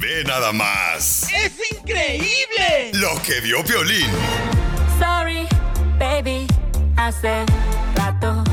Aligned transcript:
Ve 0.00 0.22
nada 0.24 0.52
más. 0.52 1.24
¡Es 1.32 1.52
increíble! 1.72 2.92
Lo 2.92 3.20
que 3.22 3.40
vio 3.40 3.64
Violín. 3.64 4.08
Sorry, 5.00 5.48
baby, 5.98 6.46
hace 6.96 7.44
rato 7.96 8.44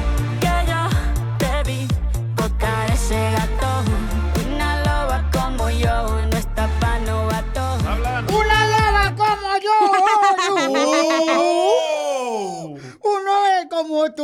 que 0.42 0.48
yo 0.68 0.90
te 1.38 1.62
vi 1.70 1.88
tocar 2.36 2.90
ese 2.90 3.30
gato. 3.32 3.84
Una 4.44 4.80
loba 4.80 5.30
como 5.32 5.70
yo 5.70 6.20
no 6.32 6.36
está 6.36 6.68
pa' 6.80 6.98
novato. 7.00 7.78
¡Una 8.34 8.66
loba 8.66 9.14
como 9.16 9.56
yo! 9.59 9.74
¡Uno 13.06 13.45
es 13.61 13.67
como 13.70 14.11
tú! 14.14 14.23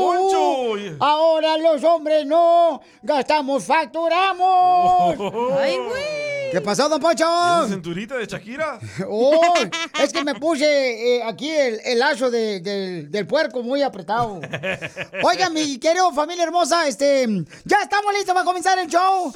Poncho! 0.00 0.96
Ahora 1.00 1.56
los 1.58 1.82
hombres 1.82 2.24
no 2.26 2.80
gastamos, 3.02 3.64
facturamos. 3.64 5.16
¡Ay, 5.58 5.76
güey! 5.76 6.50
¿Qué 6.52 6.60
pasó, 6.60 6.88
don 6.88 7.00
Poncho? 7.00 7.24
¿Esa 7.24 7.68
cinturita 7.68 8.16
de 8.16 8.26
Shakira? 8.26 8.78
Oh, 9.08 9.54
es 10.02 10.12
que 10.12 10.24
me 10.24 10.34
puse 10.34 11.16
eh, 11.18 11.22
aquí 11.22 11.48
el, 11.50 11.80
el 11.84 11.98
lazo 11.98 12.30
de- 12.30 12.60
del- 12.60 13.10
del 13.10 13.26
puerco 13.26 13.62
muy 13.62 13.82
apretado. 13.82 14.40
Oiga, 15.22 15.48
mi 15.50 15.78
querido 15.78 16.12
familia 16.12 16.44
hermosa, 16.44 16.86
este, 16.88 17.26
ya 17.64 17.78
estamos 17.82 18.12
listos 18.14 18.34
para 18.34 18.44
comenzar 18.44 18.78
el 18.78 18.88
show. 18.88 19.32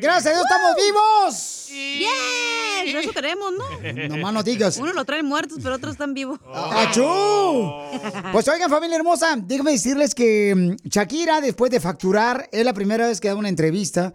Gracias 0.00 0.26
a 0.26 0.30
Dios 0.30 0.42
estamos 0.44 0.76
vivos. 0.76 1.66
¡Bien! 1.70 2.96
Eso 2.96 3.12
queremos, 3.12 3.52
¿no? 3.52 4.08
Nomás 4.08 4.32
no 4.32 4.42
digas. 4.42 4.76
Uno 4.78 4.92
lo 4.92 5.04
traen 5.04 5.26
muertos, 5.26 5.58
pero 5.62 5.74
otros 5.76 5.92
están 5.92 6.14
vivos. 6.14 6.40
¡Achú! 6.52 7.72
Pues 8.32 8.48
oigan, 8.48 8.70
familia 8.70 8.96
hermosa, 8.96 9.36
déjenme 9.36 9.72
decirles 9.72 10.14
que 10.14 10.54
mm, 10.84 10.88
Shakira, 10.88 11.40
después 11.40 11.70
de 11.70 11.80
facturar, 11.80 12.48
es 12.52 12.64
la 12.64 12.72
primera 12.72 13.06
vez 13.06 13.20
que 13.20 13.28
da 13.28 13.34
una 13.34 13.48
entrevista 13.48 14.12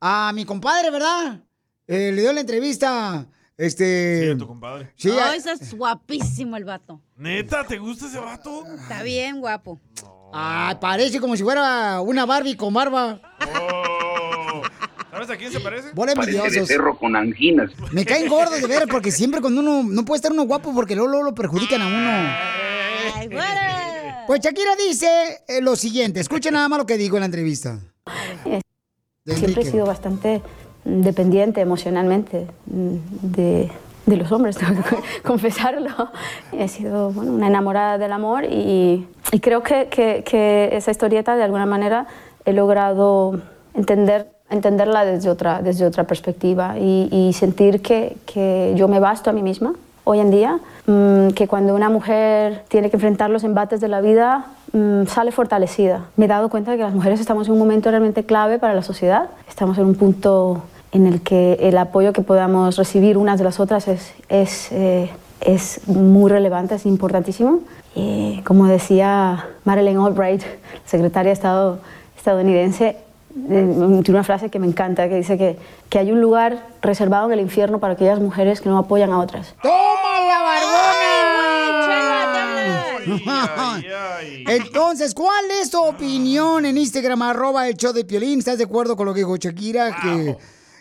a 0.00 0.32
mi 0.34 0.44
compadre, 0.44 0.90
¿verdad? 0.90 1.40
Eh, 1.86 2.12
le 2.12 2.20
dio 2.22 2.32
la 2.32 2.40
entrevista, 2.40 3.26
este... 3.56 4.34
tu 4.36 4.46
compadre. 4.46 4.92
Sí, 4.96 5.08
Oh, 5.10 5.20
a- 5.20 5.34
ese 5.36 5.52
es 5.52 5.72
guapísimo 5.74 6.56
el 6.56 6.64
vato. 6.64 7.00
¿Neta? 7.16 7.64
¿Te 7.66 7.78
gusta 7.78 8.06
ese 8.06 8.18
vato? 8.18 8.64
Está 8.80 9.02
bien 9.02 9.40
guapo. 9.40 9.80
Ay, 10.32 10.76
parece 10.80 11.18
como 11.20 11.36
si 11.36 11.42
fuera 11.42 12.00
una 12.02 12.26
Barbie 12.26 12.56
con 12.56 12.74
barba. 12.74 13.18
¿Sabes 15.26 15.30
a 15.30 15.36
quién 15.36 15.52
se 15.52 15.60
parece? 15.60 15.88
Bola 15.94 16.12
envidiosos. 16.12 16.68
perro 16.68 16.96
con 16.96 17.16
anginas. 17.16 17.70
Me 17.92 18.04
caen 18.04 18.28
gordos 18.28 18.60
de 18.60 18.66
ver 18.68 18.86
porque 18.88 19.10
siempre 19.10 19.40
cuando 19.40 19.60
uno 19.60 19.82
no 19.82 20.04
puede 20.04 20.18
estar 20.18 20.30
uno 20.32 20.44
guapo 20.44 20.72
porque 20.74 20.94
luego, 20.94 21.10
luego 21.10 21.24
lo 21.24 21.34
perjudican 21.34 21.82
a 21.82 21.86
uno. 21.86 22.10
Ay, 23.16 23.26
güera. 23.28 24.24
Pues 24.26 24.40
Shakira 24.40 24.76
dice 24.76 25.08
eh, 25.48 25.60
lo 25.62 25.74
siguiente, 25.74 26.20
escuchen 26.20 26.52
nada 26.54 26.68
más 26.68 26.78
lo 26.78 26.86
que 26.86 26.96
dijo 26.98 27.16
en 27.16 27.20
la 27.20 27.26
entrevista. 27.26 27.78
Siempre 29.26 29.62
he 29.62 29.70
sido 29.70 29.86
bastante 29.86 30.40
dependiente 30.84 31.60
emocionalmente 31.60 32.46
mm, 32.66 32.96
de, 33.22 33.70
de 34.06 34.16
los 34.16 34.30
hombres, 34.32 34.56
tengo 34.58 34.82
que 34.84 34.96
confesarlo. 35.22 36.10
He 36.52 36.68
sido 36.68 37.10
bueno, 37.10 37.32
una 37.32 37.46
enamorada 37.48 37.98
del 37.98 38.12
amor 38.12 38.44
y, 38.44 39.06
y 39.32 39.40
creo 39.40 39.62
que, 39.62 39.88
que- 39.88 40.22
que 40.24 40.70
esa 40.72 40.90
historieta 40.90 41.36
de 41.36 41.42
alguna 41.42 41.66
manera 41.66 42.06
he 42.44 42.52
logrado 42.52 43.40
entender, 43.74 44.30
entenderla 44.50 45.04
desde 45.04 45.30
otra, 45.30 45.62
desde 45.62 45.84
otra 45.84 46.04
perspectiva 46.04 46.78
y, 46.78 47.08
y 47.10 47.32
sentir 47.32 47.82
que, 47.82 48.16
que 48.26 48.74
yo 48.76 48.88
me 48.88 49.00
basto 49.00 49.30
a 49.30 49.32
mí 49.32 49.42
misma 49.42 49.74
hoy 50.08 50.20
en 50.20 50.30
día, 50.30 50.58
mm, 50.86 51.28
que 51.34 51.46
cuando 51.46 51.74
una 51.74 51.90
mujer 51.90 52.64
tiene 52.68 52.88
que 52.88 52.96
enfrentar 52.96 53.28
los 53.28 53.44
embates 53.44 53.78
de 53.78 53.88
la 53.88 54.00
vida, 54.00 54.46
mm, 54.72 55.04
sale 55.04 55.32
fortalecida. 55.32 56.06
Me 56.16 56.24
he 56.24 56.28
dado 56.28 56.48
cuenta 56.48 56.70
de 56.70 56.78
que 56.78 56.82
las 56.82 56.94
mujeres 56.94 57.20
estamos 57.20 57.46
en 57.46 57.52
un 57.52 57.58
momento 57.58 57.90
realmente 57.90 58.24
clave 58.24 58.58
para 58.58 58.72
la 58.72 58.82
sociedad. 58.82 59.28
Estamos 59.46 59.76
en 59.76 59.84
un 59.84 59.94
punto 59.96 60.62
en 60.92 61.06
el 61.06 61.20
que 61.20 61.58
el 61.60 61.76
apoyo 61.76 62.14
que 62.14 62.22
podamos 62.22 62.78
recibir 62.78 63.18
unas 63.18 63.36
de 63.38 63.44
las 63.44 63.60
otras 63.60 63.86
es, 63.86 64.14
es, 64.30 64.72
eh, 64.72 65.10
es 65.42 65.86
muy 65.86 66.30
relevante, 66.30 66.76
es 66.76 66.86
importantísimo. 66.86 67.60
Y 67.94 68.40
como 68.46 68.66
decía 68.66 69.44
Madeleine 69.64 70.02
Albright, 70.02 70.42
secretaria 70.86 71.28
de 71.28 71.34
Estado 71.34 71.78
estadounidense, 72.16 72.86
eh, 72.86 72.96
tiene 73.32 74.02
una 74.08 74.24
frase 74.24 74.50
que 74.50 74.58
me 74.58 74.66
encanta, 74.66 75.08
que 75.08 75.16
dice 75.16 75.38
que, 75.38 75.56
que 75.88 75.98
hay 75.98 76.10
un 76.12 76.20
lugar 76.20 76.66
reservado 76.82 77.26
en 77.26 77.32
el 77.34 77.40
infierno 77.40 77.78
para 77.78 77.94
aquellas 77.94 78.20
mujeres 78.20 78.60
que 78.60 78.68
no 78.68 78.78
apoyan 78.78 79.10
a 79.10 79.18
otras. 79.18 79.54
¡Toma 79.62 80.20
la 80.26 80.42
barbona! 80.42 81.28
Entonces, 84.48 85.14
¿cuál 85.14 85.44
es 85.60 85.70
tu 85.70 85.82
opinión 85.82 86.64
en 86.66 86.76
Instagram, 86.76 87.22
arroba 87.22 87.68
el 87.68 87.76
show 87.76 87.92
de 87.92 88.04
Piolín? 88.04 88.38
¿Estás 88.38 88.58
de 88.58 88.64
acuerdo 88.64 88.96
con 88.96 89.06
lo 89.06 89.14
que 89.14 89.20
dijo 89.20 89.36
Shakira? 89.36 89.96
Que 90.00 90.36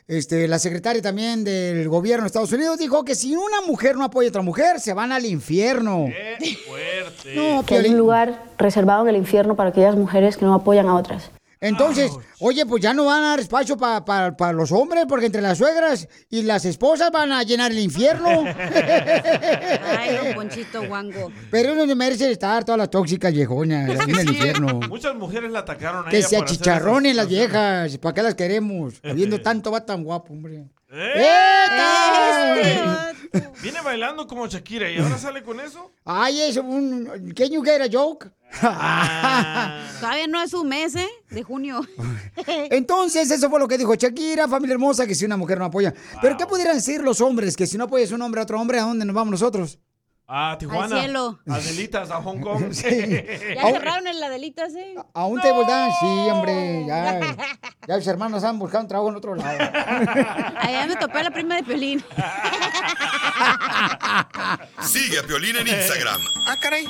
este, 0.07 0.47
la 0.47 0.59
secretaria 0.59 1.02
también 1.02 1.44
del 1.44 1.88
gobierno 1.90 2.24
de 2.24 2.28
Estados 2.28 2.52
Unidos 2.53 2.78
dijo 2.78 3.03
que 3.03 3.16
si 3.16 3.36
una 3.36 3.62
mujer 3.66 3.97
no 3.97 4.06
apoya 4.06 4.28
a 4.28 4.30
otra 4.30 4.41
mujer, 4.41 4.80
se 4.80 4.94
van 4.94 5.12
al 5.12 5.25
infierno. 5.25 6.07
No, 7.36 7.66
que 7.66 7.75
hay 7.75 7.90
un 7.90 7.97
lugar 7.97 8.41
reservado 8.57 9.03
en 9.03 9.09
el 9.09 9.18
infierno 9.18 9.56
para 9.56 9.69
aquellas 9.69 9.96
mujeres 9.96 10.38
que 10.38 10.46
no 10.46 10.53
apoyan 10.53 10.88
a 10.88 10.96
otras. 10.96 11.30
Entonces, 11.59 12.12
oye, 12.40 12.66
pues 12.66 12.81
ya 12.84 12.94
no 12.94 13.06
van 13.06 13.23
a 13.23 13.28
dar 13.29 13.40
espacio 13.40 13.78
para 13.78 14.53
los 14.53 14.72
hombres, 14.72 15.06
porque 15.07 15.25
entre 15.25 15.41
las 15.41 15.57
suegras 15.57 16.07
y 16.29 16.44
las 16.44 16.66
esposas 16.66 17.12
van 17.12 17.31
a 17.31 17.44
llenar 17.44 17.72
el 17.72 17.79
infierno. 17.79 18.28
Ay, 19.97 20.16
don 20.16 20.35
Ponchito 20.35 20.88
Guango. 20.88 21.31
Pero 21.50 21.73
uno 21.73 21.85
no 21.85 21.95
merece 21.95 22.31
estar 22.31 22.63
todas 22.63 22.78
las 22.79 22.90
tóxicas 22.90 23.34
viejonas 23.34 23.90
en 23.90 24.09
el 24.09 24.29
infierno. 24.29 24.79
Muchas 24.88 25.16
mujeres 25.16 25.51
la 25.51 25.59
atacaron 25.59 26.07
a 26.07 26.09
Que 26.09 26.18
ella 26.18 26.28
se 26.28 26.38
achicharronen 26.38 27.16
las 27.16 27.28
viejas. 27.28 27.97
¿Para 27.97 28.13
qué 28.13 28.24
las 28.24 28.35
queremos? 28.35 29.01
Viendo 29.16 29.41
tanto 29.41 29.72
va 29.72 29.85
tan 29.85 30.03
guapo, 30.03 30.34
hombre. 30.34 30.66
¡Eh! 30.90 31.14
¡Eta! 31.16 33.14
Viene 33.62 33.81
bailando 33.81 34.25
como 34.25 34.48
Shakira 34.48 34.90
y 34.90 34.98
ahora 34.98 35.18
sale 35.18 35.44
con 35.44 35.59
eso. 35.59 35.92
Ay, 36.06 36.42
es 36.42 36.58
un... 36.58 37.34
Can 37.36 37.50
you 37.50 37.62
get 37.62 37.81
a 37.81 37.90
joke? 37.92 38.31
Todavía 40.00 40.28
no 40.28 40.42
es 40.42 40.52
su 40.52 40.64
mes, 40.64 40.96
¿eh? 40.96 41.09
De 41.30 41.44
junio. 41.44 41.81
Entonces, 42.48 43.30
eso 43.30 43.50
fue 43.50 43.60
lo 43.60 43.68
que 43.68 43.78
dijo 43.78 43.95
Shakira, 43.95 44.48
familia 44.48 44.74
hermosa, 44.74 45.06
que 45.06 45.16
si 45.16 45.25
una 45.25 45.36
mujer 45.38 45.60
no 45.60 45.66
apoya. 45.66 45.94
Pero 46.22 46.38
¿qué 46.38 46.45
pudieran 46.45 46.75
decir 46.75 47.01
los 47.01 47.19
hombres? 47.19 47.57
Que 47.57 47.68
si 47.68 47.78
no 47.78 47.86
apoyas 47.86 48.12
un 48.12 48.22
hombre 48.22 48.40
a 48.42 48.44
otro 48.44 48.60
hombre, 48.60 48.80
¿a 48.80 48.83
dónde 48.83 49.06
nos 49.06 49.16
vamos 49.16 49.31
nosotros? 49.31 49.80
A 50.29 50.57
Tijuana. 50.59 50.95
Al 50.95 51.01
cielo. 51.01 51.39
A 51.47 51.59
Delitas, 51.59 52.12
a 52.12 52.21
Hong 52.21 52.41
Kong. 52.41 52.69
Ya 52.74 53.71
cerraron 53.71 54.07
el 54.07 54.21
Adelitas, 54.21 54.75
¿eh? 54.75 54.95
A 55.13 55.25
un 55.25 55.39
table 55.39 55.63
dance, 55.65 55.95
sí, 56.01 56.29
hombre, 56.29 56.83
ya. 56.85 57.19
Ya 57.88 57.95
los 57.95 58.06
hermanos 58.07 58.44
han 58.44 58.59
buscado 58.59 58.83
un 58.83 58.88
trabajo 58.89 59.09
en 59.09 59.15
otro 59.15 59.35
lado. 59.35 59.57
Allá 60.59 60.85
me 60.85 60.97
topé 60.97 61.19
a 61.19 61.24
la 61.24 61.31
prima 61.31 61.56
de 61.56 61.63
Pelín. 61.63 62.03
Sigue 64.81 65.19
a 65.19 65.24
Piolín 65.24 65.56
en 65.56 65.68
Instagram. 65.69 66.19
Ah, 66.45 66.57
caray. 66.62 66.85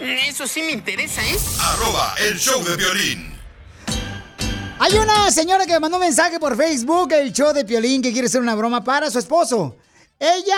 Eso 0.00 0.46
sí 0.46 0.62
me 0.62 0.72
interesa, 0.72 1.20
¿eh? 1.22 1.36
Arroba 1.60 2.14
el 2.26 2.38
show 2.38 2.64
de 2.64 2.76
violín. 2.76 3.34
Hay 4.78 4.94
una 4.94 5.30
señora 5.30 5.66
que 5.66 5.72
me 5.72 5.80
mandó 5.80 5.98
un 5.98 6.04
mensaje 6.04 6.40
por 6.40 6.56
Facebook, 6.56 7.12
el 7.12 7.32
show 7.34 7.52
de 7.52 7.66
Piolín, 7.66 8.00
que 8.00 8.12
quiere 8.12 8.28
hacer 8.28 8.40
una 8.40 8.54
broma 8.54 8.82
para 8.82 9.10
su 9.10 9.18
esposo. 9.18 9.76
Ella 10.18 10.56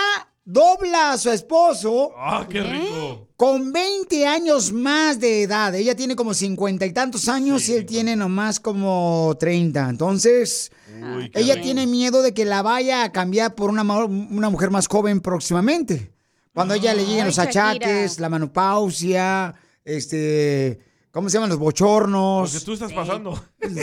dobla 0.51 1.13
a 1.13 1.17
su 1.17 1.29
esposo 1.31 2.11
¡Ah, 2.17 2.45
qué 2.49 2.61
rico! 2.61 3.27
con 3.35 3.71
20 3.71 4.27
años 4.27 4.71
más 4.71 5.19
de 5.19 5.43
edad. 5.43 5.73
Ella 5.73 5.95
tiene 5.95 6.15
como 6.15 6.33
50 6.33 6.85
y 6.85 6.93
tantos 6.93 7.27
años 7.27 7.67
y 7.69 7.73
él 7.73 7.85
tiene 7.85 8.15
nomás 8.15 8.59
como 8.59 9.35
30. 9.39 9.89
Entonces, 9.89 10.71
Uy, 11.15 11.31
ella 11.33 11.55
rico. 11.55 11.63
tiene 11.65 11.87
miedo 11.87 12.21
de 12.21 12.33
que 12.33 12.45
la 12.45 12.61
vaya 12.61 13.03
a 13.03 13.11
cambiar 13.11 13.55
por 13.55 13.69
una, 13.71 13.81
una 13.83 14.49
mujer 14.49 14.69
más 14.69 14.87
joven 14.87 15.21
próximamente. 15.21 16.11
Cuando 16.53 16.73
a 16.73 16.77
ella 16.77 16.93
le 16.93 17.03
lleguen 17.05 17.21
Ay, 17.21 17.25
los 17.27 17.35
Shakira. 17.37 17.69
achaques, 17.69 18.19
la 18.19 18.29
menopausia, 18.29 19.55
este, 19.85 20.79
¿cómo 21.11 21.29
se 21.29 21.35
llaman? 21.37 21.49
Los 21.49 21.59
bochornos. 21.59 22.53
Lo 22.53 22.59
que 22.59 22.65
tú 22.65 22.73
estás 22.73 22.91
pasando. 22.93 23.41
¿Pero 23.59 23.73
de 23.73 23.81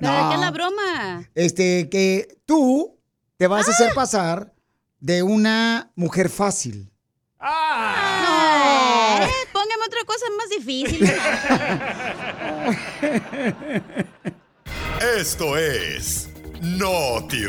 qué 0.00 0.34
es 0.34 0.40
la 0.40 0.50
broma? 0.50 1.28
Este, 1.34 1.88
que 1.90 2.38
tú 2.46 2.96
te 3.36 3.46
vas 3.46 3.68
a 3.68 3.72
hacer 3.72 3.92
pasar 3.94 4.54
de 5.00 5.22
una 5.22 5.90
mujer 5.96 6.28
fácil. 6.28 6.92
Eh, 7.40 7.46
póngame 9.52 9.84
otra 9.86 10.04
cosa 10.06 10.26
más 10.36 10.48
difícil. 10.50 11.10
Esto 15.18 15.56
es 15.56 16.28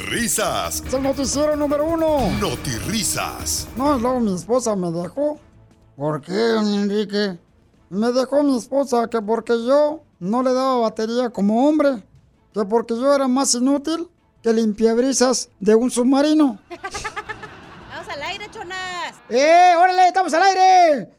Risas. 0.10 0.82
Es 0.88 0.94
el 0.94 1.04
noticiero 1.04 1.56
número 1.56 1.86
uno. 1.86 2.30
Risas. 2.88 3.68
No, 3.76 3.98
luego 4.00 4.20
mi 4.22 4.34
esposa 4.34 4.76
me 4.76 4.90
dejó. 4.92 5.40
¿Por 5.98 6.22
qué, 6.22 6.34
don 6.34 6.74
Enrique? 6.74 7.38
Me 7.90 8.12
dejó 8.14 8.44
mi 8.44 8.58
esposa 8.58 9.10
que 9.10 9.22
porque 9.22 9.54
yo 9.54 10.02
no 10.20 10.42
le 10.42 10.54
daba 10.54 10.78
batería 10.78 11.30
como 11.30 11.68
hombre. 11.68 12.02
Que 12.54 12.64
porque 12.64 12.96
yo 12.96 13.14
era 13.14 13.28
más 13.28 13.54
inútil 13.54 14.08
que 14.42 14.54
limpiabrisas 14.54 15.50
de 15.60 15.76
un 15.76 15.92
submarino. 15.92 16.58
¡Eh, 19.34 19.74
órale, 19.78 20.08
estamos 20.08 20.34
al 20.34 20.44
aire! 20.44 21.10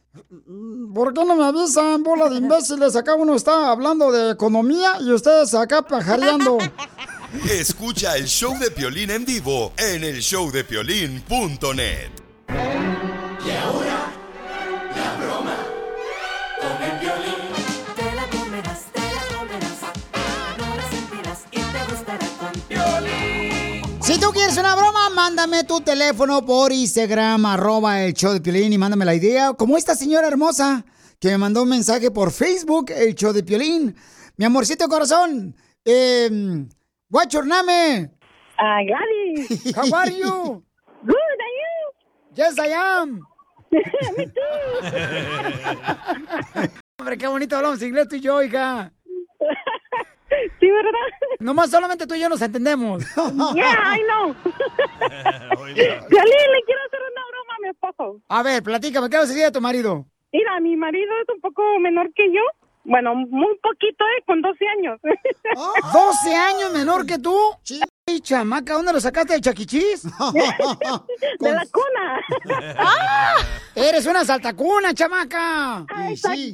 ¿Por 0.95 1.15
qué 1.15 1.25
no 1.25 1.35
me 1.35 1.45
avisan, 1.47 2.03
bola 2.03 2.29
de 2.29 2.37
imbéciles? 2.37 2.95
Acá 2.95 3.15
uno 3.15 3.35
está 3.35 3.71
hablando 3.71 4.13
de 4.13 4.33
economía 4.33 4.99
y 5.01 5.11
ustedes 5.13 5.55
acá 5.55 5.81
pajareando. 5.81 6.59
Escucha 7.51 8.15
el 8.17 8.27
show 8.27 8.59
de 8.59 8.71
Piolín 8.71 9.11
en 9.11 9.25
vivo 9.25 9.73
en 9.79 10.05
el 10.05 10.21
showdepiolín.net. 10.21 12.11
Te 12.47 13.55
la 13.55 14.22
tú 24.23 24.31
quieres 24.31 24.57
una 24.57 24.77
broma, 24.77 25.11
mándame 25.11 25.65
tu 25.65 25.81
teléfono 25.81 26.47
por 26.47 26.71
Instagram, 26.71 27.45
arroba 27.45 28.03
el 28.05 28.13
show 28.15 28.33
de 28.33 28.41
Piolín 28.41 28.73
y 28.73 28.79
mándame 28.79 29.05
la 29.05 29.17
idea. 29.17 29.53
Como 29.55 29.77
esta 29.77 29.97
señora 29.97 30.29
hermosa 30.29 30.85
que 31.19 31.31
me 31.31 31.39
mandó 31.39 31.65
un 31.65 31.71
mensaje 31.71 32.13
por 32.13 32.31
Facebook, 32.31 32.93
el 32.93 33.17
show 33.17 33.33
de 33.33 33.43
Piolín. 33.43 33.97
Mi 34.37 34.45
amorcito 34.45 34.87
corazón, 34.87 35.57
eh, 35.85 36.31
what's 37.11 37.35
your 37.35 37.45
name? 37.45 38.13
Ah, 38.59 38.79
Gladys. 38.87 39.75
How 39.77 39.93
are 39.93 40.13
you? 40.13 40.63
Good, 41.03 41.17
are 41.17 41.55
you? 41.59 41.93
Yes, 42.37 42.57
I 42.61 42.73
am. 42.75 43.23
Me 44.17 44.27
too. 44.27 44.41
Hombre, 47.01 47.19
qué 47.19 47.27
bonito 47.27 47.57
hablamos 47.57 47.83
inglés 47.83 48.07
tú 48.07 48.15
y 48.15 48.21
yo, 48.21 48.41
hija. 48.41 48.93
Sí, 50.61 50.71
¿verdad? 50.71 50.93
Nomás 51.41 51.71
solamente 51.71 52.07
tú 52.07 52.15
y 52.15 52.21
yo 52.21 52.29
nos 52.29 52.43
entendemos. 52.43 53.05
Yeah, 53.55 53.97
I 53.97 54.03
know. 54.09 54.35
Piolín, 55.75 56.49
le 56.53 56.63
quiero 56.67 56.81
hacer 56.87 57.01
una 57.11 57.23
broma 57.31 57.55
a 57.57 57.61
mi 57.63 57.69
esposo. 57.69 58.21
A 58.29 58.43
ver, 58.43 58.63
platícame, 58.63 59.09
¿qué 59.11 59.17
vas 59.17 59.27
a 59.27 59.29
decir 59.29 59.45
de 59.45 59.51
tu 59.53 59.61
marido? 59.61 60.07
Mira, 60.33 60.61
mi 60.61 60.77
marido 60.77 61.13
es 61.23 61.29
un 61.35 61.41
poco 61.41 61.63
menor 61.81 62.13
que 62.15 62.33
yo. 62.33 62.41
Bueno, 62.85 63.15
muy 63.15 63.57
poquito, 63.63 64.05
¿eh? 64.19 64.23
Con 64.27 64.43
12 64.43 64.65
años. 64.79 65.01
¿12 65.03 66.35
años 66.35 66.73
menor 66.73 67.07
que 67.07 67.19
tú? 67.19 67.37
Ay, 68.09 68.21
chamaca, 68.21 68.73
¿dónde 68.75 68.93
lo 68.93 69.01
sacaste 69.01 69.35
de 69.35 69.41
chaquichis? 69.41 70.03
De 70.03 71.53
la 71.53 71.65
cuna. 71.71 72.21
¡Ah! 72.79 73.37
Eres 73.77 74.05
una 74.07 74.25
saltacuna, 74.25 74.93
chamaca. 74.95 75.87
Y 76.11 76.17
sí. 76.17 76.53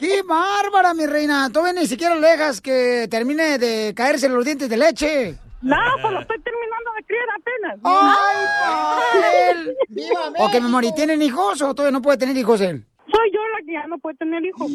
¡Qué 0.00 0.22
bárbara, 0.22 0.94
mi 0.94 1.04
reina! 1.04 1.50
Todavía 1.52 1.78
ni 1.82 1.86
siquiera 1.86 2.14
le 2.14 2.26
dejas 2.26 2.62
que 2.62 3.06
termine 3.10 3.58
de 3.58 3.92
caerse 3.94 4.30
los 4.30 4.42
dientes 4.46 4.70
de 4.70 4.78
leche. 4.78 5.34
No, 5.60 5.76
pues 6.00 6.14
lo 6.14 6.20
estoy 6.20 6.40
terminando 6.40 6.90
de 6.96 7.04
criar 7.04 7.26
apenas. 7.38 7.78
¡Ay! 7.84 9.74
¡Viva 9.90 10.32
Ok, 10.38 10.52
mi 10.54 10.66
amor, 10.66 10.84
¿y 10.86 10.94
tienen 10.94 11.20
hijos 11.20 11.60
o 11.60 11.74
todavía 11.74 11.92
no 11.98 12.00
puede 12.00 12.16
tener 12.16 12.34
hijos 12.34 12.62
él? 12.62 12.86
Soy 13.12 13.30
yo 13.30 13.40
la 13.52 13.66
que 13.66 13.72
ya 13.74 13.86
no 13.88 13.98
puede 13.98 14.16
tener 14.16 14.42
hijos. 14.42 14.70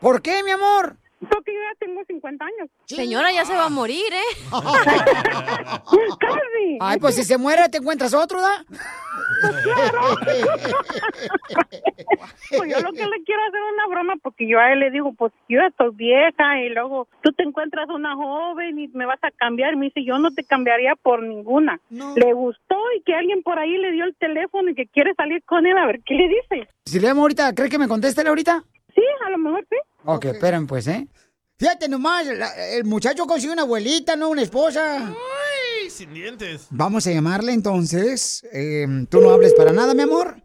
¿Por 0.00 0.22
qué, 0.22 0.42
mi 0.42 0.52
amor? 0.52 0.96
Porque 1.30 1.52
yo 1.52 1.60
ya 1.60 1.74
tengo 1.78 2.02
50 2.04 2.44
años. 2.44 2.70
Señora, 2.86 3.32
ya 3.32 3.44
se 3.44 3.54
va 3.54 3.66
a 3.66 3.70
morir, 3.70 4.12
¿eh? 4.12 4.50
Casi. 6.20 6.78
Ay, 6.80 6.98
pues 6.98 7.14
si 7.14 7.24
se 7.24 7.38
muere, 7.38 7.68
te 7.68 7.78
encuentras 7.78 8.14
otro, 8.14 8.40
¿da? 8.40 8.64
Pues 12.50 12.70
yo 12.70 12.80
lo 12.80 12.92
que 12.92 13.06
le 13.06 13.24
quiero 13.24 13.42
hacer 13.48 13.60
una 13.72 13.86
broma 13.88 14.14
porque 14.22 14.46
yo 14.48 14.58
a 14.58 14.72
él 14.72 14.80
le 14.80 14.90
digo, 14.90 15.12
pues 15.12 15.32
yo 15.48 15.60
ya 15.60 15.66
estoy 15.68 15.90
vieja 15.94 16.60
y 16.60 16.70
luego 16.70 17.08
tú 17.22 17.32
te 17.32 17.42
encuentras 17.42 17.88
una 17.88 18.14
joven 18.14 18.78
y 18.78 18.88
me 18.88 19.06
vas 19.06 19.22
a 19.22 19.30
cambiar. 19.30 19.76
Me 19.76 19.86
dice, 19.86 20.04
yo 20.04 20.18
no 20.18 20.32
te 20.32 20.44
cambiaría 20.44 20.94
por 20.96 21.22
ninguna. 21.22 21.80
Le 21.90 22.32
gustó 22.32 22.76
y 22.96 23.02
que 23.02 23.14
alguien 23.14 23.42
por 23.42 23.58
ahí 23.58 23.76
le 23.76 23.92
dio 23.92 24.04
el 24.04 24.14
teléfono 24.16 24.70
y 24.70 24.74
que 24.74 24.86
quiere 24.86 25.14
salir 25.14 25.42
con 25.44 25.66
él 25.66 25.76
a 25.76 25.86
ver 25.86 26.00
qué 26.04 26.14
le 26.14 26.28
dice. 26.28 26.68
Si 26.84 27.00
le 27.00 27.08
llamo 27.08 27.22
ahorita, 27.22 27.54
¿crees 27.54 27.70
que 27.70 27.78
me 27.78 27.88
conteste 27.88 28.26
ahorita? 28.26 28.62
Sí, 28.94 29.02
a 29.26 29.30
lo 29.30 29.38
mejor 29.38 29.66
sí. 29.68 29.76
Ok, 30.04 30.24
esperen 30.26 30.66
pues, 30.66 30.86
¿eh? 30.88 31.08
Fíjate 31.58 31.88
nomás, 31.88 32.26
la- 32.26 32.68
el 32.74 32.84
muchacho 32.84 33.26
consiguió 33.26 33.52
una 33.52 33.62
abuelita, 33.62 34.16
no 34.16 34.28
una 34.28 34.42
esposa. 34.42 34.98
¡Ay, 35.08 35.88
sin 35.90 36.12
dientes! 36.12 36.66
Vamos 36.70 37.06
a 37.06 37.12
llamarle 37.12 37.52
entonces. 37.52 38.44
Eh, 38.52 38.86
tú 39.08 39.20
no 39.20 39.30
hables 39.30 39.54
para 39.54 39.72
nada, 39.72 39.94
mi 39.94 40.02
amor. 40.02 40.36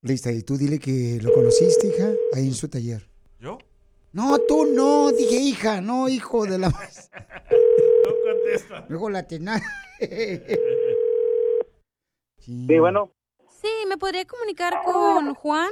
Lista, 0.00 0.32
y 0.32 0.42
tú 0.42 0.56
dile 0.56 0.78
que 0.80 1.18
lo 1.22 1.32
conociste, 1.32 1.86
hija, 1.88 2.08
ahí 2.34 2.48
en 2.48 2.54
su 2.54 2.68
taller. 2.68 3.08
¿Yo? 3.38 3.58
No, 4.12 4.38
tú 4.40 4.66
no, 4.66 5.12
dije 5.12 5.36
hija, 5.36 5.80
no 5.80 6.08
hijo 6.08 6.44
de 6.46 6.58
la... 6.58 6.68
No 8.04 8.10
contesta. 8.24 8.84
Luego 8.88 9.10
la 9.10 9.22
tenaz. 9.26 9.62
Sí, 12.38 12.78
bueno. 12.78 13.10
Sí, 13.60 13.68
¿me 13.88 13.96
podría 13.96 14.24
comunicar 14.24 14.82
con 14.84 15.32
Juan? 15.34 15.70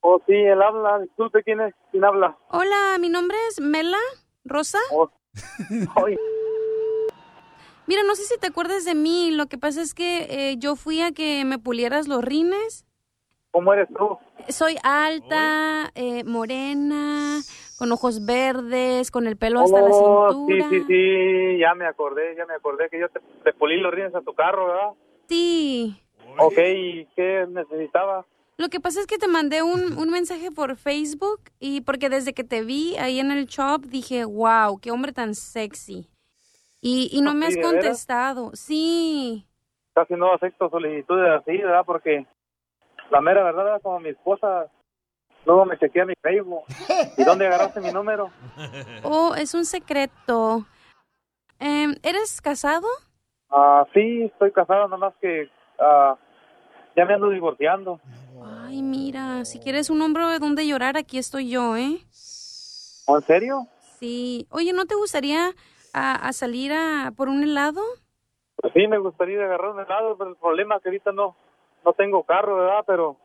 Oh, 0.00 0.20
sí, 0.26 0.34
él 0.34 0.60
habla. 0.60 0.98
Disculpe, 1.00 1.42
¿quién 1.42 1.60
es? 1.62 1.74
¿Quién 1.94 2.04
habla? 2.04 2.36
Hola, 2.48 2.98
mi 2.98 3.08
nombre 3.08 3.36
es 3.50 3.60
Mela 3.60 4.00
Rosa. 4.44 4.80
Oh. 4.90 5.08
Oye, 6.02 6.18
Mira, 7.86 8.02
no 8.02 8.16
sé 8.16 8.24
si 8.24 8.36
te 8.36 8.48
acuerdas 8.48 8.84
de 8.84 8.96
mí. 8.96 9.30
Lo 9.30 9.46
que 9.46 9.58
pasa 9.58 9.80
es 9.80 9.94
que 9.94 10.26
eh, 10.28 10.56
yo 10.58 10.74
fui 10.74 11.00
a 11.02 11.12
que 11.12 11.44
me 11.44 11.60
pulieras 11.60 12.08
los 12.08 12.24
rines. 12.24 12.84
¿cómo 13.52 13.72
eres 13.74 13.88
tú? 13.96 14.18
Soy 14.48 14.74
alta, 14.82 15.92
eh, 15.94 16.24
morena, 16.24 17.38
con 17.78 17.92
ojos 17.92 18.26
verdes, 18.26 19.12
con 19.12 19.28
el 19.28 19.36
pelo 19.36 19.60
hasta 19.60 19.80
la 19.80 19.90
Oh, 19.92 20.32
sí, 20.48 20.52
cintura. 20.62 20.68
sí, 20.70 20.84
sí, 20.88 21.58
ya 21.60 21.76
me 21.76 21.86
acordé, 21.86 22.34
ya 22.36 22.44
me 22.44 22.54
acordé 22.54 22.88
que 22.90 22.98
yo 22.98 23.08
te, 23.08 23.20
te 23.44 23.52
pulí 23.52 23.76
los 23.76 23.94
rines 23.94 24.12
a 24.16 24.20
tu 24.22 24.34
carro, 24.34 24.66
¿verdad? 24.66 24.90
Sí. 25.28 25.96
Ok, 26.40 26.58
¿y 26.58 27.06
qué 27.14 27.46
necesitaba? 27.48 28.26
Lo 28.56 28.68
que 28.68 28.78
pasa 28.80 29.00
es 29.00 29.06
que 29.06 29.18
te 29.18 29.26
mandé 29.26 29.62
un, 29.62 29.98
un 29.98 30.10
mensaje 30.10 30.50
por 30.52 30.76
Facebook 30.76 31.40
y 31.58 31.80
porque 31.80 32.08
desde 32.08 32.34
que 32.34 32.44
te 32.44 32.62
vi 32.62 32.96
ahí 32.98 33.18
en 33.18 33.30
el 33.32 33.46
shop 33.46 33.82
dije, 33.86 34.24
wow, 34.24 34.78
qué 34.80 34.90
hombre 34.92 35.12
tan 35.12 35.34
sexy. 35.34 36.08
Y, 36.80 37.08
y 37.12 37.20
no 37.22 37.34
me 37.34 37.50
Sí, 37.50 37.58
has 37.58 37.66
contestado. 37.66 38.50
Sí. 38.54 39.46
Casi 39.94 40.14
no 40.14 40.32
acepto 40.34 40.68
solicitudes 40.70 41.40
así, 41.40 41.56
¿verdad? 41.58 41.82
Porque 41.84 42.26
la 43.10 43.20
mera 43.20 43.42
verdad, 43.42 43.64
¿verdad? 43.64 43.82
como 43.82 44.00
mi 44.00 44.10
esposa 44.10 44.70
luego 45.46 45.64
me 45.64 45.78
chequea 45.78 46.04
mi 46.04 46.14
Facebook. 46.22 46.64
¿Y 47.16 47.24
dónde 47.24 47.46
agarraste 47.46 47.80
mi 47.80 47.92
número? 47.92 48.30
Oh, 49.02 49.34
es 49.34 49.52
un 49.54 49.64
secreto. 49.64 50.64
Em, 51.58 51.94
¿Eres 52.02 52.40
casado? 52.40 52.86
Ah, 53.50 53.84
sí, 53.92 54.24
estoy 54.24 54.52
casado, 54.52 54.88
nomás 54.88 55.14
que 55.20 55.48
ah, 55.78 56.16
ya 56.96 57.04
me 57.04 57.14
ando 57.14 57.30
divorciando. 57.30 58.00
Ay, 58.42 58.82
mira, 58.82 59.44
si 59.44 59.58
quieres 59.60 59.90
un 59.90 60.02
hombro 60.02 60.28
de 60.28 60.38
donde 60.38 60.66
llorar, 60.66 60.96
aquí 60.96 61.18
estoy 61.18 61.48
yo, 61.48 61.76
¿eh? 61.76 61.98
¿Oh, 63.06 63.16
¿En 63.16 63.22
serio? 63.26 63.68
Sí. 63.98 64.46
Oye, 64.50 64.72
¿no 64.72 64.86
te 64.86 64.94
gustaría 64.94 65.50
a, 65.92 66.14
a 66.28 66.32
salir 66.32 66.72
a 66.72 67.12
por 67.16 67.28
un 67.28 67.42
helado? 67.42 67.82
Pues 68.56 68.72
sí, 68.72 68.86
me 68.88 68.98
gustaría 68.98 69.44
agarrar 69.44 69.70
un 69.70 69.80
helado, 69.80 70.16
pero 70.16 70.30
el 70.30 70.36
problema 70.36 70.76
es 70.76 70.82
que 70.82 70.88
ahorita 70.88 71.12
no, 71.12 71.36
no 71.84 71.92
tengo 71.92 72.22
carro, 72.24 72.56
¿verdad? 72.56 72.84
Pero 72.86 73.16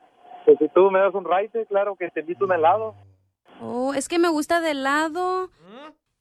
pues, 0.46 0.58
si 0.60 0.68
tú 0.70 0.92
me 0.92 1.00
das 1.00 1.14
un 1.14 1.26
ride, 1.26 1.66
claro 1.66 1.96
que 1.96 2.10
te 2.10 2.20
invito 2.20 2.46
un 2.46 2.54
helado. 2.54 2.96
Oh, 3.62 3.94
es 3.94 4.08
que 4.08 4.20
me 4.20 4.30
gusta 4.30 4.62
de 4.62 4.74
lado, 4.74 5.50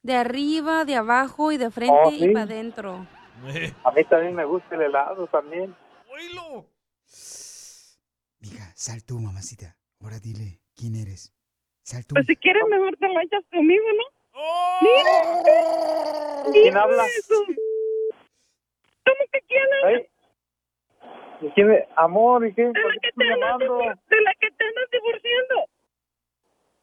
de 0.03 0.15
arriba, 0.17 0.85
de 0.85 0.97
abajo 0.97 1.53
y 1.53 1.57
de 1.57 1.71
frente 1.71 2.01
Oh, 2.05 2.11
y 2.11 2.19
sí. 2.21 2.29
para 2.33 2.45
adentro. 2.45 3.07
A 3.85 3.91
mí 3.93 4.05
también 4.05 4.35
me 4.35 4.45
gusta 4.45 4.75
el 4.75 4.83
helado 4.83 5.27
también. 5.29 5.75
Mija, 8.41 8.73
sal 8.77 9.05
tú, 9.05 9.19
mamacita. 9.19 9.77
Ahora 10.01 10.19
dile 10.21 10.61
quién 10.77 10.95
eres. 10.95 11.35
Sal 11.83 12.07
tú. 12.07 12.15
Pues 12.15 12.27
si 12.27 12.37
quieres 12.37 12.63
mejor 12.69 12.97
te 12.97 13.09
lo 13.09 13.21
echas 13.21 13.45
conmigo, 13.51 13.85
¿no? 13.97 14.05
Mira. 14.83 16.53
¿Quién 16.53 16.77
habla? 16.77 17.05
eso. 17.07 17.35
¿Cómo 19.05 19.25
que 19.33 19.41
quién 19.49 19.67
habla? 19.85 20.03
¿y 21.41 21.51
quién 21.51 21.71
es? 21.73 21.85
Amor, 21.97 22.47
¿y 22.47 22.55
qué? 22.55 22.63
De 22.65 22.73
¿Por 22.73 22.95
la 22.95 23.01
que 23.01 23.13
te 23.13 23.33
andas 23.33 23.59
de 23.59 24.21
la 24.21 24.35
que 24.35 24.51
te 24.51 24.65
andas 24.65 24.91
divorciando. 24.93 25.55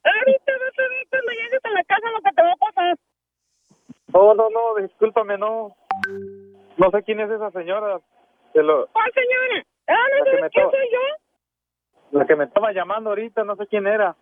Ahorita 0.03 0.51
vas 0.59 0.79
a 0.79 0.89
ver 0.89 1.07
cuando 1.09 1.31
llegues 1.31 1.65
a 1.65 1.69
la 1.69 1.83
casa 1.83 2.11
lo 2.11 2.21
que 2.21 2.31
te 2.35 2.41
va 2.41 2.51
a 2.51 2.55
pasar. 2.57 2.97
Oh, 4.13 4.33
no, 4.33 4.49
no, 4.49 4.75
discúlpame, 4.75 5.37
no. 5.37 5.75
No 6.77 6.91
sé 6.91 7.03
quién 7.03 7.19
es 7.21 7.31
esa 7.31 7.51
señora. 7.51 7.99
Lo, 8.53 8.87
¿Cuál 8.87 9.11
señora? 9.13 9.65
Ah, 9.87 10.07
¿no 10.17 10.25
sabes 10.25 10.51
quién 10.53 10.71
soy 10.71 10.89
yo? 10.91 11.24
La 12.11 12.25
que 12.25 12.35
me 12.35 12.45
estaba 12.45 12.71
llamando 12.71 13.09
ahorita, 13.09 13.43
no 13.43 13.55
sé 13.55 13.67
quién 13.67 13.87
era. 13.87 14.15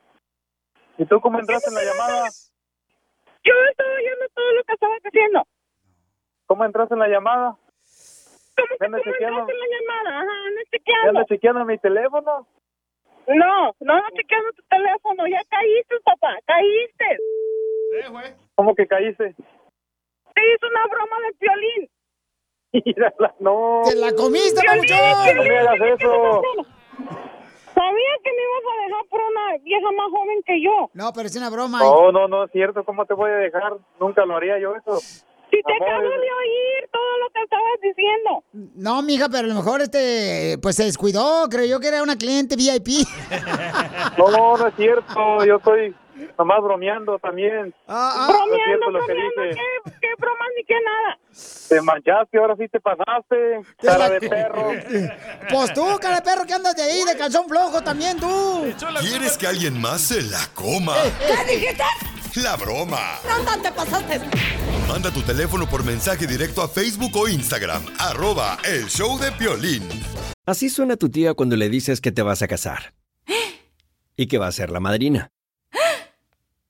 ¿Y 0.97 1.05
tú 1.05 1.19
cómo 1.21 1.39
entraste 1.39 1.69
en 1.69 1.75
la 1.75 1.83
llamada? 1.83 2.29
Yo 3.43 3.53
estaba 3.71 3.89
oyendo 3.93 4.25
todo 4.33 4.53
lo 4.53 4.63
que 4.63 4.73
estabas 4.73 4.99
diciendo. 5.03 5.43
¿Cómo 6.45 6.65
entraste 6.65 6.93
en 6.93 6.99
la 6.99 7.07
llamada? 7.07 7.57
¿Cómo 8.55 8.67
que 8.67 8.85
cómo 8.85 8.97
chequeando. 9.03 9.39
entraste 9.41 9.53
en 9.53 9.59
la 9.59 9.77
llamada? 9.77 10.19
Ajá, 10.21 10.47
anda 10.47 10.61
¿Ya 10.61 10.69
chequeando. 10.77 11.09
andas 11.09 11.25
chequeando 11.27 11.65
mi 11.65 11.77
teléfono? 11.79 12.47
No, 13.27 13.75
no 13.79 13.93
ando 13.93 14.09
chequeando 14.15 14.51
tu 14.53 14.63
teléfono. 14.69 15.27
Ya 15.27 15.41
caíste, 15.49 15.95
papá. 16.03 16.37
Caíste. 16.45 17.17
¿Cómo 18.55 18.75
que 18.75 18.87
caíste? 18.87 19.33
Te 19.33 20.41
hizo 20.53 20.67
una 20.67 20.87
broma 20.87 21.15
de 21.19 21.37
violín. 21.39 21.89
Mírala, 22.85 23.35
no. 23.39 23.81
¡Te 23.85 23.95
la 23.95 24.13
comiste, 24.13 24.61
papuchón! 24.65 25.35
No 25.37 25.43
me 25.43 25.57
hagas 25.59 25.75
¿qué 25.79 25.93
eso. 25.93 26.41
Sabía 27.73 28.13
que 28.23 28.29
me 28.29 28.41
ibas 28.43 28.63
a 28.71 28.83
dejar 28.85 29.05
por 29.09 29.19
una 29.21 29.57
vieja 29.63 29.91
más 29.91 30.11
joven 30.11 30.43
que 30.45 30.61
yo. 30.61 30.89
No, 30.93 31.11
pero 31.13 31.27
es 31.27 31.35
una 31.35 31.49
broma. 31.49 31.79
No, 31.79 32.11
no, 32.11 32.27
no 32.27 32.43
es 32.45 32.51
cierto. 32.51 32.83
¿Cómo 32.83 33.05
te 33.05 33.13
voy 33.13 33.31
a 33.31 33.35
dejar? 33.35 33.73
Nunca 33.99 34.25
lo 34.25 34.35
haría 34.35 34.59
yo 34.59 34.75
eso. 34.75 34.97
Si 34.99 35.61
te 35.61 35.73
Amor, 35.73 35.87
acabo 35.87 36.09
de 36.09 36.15
oír 36.17 36.89
todo 36.91 37.17
lo 37.19 37.29
que 37.29 37.41
estabas 37.43 37.81
diciendo. 37.81 38.43
No, 38.75 39.01
mija, 39.03 39.29
pero 39.29 39.45
a 39.45 39.47
lo 39.47 39.55
mejor 39.55 39.81
este, 39.81 40.57
pues 40.61 40.75
se 40.75 40.85
descuidó, 40.85 41.47
creyó 41.49 41.79
que 41.79 41.89
era 41.89 42.01
una 42.01 42.15
cliente 42.15 42.55
VIP. 42.55 43.05
No, 44.17 44.29
no, 44.31 44.57
no 44.57 44.67
es 44.67 44.75
cierto. 44.75 45.45
Yo 45.45 45.57
estoy 45.57 45.95
nomás 46.37 46.61
bromeando 46.61 47.19
también. 47.19 47.73
Ah, 47.87 48.27
No 48.29 48.33
es 48.33 48.37
Bromeando, 48.39 48.65
cierto 48.65 48.91
lo 48.91 48.99
que 48.99 49.13
bromeando. 49.13 49.41
dije. 49.43 49.55
¿Qué, 49.85 49.91
qué 50.01 50.07
bromas 50.17 50.47
ni 50.57 50.63
qué 50.65 50.75
nada? 50.85 51.19
Te 51.69 51.81
manchaste, 51.81 52.37
ahora 52.37 52.55
sí 52.57 52.67
te 52.69 52.79
pasaste. 52.79 53.61
Te 53.79 53.87
Cara 53.87 53.97
la- 53.97 54.09
de 54.09 54.29
perro. 54.29 54.71
Pues 55.49 55.73
tú, 55.73 55.85
cara 56.01 56.15
de 56.17 56.21
perro, 56.21 56.45
que 56.45 56.53
andas 56.53 56.75
de 56.75 56.83
ahí, 56.83 57.03
de 57.05 57.17
calzón 57.17 57.47
flojo 57.47 57.81
también 57.81 58.17
tú. 58.19 58.65
¿Quieres 59.01 59.37
que 59.37 59.47
alguien 59.47 59.79
más 59.79 60.01
se 60.01 60.21
la 60.21 60.47
coma? 60.53 60.95
¿Qué 61.19 61.53
dijiste? 61.55 61.83
La 62.41 62.55
broma. 62.55 63.19
¿Dónde 63.27 63.69
te 63.69 63.71
pasaste? 63.75 64.19
Manda 64.87 65.11
tu 65.11 65.21
teléfono 65.21 65.67
por 65.67 65.83
mensaje 65.85 66.25
directo 66.25 66.61
a 66.63 66.67
Facebook 66.67 67.11
o 67.15 67.27
Instagram. 67.27 67.83
Arroba 67.99 68.57
el 68.65 68.87
show 68.87 69.19
de 69.19 69.31
Piolín. 69.33 69.87
Así 70.45 70.69
suena 70.69 70.97
tu 70.97 71.09
tía 71.09 71.33
cuando 71.35 71.55
le 71.55 71.69
dices 71.69 72.01
que 72.01 72.11
te 72.11 72.21
vas 72.23 72.41
a 72.41 72.47
casar. 72.47 72.93
Y 74.15 74.27
que 74.27 74.37
va 74.37 74.47
a 74.47 74.51
ser 74.51 74.69
la 74.71 74.79
madrina. 74.79 75.29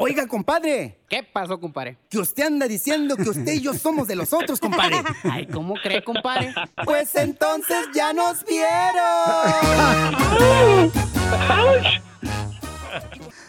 Oiga, 0.00 0.28
compadre. 0.28 1.00
¿Qué 1.08 1.24
pasó, 1.24 1.58
compadre? 1.58 1.98
Que 2.08 2.18
usted 2.18 2.44
anda 2.44 2.68
diciendo 2.68 3.16
que 3.16 3.30
usted 3.30 3.54
y 3.54 3.60
yo 3.60 3.74
somos 3.74 4.06
de 4.06 4.14
los 4.14 4.32
otros, 4.32 4.60
compadre. 4.60 4.98
Ay, 5.24 5.44
¿cómo 5.46 5.74
cree, 5.74 6.04
compadre? 6.04 6.54
Pues 6.84 7.16
entonces 7.16 7.88
ya 7.92 8.12
nos 8.12 8.44
vieron. 8.44 8.68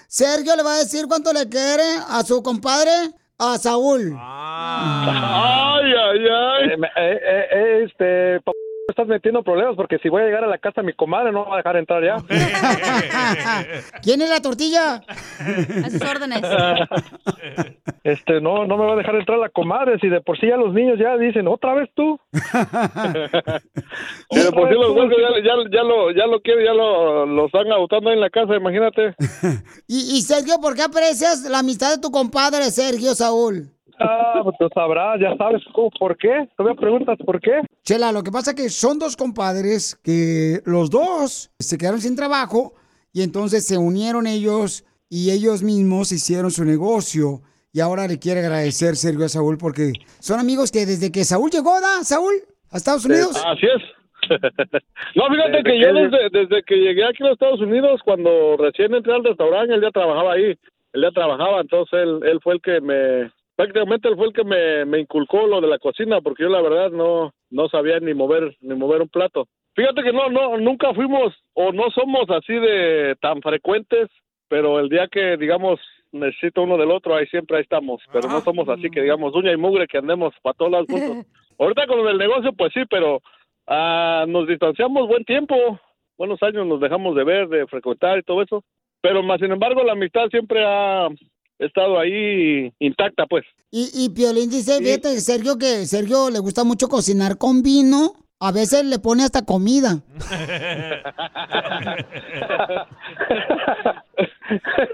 Sergio 0.08 0.56
le 0.56 0.64
va 0.64 0.74
a 0.74 0.78
decir 0.80 1.06
cuánto 1.08 1.32
le 1.34 1.48
quiere 1.48 1.84
a 2.10 2.24
su 2.24 2.42
compadre, 2.42 3.12
a 3.38 3.60
Saúl. 3.60 4.18
Ay, 4.20 5.94
ay, 5.94 6.28
ay. 6.28 6.68
Eh, 6.68 6.78
eh, 6.96 7.20
eh, 7.52 7.84
este, 7.86 8.42
estás 8.90 9.08
metiendo 9.08 9.44
problemas 9.44 9.76
porque 9.76 9.98
si 10.00 10.10
voy 10.10 10.22
a 10.22 10.26
llegar 10.26 10.44
a 10.44 10.48
la 10.48 10.58
casa 10.58 10.82
mi 10.82 10.94
comadre 10.94 11.32
no 11.32 11.44
me 11.44 11.50
va 11.50 11.56
a 11.56 11.58
dejar 11.58 11.78
entrar 11.78 12.04
ya. 12.04 12.16
¿Quién 14.02 14.22
es 14.22 14.30
la 14.30 14.42
tortilla? 14.42 15.02
A 15.86 15.90
sus 15.90 16.02
órdenes. 16.02 16.42
Este, 18.02 18.40
no, 18.40 18.66
no 18.66 18.78
me 18.78 18.86
va 18.86 18.94
a 18.94 18.96
dejar 18.96 19.16
entrar 19.16 19.38
la 19.38 19.50
comadre. 19.50 20.00
Si 20.00 20.08
de 20.08 20.22
por 20.22 20.40
sí 20.40 20.48
ya 20.48 20.56
los 20.56 20.74
niños 20.74 20.98
ya 20.98 21.18
dicen, 21.18 21.48
¿otra 21.48 21.74
vez 21.76 21.90
tú? 21.94 22.20
Y 24.32 24.40
de 24.40 24.52
por 24.52 24.70
sí 24.70 24.76
los 24.76 24.92
huesos 24.96 25.18
ya, 25.20 25.44
ya, 25.44 25.54
ya 25.72 25.84
lo, 25.84 26.12
ya 26.12 26.26
lo 26.26 26.40
quieren, 26.42 26.66
ya 26.66 26.74
lo, 26.74 27.26
lo 27.26 27.46
están 27.48 27.72
agotando 27.72 28.12
en 28.12 28.22
la 28.22 28.30
casa, 28.30 28.56
imagínate. 28.56 29.16
Y, 29.88 30.18
y 30.18 30.22
Sergio, 30.22 30.60
¿por 30.62 30.76
qué 30.76 30.84
aprecias 30.84 31.42
la 31.50 31.60
amistad 31.60 31.92
de 31.92 32.02
tu 32.02 32.10
compadre, 32.12 32.72
Sergio 32.72 33.16
Saúl? 33.16 33.70
Ah, 34.00 34.42
pues 34.44 34.56
tú 34.58 34.70
sabrás, 34.74 35.20
ya 35.20 35.36
sabes 35.36 35.62
cómo, 35.74 35.90
por 35.92 36.18
qué. 36.18 36.48
Todavía 36.56 36.80
preguntas 36.80 37.18
por 37.26 37.40
qué. 37.42 37.62
Chela, 37.84 38.12
lo 38.12 38.24
que 38.24 38.32
pasa 38.32 38.52
es 38.52 38.56
que 38.56 38.70
son 38.70 38.98
dos 38.98 39.18
compadres 39.18 40.00
que 40.04 40.62
los 40.66 40.90
dos 40.90 41.52
se 41.60 41.78
quedaron 41.78 42.00
sin 42.00 42.16
trabajo 42.16 42.74
y 43.12 43.24
entonces 43.24 43.66
se 43.66 43.78
unieron 43.78 44.26
ellos 44.28 44.86
y 45.10 45.32
ellos 45.32 45.64
mismos 45.64 46.12
hicieron 46.12 46.52
su 46.52 46.64
negocio. 46.64 47.42
Y 47.74 47.82
ahora 47.82 48.08
le 48.08 48.20
quiere 48.20 48.40
agradecer 48.40 48.96
Sergio 48.96 49.26
a 49.26 49.30
Saúl 49.30 49.58
porque 49.58 49.92
son 50.20 50.40
amigos 50.40 50.72
que 50.72 50.86
desde 50.86 51.12
que 51.12 51.24
Saúl 51.24 51.52
llegó, 51.52 51.80
¿da, 51.82 52.04
Saúl? 52.04 52.34
¿A 52.72 52.78
Estados 52.78 53.06
Unidos? 53.06 53.44
Así 53.46 53.66
es. 53.66 53.82
no, 55.16 55.24
fíjate 55.30 55.52
Desde 55.52 55.64
que 55.64 55.72
que 55.72 55.80
yo 55.80 55.94
desde, 55.94 56.30
desde 56.32 56.64
que 56.64 56.76
llegué 56.76 57.06
aquí 57.06 57.24
a 57.24 57.28
los 57.28 57.34
Estados 57.34 57.62
Unidos, 57.62 58.02
cuando 58.06 58.58
recién 58.58 58.94
entré 58.94 59.14
al 59.14 59.24
restaurante, 59.24 59.74
él 59.74 59.82
ya 59.82 59.92
trabajaba 59.92 60.34
ahí. 60.34 60.58
Él 60.94 61.02
ya 61.02 61.12
trabajaba, 61.12 61.62
entonces 61.62 62.00
él, 62.00 62.20
él 62.24 62.40
fue 62.42 62.56
el 62.56 62.62
que 62.62 62.82
me, 62.82 63.32
prácticamente 63.60 64.08
él 64.08 64.16
fue 64.16 64.28
el 64.28 64.34
que 64.34 64.44
me, 64.44 64.86
me 64.86 65.00
inculcó 65.00 65.46
lo 65.46 65.60
de 65.60 65.68
la 65.68 65.80
cocina, 65.80 66.22
porque 66.22 66.44
yo 66.44 66.50
la 66.50 66.62
verdad 66.62 66.92
no, 66.92 67.34
no 67.50 67.68
sabía 67.68 68.00
ni 68.00 68.14
mover, 68.14 68.56
ni 68.62 68.74
mover 68.74 69.02
un 69.02 69.10
plato. 69.10 69.48
Fíjate 69.76 70.02
que 70.02 70.14
no, 70.14 70.30
no, 70.30 70.58
nunca 70.58 70.94
fuimos 70.94 71.34
o 71.54 71.72
no 71.72 71.90
somos 71.92 72.30
así 72.30 72.54
de 72.54 73.16
tan 73.22 73.42
frecuentes, 73.42 74.08
pero 74.48 74.80
el 74.80 74.88
día 74.88 75.08
que 75.12 75.36
digamos 75.36 75.80
necesito 76.12 76.64
uno 76.64 76.78
del 76.78 76.92
otro, 76.92 77.16
ahí 77.16 77.28
siempre 77.28 77.58
ahí 77.58 77.64
estamos, 77.64 78.02
pero 78.14 78.30
no 78.30 78.40
somos 78.42 78.68
así 78.70 78.90
que 78.90 79.02
digamos 79.02 79.36
uña 79.36 79.52
y 79.52 79.58
mugre 79.58 79.88
que 79.88 79.98
andemos 79.98 80.34
para 80.42 80.54
todos 80.54 80.72
lados 80.72 80.88
juntos. 80.90 81.26
Ahorita 81.60 81.86
con 81.88 81.98
lo 81.98 82.06
del 82.06 82.18
negocio, 82.18 82.54
pues 82.54 82.72
sí, 82.74 82.82
pero 82.90 83.20
Ah, 83.72 84.26
nos 84.28 84.48
distanciamos 84.48 85.08
buen 85.08 85.24
tiempo, 85.26 85.80
buenos 86.18 86.42
años 86.42 86.66
nos 86.66 86.80
dejamos 86.80 87.16
de 87.16 87.24
ver, 87.24 87.48
de 87.50 87.68
frecuentar 87.68 88.18
y 88.18 88.24
todo 88.24 88.42
eso, 88.42 88.64
pero 89.00 89.22
más 89.22 89.40
sin 89.40 89.52
embargo 89.52 89.84
la 89.84 89.92
amistad 89.92 90.28
siempre 90.32 90.66
ha 90.66 91.08
estado 91.60 92.00
ahí 92.00 92.74
intacta, 92.80 93.26
pues. 93.28 93.46
Y, 93.72 93.90
y 93.94 94.10
Piolín 94.10 94.50
dice, 94.50 94.80
fíjate, 94.80 95.20
Sergio, 95.20 95.58
que 95.58 95.86
Sergio 95.86 96.30
le 96.30 96.40
gusta 96.40 96.64
mucho 96.64 96.88
cocinar 96.88 97.38
con 97.38 97.62
vino. 97.62 98.14
A 98.42 98.54
veces 98.54 98.86
le 98.86 99.00
pone 99.00 99.24
hasta 99.24 99.46
comida. 99.46 100.02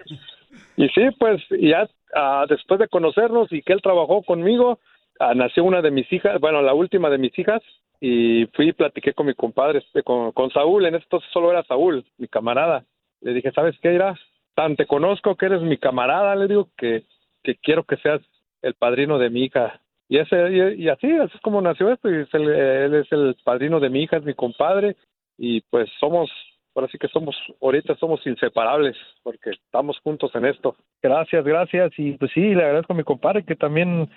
Y 0.78 0.90
sí, 0.90 1.02
pues 1.18 1.42
ya 1.60 1.88
ah, 2.16 2.46
después 2.50 2.80
de 2.80 2.88
conocernos 2.88 3.52
y 3.52 3.62
que 3.62 3.74
él 3.74 3.82
trabajó 3.82 4.24
conmigo, 4.24 4.80
ah, 5.20 5.34
nació 5.34 5.64
una 5.64 5.82
de 5.82 5.92
mis 5.92 6.12
hijas, 6.12 6.40
bueno, 6.40 6.62
la 6.62 6.74
última 6.74 7.10
de 7.10 7.18
mis 7.18 7.38
hijas, 7.40 7.62
y 8.02 8.46
fui 8.54 8.70
y 8.70 8.74
platiqué 8.74 9.14
con 9.14 9.26
mi 9.26 9.34
compadre, 9.34 9.80
este, 9.80 10.04
con, 10.04 10.32
con 10.34 10.52
Saúl, 10.52 10.86
en 10.86 10.96
ese 10.96 11.06
entonces 11.06 11.30
solo 11.32 11.52
era 11.52 11.64
Saúl, 11.64 12.06
mi 12.18 12.28
camarada. 12.28 12.84
Le 13.22 13.34
dije, 13.34 13.52
¿sabes 13.54 13.76
qué, 13.82 13.94
Ira? 13.94 14.20
Tan 14.56 14.76
te 14.76 14.86
conozco 14.86 15.36
que 15.36 15.48
eres 15.48 15.62
mi 15.62 15.78
camarada, 15.78 16.36
le 16.36 16.48
digo 16.48 16.70
que, 16.78 17.04
que 17.44 17.56
quiero 17.56 17.84
que 17.84 17.98
seas 17.98 18.22
el 18.62 18.74
padrino 18.74 19.20
de 19.20 19.30
mi 19.30 19.44
hija. 19.44 19.82
Y, 20.08 20.18
ese, 20.18 20.76
y, 20.78 20.88
así, 20.90 21.12
así 21.12 21.36
es 21.36 21.42
como 21.42 21.62
nació 21.62 21.92
esto, 21.92 22.10
y 22.10 22.22
es 22.22 22.34
el- 22.34 22.50
él 22.50 22.94
es 22.96 23.12
el 23.12 23.36
padrino 23.44 23.80
de 23.80 23.90
mi 23.90 24.04
hija, 24.04 24.18
es 24.18 24.24
mi 24.24 24.34
compadre, 24.34 24.96
y 25.38 25.62
pues 25.70 25.90
somos, 26.00 26.30
ahora 26.76 26.88
sí 26.92 26.98
que 26.98 27.08
somos, 27.10 27.36
ahorita 27.62 27.96
somos 27.96 28.26
inseparables, 28.26 28.96
porque 29.24 29.50
estamos 29.52 30.00
juntos 30.04 30.32
en 30.36 30.46
esto. 30.46 30.76
Gracias, 31.02 31.44
gracias, 31.44 31.92
y 31.98 32.14
pues 32.14 32.32
sí, 32.34 32.54
le 32.54 32.64
agradezco 32.64 32.94
a 32.94 32.96
mi 32.98 33.04
compadre 33.04 33.44
que 33.44 33.56
también, 33.56 34.10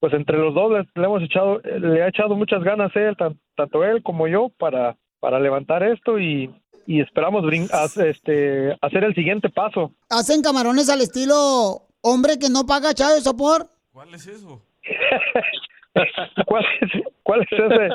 pues 0.00 0.12
entre 0.14 0.38
los 0.38 0.54
dos 0.54 0.72
le, 0.94 1.04
hemos 1.04 1.22
echado, 1.22 1.60
le 1.60 2.02
ha 2.02 2.08
echado 2.08 2.34
muchas 2.36 2.62
ganas 2.62 2.94
él, 2.96 3.16
tan- 3.16 3.38
tanto 3.56 3.84
él 3.84 4.02
como 4.02 4.28
yo, 4.28 4.48
para, 4.58 4.96
para 5.20 5.38
levantar 5.40 5.82
esto 5.82 6.18
y, 6.18 6.50
y 6.86 7.00
esperamos 7.00 7.42
brin- 7.44 7.68
haz- 7.70 7.96
este, 8.04 8.76
hacer 8.80 9.04
el 9.04 9.14
siguiente 9.14 9.48
paso. 9.50 9.92
¿Hacen 10.10 10.42
camarones 10.42 10.88
al 10.88 11.00
estilo 11.00 11.86
hombre 12.00 12.38
que 12.38 12.48
no 12.50 12.66
paga 12.66 12.94
chavo 12.94 13.20
sopor? 13.20 13.68
¿Cuál 13.92 14.14
es 14.14 14.26
eso? 14.26 14.62
¿Cuál 16.46 16.64
es, 16.80 16.90
cuál 17.22 17.40
es 17.42 17.48
ese? 17.52 17.88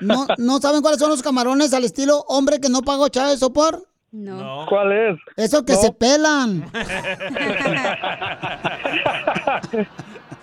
¿No, 0.00 0.26
¿No 0.38 0.58
saben 0.58 0.80
cuáles 0.82 1.00
son 1.00 1.10
los 1.10 1.22
camarones 1.22 1.74
al 1.74 1.84
estilo 1.84 2.20
hombre 2.28 2.60
que 2.60 2.68
no 2.68 2.82
paga 2.82 3.10
chavo 3.10 3.36
sopor? 3.36 3.86
No. 4.12 4.64
¿Cuál 4.68 4.92
es? 4.92 5.16
Eso 5.36 5.64
que 5.64 5.74
se 5.74 5.90
pelan. 5.92 6.70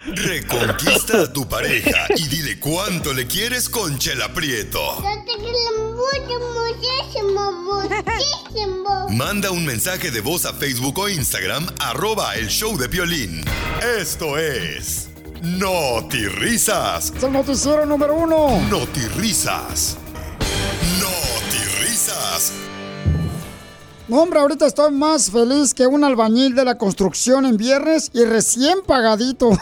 Reconquista 0.06 1.22
a 1.22 1.32
tu 1.32 1.48
pareja 1.48 2.08
y 2.18 2.28
dile 2.28 2.60
cuánto 2.60 3.14
le 3.14 3.28
quieres 3.28 3.70
con 3.70 3.98
Chela 4.00 4.34
Prieto. 4.34 4.80
te 5.26 5.36
quiero 5.42 5.91
muchísimo, 6.40 7.52
muchísimo. 7.52 9.10
Manda 9.10 9.52
un 9.52 9.66
mensaje 9.66 10.12
de 10.12 10.22
voz 10.22 10.46
a 10.46 10.54
Facebook 10.54 10.98
o 11.00 11.10
Instagram, 11.10 11.68
arroba 11.80 12.36
el 12.36 12.48
show 12.48 12.78
de 12.78 12.88
violín. 12.88 13.44
Esto 14.00 14.38
es. 14.38 15.10
No 15.42 16.08
risas. 16.12 17.12
Es 17.16 17.24
el 17.24 17.32
noticiero 17.32 17.86
número 17.86 18.14
uno. 18.16 18.60
No 18.70 18.86
risas. 19.18 19.98
No 21.00 21.10
risas. 21.80 22.54
No, 24.08 24.22
hombre, 24.22 24.40
ahorita 24.40 24.68
estoy 24.68 24.92
más 24.92 25.32
feliz 25.32 25.74
que 25.74 25.88
un 25.88 26.04
albañil 26.04 26.54
de 26.54 26.66
la 26.66 26.78
construcción 26.78 27.46
en 27.46 27.58
viernes 27.58 28.12
y 28.14 28.24
recién 28.26 28.82
pagadito. 28.86 29.50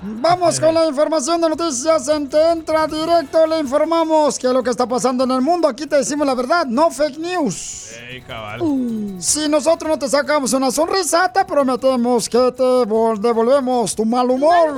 Vamos 0.00 0.60
con 0.60 0.72
la 0.74 0.86
información 0.86 1.40
de 1.40 1.48
noticias. 1.48 2.06
En 2.08 2.28
Te 2.28 2.50
Entra 2.52 2.86
Directo 2.86 3.44
le 3.46 3.58
informamos 3.58 4.38
que 4.38 4.46
lo 4.48 4.62
que 4.62 4.70
está 4.70 4.86
pasando 4.86 5.24
en 5.24 5.30
el 5.32 5.40
mundo. 5.40 5.66
Aquí 5.66 5.86
te 5.86 5.96
decimos 5.96 6.24
la 6.26 6.34
verdad, 6.34 6.66
no 6.66 6.90
fake 6.90 7.18
news. 7.18 7.90
Ey, 8.08 8.22
cabal. 8.22 8.60
Si 9.18 9.48
nosotros 9.48 9.90
no 9.90 9.98
te 9.98 10.08
sacamos 10.08 10.52
una 10.52 10.70
sonrisa, 10.70 11.32
te 11.32 11.44
prometemos 11.44 12.28
que 12.28 12.38
te 12.52 12.62
vol- 12.62 13.18
devolvemos 13.18 13.94
tu 13.96 14.04
mal 14.04 14.30
humor. 14.30 14.72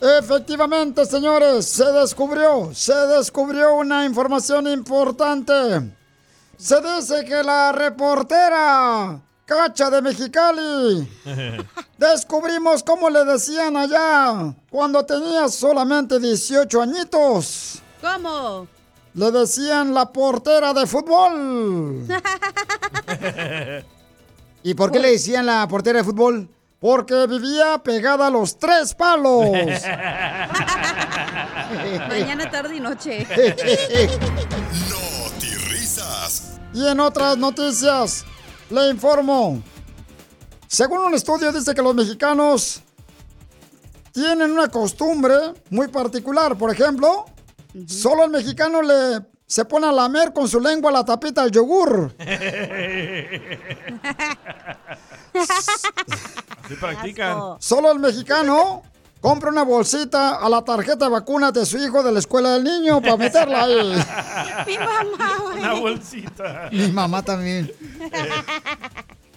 Efectivamente, 0.00 1.06
señores, 1.06 1.64
se 1.66 1.84
descubrió, 1.92 2.74
se 2.74 2.92
descubrió 3.06 3.74
una 3.76 4.04
información 4.04 4.66
importante. 4.68 5.52
Se 6.58 6.80
dice 6.80 7.24
que 7.24 7.42
la 7.42 7.70
reportera 7.72 9.20
Cacha 9.46 9.90
de 9.90 10.00
Mexicali 10.00 11.06
descubrimos 11.98 12.82
cómo 12.82 13.10
le 13.10 13.24
decían 13.26 13.76
allá 13.76 14.54
cuando 14.70 15.04
tenía 15.04 15.48
solamente 15.48 16.18
18 16.18 16.80
añitos. 16.80 17.82
¿Cómo? 18.00 18.66
Le 19.12 19.30
decían 19.30 19.92
la 19.92 20.06
portera 20.06 20.72
de 20.72 20.86
fútbol. 20.86 22.06
¿Y 24.62 24.72
por 24.72 24.90
qué 24.90 24.98
le 24.98 25.10
decían 25.12 25.44
la 25.44 25.68
portera 25.68 25.98
de 25.98 26.04
fútbol? 26.04 26.48
Porque 26.80 27.26
vivía 27.26 27.78
pegada 27.78 28.28
a 28.28 28.30
los 28.30 28.58
tres 28.58 28.94
palos. 28.94 29.44
Mañana, 32.08 32.50
tarde 32.50 32.76
y 32.76 32.80
noche. 32.80 33.26
risas. 35.70 36.58
Y 36.72 36.86
en 36.86 36.98
otras 37.00 37.36
noticias, 37.38 38.24
le 38.70 38.90
informo. 38.90 39.62
Según 40.66 40.98
un 40.98 41.14
estudio 41.14 41.52
dice 41.52 41.74
que 41.74 41.82
los 41.82 41.94
mexicanos 41.94 42.82
tienen 44.12 44.52
una 44.52 44.68
costumbre 44.68 45.34
muy 45.70 45.88
particular. 45.88 46.56
Por 46.56 46.72
ejemplo, 46.72 47.26
solo 47.86 48.24
el 48.24 48.30
mexicano 48.30 48.82
le 48.82 49.20
se 49.46 49.64
pone 49.66 49.86
a 49.86 49.92
lamer 49.92 50.32
con 50.32 50.48
su 50.48 50.58
lengua 50.58 50.90
la 50.90 51.04
tapita 51.04 51.42
del 51.42 51.52
yogur. 51.52 52.12
Así 56.64 56.74
practican. 56.80 57.56
Solo 57.58 57.92
el 57.92 57.98
mexicano 57.98 58.82
compra 59.24 59.48
una 59.48 59.62
bolsita 59.62 60.36
a 60.36 60.50
la 60.50 60.62
tarjeta 60.62 61.06
de 61.06 61.10
vacunas 61.10 61.50
de 61.54 61.64
su 61.64 61.78
hijo 61.78 62.02
de 62.02 62.12
la 62.12 62.18
escuela 62.18 62.50
del 62.50 62.64
niño 62.64 63.00
para 63.00 63.16
meterla 63.16 63.64
ahí. 63.64 63.96
Mi 64.66 64.76
mamá, 64.76 65.38
güey. 65.42 65.58
Una 65.60 65.72
bolsita. 65.72 66.68
Mi 66.70 66.88
mamá 66.88 67.22
también. 67.22 67.72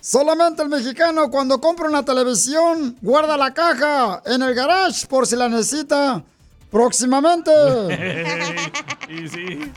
Solamente 0.02 0.62
el 0.62 0.68
mexicano 0.68 1.32
cuando 1.32 1.62
compra 1.62 1.88
una 1.88 2.04
televisión 2.04 2.98
guarda 3.02 3.38
la 3.38 3.54
caja 3.54 4.22
en 4.26 4.42
el 4.42 4.54
garage 4.54 5.08
por 5.08 5.26
si 5.26 5.38
la 5.38 5.48
necesita 5.48 6.22
próximamente. 6.70 7.50
y 9.08 9.30
sí. 9.30 9.72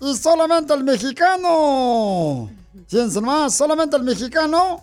Y 0.00 0.16
solamente 0.16 0.72
el 0.72 0.82
mexicano. 0.82 2.48
Fíjense 2.88 3.20
más, 3.20 3.54
solamente 3.54 3.98
el 3.98 4.02
mexicano 4.02 4.82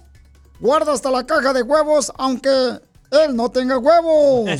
guarda 0.60 0.94
hasta 0.94 1.10
la 1.10 1.26
caja 1.26 1.54
de 1.54 1.64
huevos 1.64 2.12
aunque 2.18 2.80
él 3.12 3.36
no 3.36 3.50
tenga 3.50 3.78
huevos. 3.78 4.46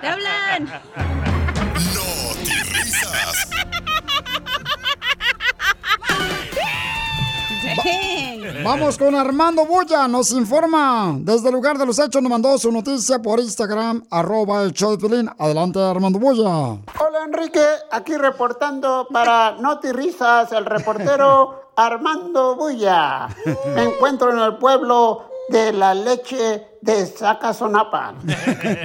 ¡Te 0.00 0.06
hablan! 0.06 0.70
risas. 2.72 3.48
Vamos 8.64 8.98
con 8.98 9.14
Armando 9.14 9.64
Bulla, 9.64 10.08
nos 10.08 10.32
informa. 10.32 11.14
Desde 11.18 11.48
el 11.48 11.54
lugar 11.54 11.78
de 11.78 11.86
los 11.86 11.98
hechos 11.98 12.22
nos 12.22 12.30
mandó 12.30 12.56
su 12.58 12.72
noticia 12.72 13.20
por 13.20 13.38
Instagram, 13.38 14.04
arroba 14.10 14.62
el 14.62 14.72
show 14.72 14.90
de 14.92 14.98
Piolín. 14.98 15.30
Adelante, 15.38 15.78
Armando 15.80 16.18
Bulla. 16.18 16.48
Hola 16.98 17.24
Enrique, 17.26 17.64
aquí 17.90 18.16
reportando 18.16 19.06
para 19.12 19.52
Noti 19.52 19.92
Risas, 19.92 20.52
el 20.52 20.64
reportero 20.64 21.70
Armando 21.76 22.56
Bulla. 22.56 23.28
Me 23.74 23.84
encuentro 23.84 24.32
en 24.32 24.38
el 24.38 24.56
pueblo 24.56 25.28
de 25.48 25.72
la 25.72 25.94
leche 25.94 26.78
de 26.80 27.06
Zacazonapan, 27.06 28.18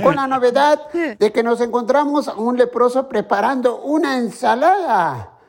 con 0.03 0.15
la 0.15 0.27
novedad 0.27 0.91
de 0.91 1.31
que 1.31 1.43
nos 1.43 1.61
encontramos 1.61 2.27
a 2.27 2.35
un 2.35 2.57
leproso 2.57 3.07
preparando 3.07 3.81
una 3.81 4.17
ensalada. 4.17 5.39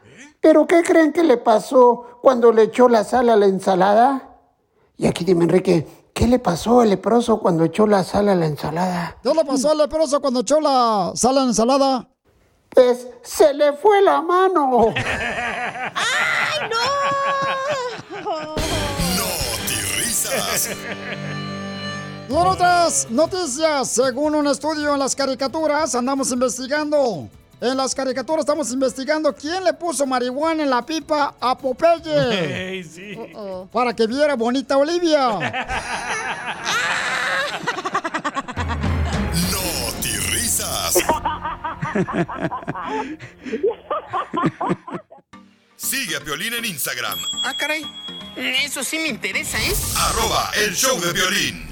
¿Pero 0.41 0.67
qué 0.67 0.83
creen 0.83 1.13
que 1.13 1.23
le 1.23 1.37
pasó 1.37 2.19
cuando 2.21 2.53
le 2.53 2.65
echó 2.65 2.89
la 2.89 3.05
sal 3.05 3.29
a 3.31 3.37
la 3.37 3.47
ensalada? 3.47 4.37
Y 4.97 5.07
aquí 5.07 5.25
dime 5.25 5.45
Enrique, 5.45 5.87
¿qué 6.13 6.27
le 6.27 6.39
pasó 6.39 6.81
al 6.81 6.91
leproso 6.91 7.39
cuando 7.39 7.65
echó 7.65 7.87
la 7.87 8.03
sal 8.03 8.29
a 8.29 8.35
la 8.35 8.47
ensalada? 8.47 9.17
¿Qué 9.23 9.35
le 9.35 9.45
pasó 9.45 9.71
al 9.71 9.79
leproso 9.79 10.21
cuando 10.21 10.41
echó 10.41 10.61
la 10.61 11.13
sal 11.15 11.37
en 11.37 11.43
la 11.43 11.49
ensalada? 11.49 12.09
Pues 12.71 13.07
se 13.23 13.53
le 13.55 13.75
fue 13.75 14.03
la 14.03 14.21
mano. 14.23 14.89
¡Ay, 14.97 16.69
no! 16.71 17.92
Risas. 20.35 20.77
Y 22.29 22.33
en 22.33 22.47
otras 22.47 23.09
noticias, 23.11 23.89
según 23.89 24.35
un 24.35 24.47
estudio 24.47 24.95
en 24.95 24.99
las 24.99 25.15
caricaturas, 25.15 25.95
andamos 25.95 26.31
investigando. 26.33 27.29
En 27.61 27.77
las 27.77 27.95
caricaturas 27.95 28.41
estamos 28.41 28.73
investigando 28.73 29.33
quién 29.35 29.63
le 29.63 29.73
puso 29.73 30.05
marihuana 30.07 30.63
en 30.65 30.71
la 30.71 30.85
pipa 30.85 31.35
a 31.41 31.57
Popeye. 31.57 32.71
Ey, 32.71 32.83
sí. 32.83 33.17
Para 33.71 33.95
que 33.95 34.07
viera 34.07 34.35
bonita 34.35 34.77
Olivia. 34.77 35.39
Sigue 45.93 46.17
a 46.17 46.21
Piolín 46.21 46.55
en 46.55 46.65
Instagram, 46.65 47.19
Ah, 47.45 47.55
caray. 47.55 47.85
Eso 48.35 48.83
sí 48.83 48.97
me 48.99 49.09
interesa, 49.09 49.59
¿eh? 49.63 49.75
arroba 49.99 50.51
el 50.57 50.75
show 50.75 50.99
de 50.99 51.13
violín. 51.13 51.69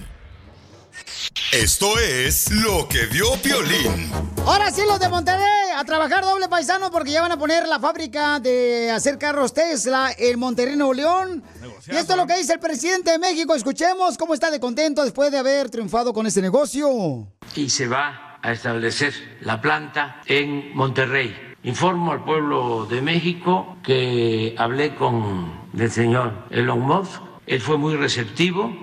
Esto 1.52 1.98
es 1.98 2.50
lo 2.50 2.86
que 2.86 3.06
vio 3.06 3.32
Piolín. 3.40 4.12
Ahora 4.44 4.70
sí, 4.72 4.82
los 4.86 5.00
de 5.00 5.08
Monterrey, 5.08 5.70
a 5.74 5.82
trabajar 5.86 6.22
doble 6.22 6.50
paisano 6.50 6.90
porque 6.90 7.12
ya 7.12 7.22
van 7.22 7.32
a 7.32 7.38
poner 7.38 7.66
la 7.66 7.80
fábrica 7.80 8.38
de 8.40 8.90
hacer 8.90 9.16
carros 9.16 9.54
Tesla 9.54 10.14
en 10.18 10.38
Monterrey, 10.38 10.76
Nuevo 10.76 10.92
León. 10.92 11.42
Y 11.90 11.96
esto 11.96 12.12
es 12.12 12.18
lo 12.18 12.26
que 12.26 12.36
dice 12.36 12.52
el 12.52 12.60
presidente 12.60 13.12
de 13.12 13.18
México. 13.18 13.54
Escuchemos 13.54 14.18
cómo 14.18 14.34
está 14.34 14.50
de 14.50 14.60
contento 14.60 15.02
después 15.02 15.32
de 15.32 15.38
haber 15.38 15.70
triunfado 15.70 16.12
con 16.12 16.26
este 16.26 16.42
negocio. 16.42 17.26
y 17.56 17.70
se 17.70 17.86
va 17.88 18.38
a 18.42 18.52
establecer 18.52 19.14
la 19.40 19.62
planta 19.62 20.20
en 20.26 20.76
Monterrey. 20.76 21.49
Informo 21.62 22.12
al 22.12 22.24
pueblo 22.24 22.86
de 22.86 23.02
México 23.02 23.76
que 23.82 24.54
hablé 24.56 24.94
con 24.94 25.52
el 25.78 25.90
señor 25.90 26.32
Elon 26.50 26.80
Musk. 26.80 27.20
Él 27.46 27.60
fue 27.60 27.76
muy 27.76 27.96
receptivo, 27.96 28.74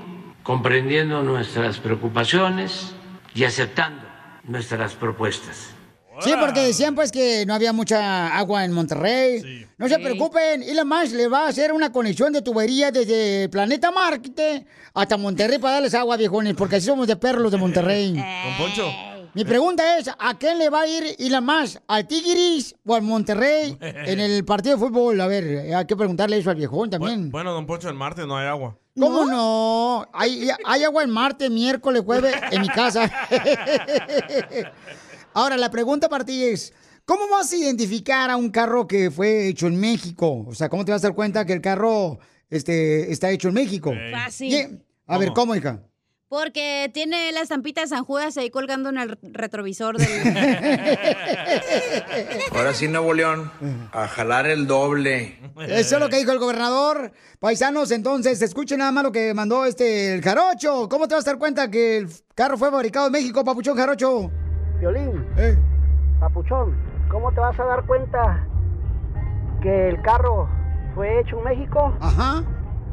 comprendiendo 0.43 1.23
nuestras 1.23 1.79
preocupaciones 1.79 2.93
y 3.33 3.45
aceptando 3.45 4.03
nuestras 4.43 4.93
propuestas. 4.93 5.69
Sí, 6.19 6.33
porque 6.39 6.61
decían 6.61 6.93
pues 6.93 7.11
que 7.11 7.45
no 7.45 7.53
había 7.53 7.73
mucha 7.73 8.35
agua 8.37 8.63
en 8.63 8.71
Monterrey. 8.71 9.67
No 9.77 9.87
se 9.89 9.97
preocupen, 9.97 10.61
Elon 10.61 10.87
Musk 10.87 11.13
le 11.13 11.27
va 11.27 11.45
a 11.45 11.49
hacer 11.49 11.71
una 11.71 11.91
conexión 11.91 12.31
de 12.31 12.43
tubería 12.43 12.91
desde 12.91 13.43
el 13.43 13.49
planeta 13.49 13.89
Marte 13.91 14.65
hasta 14.93 15.17
Monterrey 15.17 15.57
para 15.57 15.75
darles 15.75 15.95
agua, 15.95 16.15
viejones, 16.15 16.53
porque 16.55 16.75
así 16.75 16.85
somos 16.85 17.07
de 17.07 17.15
perros 17.15 17.51
de 17.51 17.57
Monterrey. 17.57 18.13
Don 18.13 18.57
Poncho. 18.57 19.16
Mi 19.37 19.45
pregunta 19.45 19.99
es, 19.99 20.09
¿a 20.17 20.35
quién 20.39 20.57
le 20.57 20.67
va 20.71 20.81
a 20.81 20.87
ir 20.87 21.15
Elon 21.19 21.45
Musk? 21.45 21.79
¿Al 21.87 22.07
Tigris 22.07 22.73
o 22.83 22.95
al 22.95 23.03
Monterrey 23.03 23.77
en 23.81 24.19
el 24.19 24.43
partido 24.43 24.75
de 24.75 24.83
fútbol? 24.83 25.21
A 25.21 25.27
ver, 25.27 25.75
hay 25.75 25.85
que 25.85 25.95
preguntarle 25.95 26.39
eso 26.39 26.49
al 26.49 26.55
viejón 26.55 26.89
también. 26.89 27.29
Bueno, 27.29 27.53
don 27.53 27.67
Poncho, 27.67 27.87
en 27.87 27.97
Marte 27.97 28.25
no 28.25 28.35
hay 28.35 28.47
agua. 28.47 28.75
¿Cómo 28.99 29.25
no? 29.25 30.07
Hay, 30.11 30.49
hay 30.65 30.83
agua 30.83 31.03
en 31.03 31.11
Marte, 31.11 31.51
miércoles, 31.51 32.01
jueves, 32.03 32.33
en 32.49 32.61
mi 32.63 32.67
casa. 32.67 33.11
Ahora, 35.35 35.55
la 35.55 35.69
pregunta 35.69 36.09
para 36.09 36.25
ti 36.25 36.43
es, 36.43 36.73
¿cómo 37.05 37.29
vas 37.29 37.53
a 37.53 37.57
identificar 37.57 38.31
a 38.31 38.37
un 38.37 38.49
carro 38.49 38.87
que 38.87 39.11
fue 39.11 39.49
hecho 39.49 39.67
en 39.67 39.79
México? 39.79 40.45
O 40.47 40.55
sea, 40.55 40.67
¿cómo 40.67 40.83
te 40.83 40.91
vas 40.91 41.03
a 41.03 41.09
dar 41.09 41.15
cuenta 41.15 41.45
que 41.45 41.53
el 41.53 41.61
carro 41.61 42.17
este, 42.49 43.11
está 43.11 43.29
hecho 43.29 43.49
en 43.49 43.53
México? 43.53 43.93
Fácil. 44.11 44.51
Y- 44.51 44.79
A 45.05 45.19
ver, 45.19 45.31
¿cómo, 45.33 45.55
hija? 45.55 45.83
Porque 46.29 46.91
tiene 46.93 47.31
la 47.31 47.39
estampita 47.39 47.79
de 47.81 47.87
San 47.87 48.03
Judas 48.03 48.35
ahí 48.37 48.49
colgando 48.49 48.89
en 48.89 48.97
el 48.97 49.17
retrovisor 49.21 49.95
del... 49.97 50.07
Ahora 52.53 52.73
sí, 52.73 52.89
Nuevo 52.89 53.13
León, 53.13 53.49
a 53.93 54.07
jalar 54.09 54.45
el 54.45 54.67
doble. 54.67 55.39
Eso 55.67 55.95
es 55.95 56.01
lo 56.01 56.09
que 56.09 56.17
dijo 56.17 56.33
el 56.33 56.39
gobernador. 56.39 57.13
Paisanos, 57.39 57.91
entonces, 57.91 58.41
escuchen 58.41 58.79
nada 58.79 58.91
más 58.91 59.05
lo 59.05 59.11
que 59.13 59.33
mandó 59.33 59.63
este 59.65 60.15
el 60.15 60.21
Jarocho. 60.21 60.89
¿Cómo 60.89 61.07
te 61.07 61.15
vas 61.15 61.25
a 61.25 61.31
dar 61.31 61.39
cuenta 61.39 61.71
que 61.71 61.99
el 61.99 62.09
carro 62.35 62.57
fue 62.57 62.71
fabricado 62.71 63.05
en 63.07 63.13
México, 63.13 63.45
Papuchón 63.45 63.77
Jarocho? 63.77 64.29
Violín, 64.81 65.25
Eh. 65.37 65.57
papuchón, 66.19 66.75
¿cómo 67.09 67.31
te 67.31 67.39
vas 67.39 67.57
a 67.57 67.63
dar 67.63 67.85
cuenta 67.85 68.45
que 69.61 69.89
el 69.89 70.01
carro 70.01 70.49
fue 70.93 71.21
hecho 71.21 71.37
en 71.37 71.43
México? 71.45 71.95
Ajá. 72.01 72.43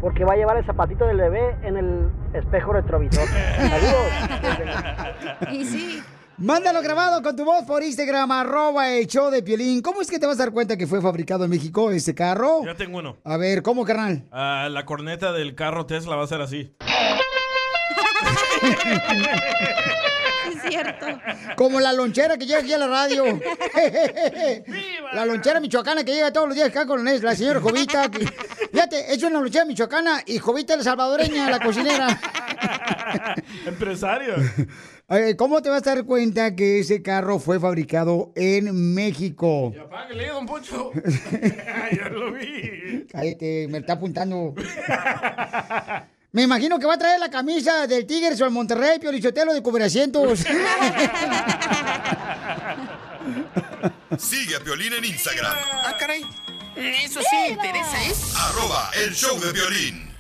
Porque 0.05 0.23
va 0.23 0.35
a 0.35 0.37
llevar 0.37 0.59
el 0.59 0.67
zapatito 0.67 1.07
del 1.07 1.17
bebé 1.17 1.57
en 1.63 1.79
el 1.79 2.11
espejo 2.35 2.75
retrovisor. 2.75 3.27
Saludos. 3.27 4.13
Y 5.51 5.65
sí. 5.65 6.03
Mándalo 6.37 6.83
grabado 6.83 7.23
con 7.23 7.35
tu 7.35 7.47
voz 7.47 7.65
por 7.65 7.83
Instagram, 7.83 8.31
arroba 8.31 8.91
el 8.91 9.07
show 9.07 9.31
de 9.31 9.43
Piolín. 9.43 9.81
¿Cómo 9.81 10.03
es 10.03 10.11
que 10.11 10.19
te 10.19 10.27
vas 10.27 10.39
a 10.39 10.45
dar 10.45 10.53
cuenta 10.53 10.77
que 10.77 10.87
fue 10.87 11.01
fabricado 11.01 11.45
en 11.45 11.51
México 11.51 11.91
ese 11.91 12.15
carro? 12.15 12.63
Ya 12.67 12.75
tengo 12.75 12.99
uno. 12.99 13.17
A 13.25 13.39
ver, 13.39 13.63
¿cómo, 13.63 13.87
carnal? 13.87 14.27
Ah, 14.31 14.69
la 14.71 14.85
corneta 14.85 15.33
del 15.33 15.55
carro 15.55 15.87
Tesla 15.87 16.17
va 16.17 16.25
a 16.25 16.27
ser 16.27 16.43
así. 16.43 16.77
Es 20.47 20.63
cierto. 20.69 21.07
Como 21.57 21.81
la 21.81 21.93
lonchera 21.93 22.37
que 22.37 22.47
llega 22.47 22.61
aquí 22.61 22.73
a 22.73 22.79
la 22.79 22.87
radio. 22.87 23.25
la 25.13 25.25
lonchera 25.27 25.61
michoacana 25.61 26.05
que 26.05 26.13
llega 26.15 26.33
todos 26.33 26.49
los 26.49 26.57
días 26.57 26.69
acá 26.69 26.87
con 26.87 27.05
la 27.05 27.35
señora 27.37 27.61
Jovita. 27.61 28.11
que- 28.11 28.27
Fíjate, 28.73 29.13
es 29.15 29.23
una 29.23 29.41
lonchera 29.41 29.65
michoacana 29.65 30.23
y 30.27 30.39
Jovita 30.39 30.77
la 30.77 30.83
salvadoreña, 30.83 31.51
la 31.51 31.61
cocinera. 31.61 32.21
Empresario. 33.67 34.35
¿Cómo 35.37 35.61
te 35.63 35.69
vas 35.69 35.87
a 35.87 35.95
dar 35.95 36.05
cuenta 36.05 36.57
que 36.57 36.81
ese 36.81 37.03
carro 37.03 37.39
fue 37.39 37.61
fabricado 37.61 38.33
en 38.35 38.95
México? 38.95 39.73
Págale, 39.91 40.29
don 40.29 40.47
Poncho. 40.47 40.91
ya 41.93 42.09
lo 42.09 42.33
vi. 42.33 43.07
Cállate, 43.13 43.69
me 43.71 43.79
está 43.79 43.93
apuntando. 43.93 44.55
Me 46.35 46.43
imagino 46.43 46.79
que 46.81 46.87
va 46.87 46.95
a 46.95 46.99
traer 46.99 47.21
la 47.21 47.31
camisa 47.31 47.87
del 47.87 48.07
Tigres 48.07 48.41
o 48.41 48.45
el 48.45 48.51
Monterrey, 48.51 48.99
Piolichotelo 48.99 49.55
de 49.55 49.63
cubrecientos. 49.63 50.41
Sigue 54.19 54.57
a 54.57 54.61
Piolín 54.61 54.95
en 54.95 55.05
Instagram, 55.05 55.55
Ah, 55.85 55.97
caray. 55.97 56.23
Eso 56.77 57.21
sí 57.21 57.37
me 57.37 57.51
interesa, 57.51 58.03
¿eh? 58.05 58.13
arroba 58.37 58.91
el 59.05 59.15
show 59.15 59.39
de 59.39 59.53
violín. 59.53 60.11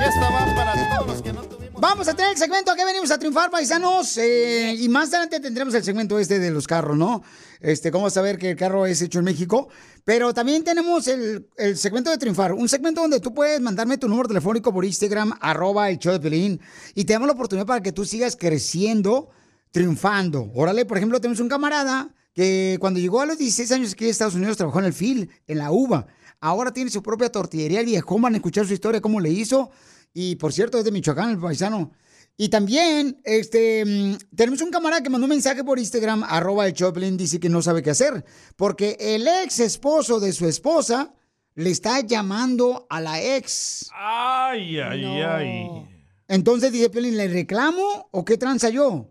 Esta 0.00 0.30
va 0.30 0.54
para 0.54 0.96
todos 0.96 1.06
los 1.06 1.22
que 1.22 1.32
no 1.32 1.42
tuvimos. 1.42 1.80
Vamos 1.80 2.08
a 2.08 2.14
tener 2.14 2.32
el 2.32 2.36
segmento 2.36 2.74
que 2.74 2.84
venimos 2.84 3.10
a 3.10 3.18
triunfar, 3.18 3.50
paisanos. 3.50 4.16
eh, 4.18 4.74
y 4.78 4.88
más 4.88 5.08
adelante 5.08 5.40
tendremos 5.40 5.74
el 5.74 5.84
segmento 5.84 6.18
este 6.18 6.38
de 6.38 6.50
los 6.50 6.66
carros, 6.66 6.96
¿no? 6.96 7.22
Este, 7.60 7.90
cómo 7.90 8.10
saber 8.10 8.38
que 8.38 8.50
el 8.50 8.56
carro 8.56 8.86
es 8.86 9.00
hecho 9.02 9.18
en 9.20 9.24
México. 9.24 9.68
Pero 10.04 10.32
también 10.34 10.64
tenemos 10.64 11.06
el, 11.08 11.48
el 11.56 11.76
segmento 11.76 12.10
de 12.10 12.18
triunfar. 12.18 12.52
Un 12.52 12.68
segmento 12.68 13.00
donde 13.00 13.20
tú 13.20 13.32
puedes 13.34 13.60
mandarme 13.60 13.98
tu 13.98 14.08
número 14.08 14.28
telefónico 14.28 14.72
por 14.72 14.84
Instagram, 14.84 15.34
arroba 15.40 15.90
el 15.90 15.98
show 15.98 16.12
de 16.12 16.20
Pelín. 16.20 16.60
Y 16.94 17.04
te 17.04 17.12
damos 17.12 17.26
la 17.26 17.34
oportunidad 17.34 17.66
para 17.66 17.82
que 17.82 17.92
tú 17.92 18.04
sigas 18.04 18.36
creciendo, 18.36 19.30
triunfando. 19.70 20.50
Órale, 20.54 20.84
por 20.84 20.96
ejemplo, 20.96 21.20
tenemos 21.20 21.40
un 21.40 21.48
camarada 21.48 22.14
que 22.34 22.76
cuando 22.80 23.00
llegó 23.00 23.20
a 23.20 23.26
los 23.26 23.38
16 23.38 23.72
años 23.72 23.92
aquí 23.92 24.06
a 24.06 24.10
Estados 24.10 24.34
Unidos 24.34 24.56
trabajó 24.56 24.78
en 24.78 24.86
el 24.86 24.92
FIL, 24.92 25.30
en 25.46 25.58
la 25.58 25.70
UVA. 25.72 26.06
Ahora 26.40 26.72
tiene 26.72 26.90
su 26.90 27.02
propia 27.02 27.30
tortillería, 27.30 27.80
el 27.80 27.86
viejón. 27.86 28.22
Van 28.22 28.34
a 28.34 28.36
escuchar 28.36 28.66
su 28.66 28.74
historia, 28.74 29.00
cómo 29.00 29.20
le 29.20 29.30
hizo. 29.30 29.70
Y 30.14 30.36
por 30.36 30.52
cierto, 30.52 30.78
es 30.78 30.84
de 30.84 30.92
Michoacán, 30.92 31.30
el 31.30 31.38
paisano. 31.38 31.92
Y 32.36 32.50
también, 32.50 33.20
este, 33.24 33.84
mm, 33.84 34.36
tenemos 34.36 34.60
un 34.62 34.70
camarada 34.70 35.02
que 35.02 35.10
mandó 35.10 35.24
un 35.24 35.30
mensaje 35.30 35.64
por 35.64 35.78
Instagram, 35.78 36.22
arroba 36.22 36.68
el 36.68 36.72
Choplin, 36.72 37.16
dice 37.16 37.40
que 37.40 37.48
no 37.48 37.62
sabe 37.62 37.82
qué 37.82 37.90
hacer. 37.90 38.24
Porque 38.54 38.96
el 39.00 39.26
ex 39.26 39.58
esposo 39.58 40.20
de 40.20 40.32
su 40.32 40.46
esposa 40.46 41.12
le 41.56 41.70
está 41.70 42.00
llamando 42.00 42.86
a 42.88 43.00
la 43.00 43.20
ex. 43.20 43.90
Ay, 43.92 44.78
ay, 44.78 45.04
ay. 45.04 45.88
Entonces 46.28 46.70
dice 46.70 46.90
Piolín, 46.90 47.16
¿le 47.16 47.26
reclamo 47.26 48.08
o 48.12 48.24
qué 48.24 48.36
tranza 48.36 48.68
yo? 48.68 49.08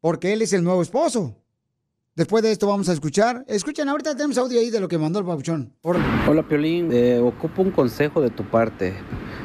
Porque 0.00 0.32
él 0.32 0.42
es 0.42 0.52
el 0.52 0.62
nuevo 0.62 0.80
esposo. 0.80 1.37
Después 2.18 2.42
de 2.42 2.50
esto 2.50 2.66
vamos 2.66 2.88
a 2.88 2.92
escuchar. 2.94 3.44
Escuchen, 3.46 3.88
ahorita 3.88 4.16
tenemos 4.16 4.36
audio 4.38 4.58
ahí 4.58 4.70
de 4.70 4.80
lo 4.80 4.88
que 4.88 4.98
mandó 4.98 5.20
el 5.20 5.24
papuchón. 5.24 5.72
Hola 5.82 6.42
Piolín, 6.48 6.88
Eh, 6.90 7.20
ocupo 7.22 7.62
un 7.62 7.70
consejo 7.70 8.20
de 8.20 8.28
tu 8.30 8.42
parte, 8.42 8.92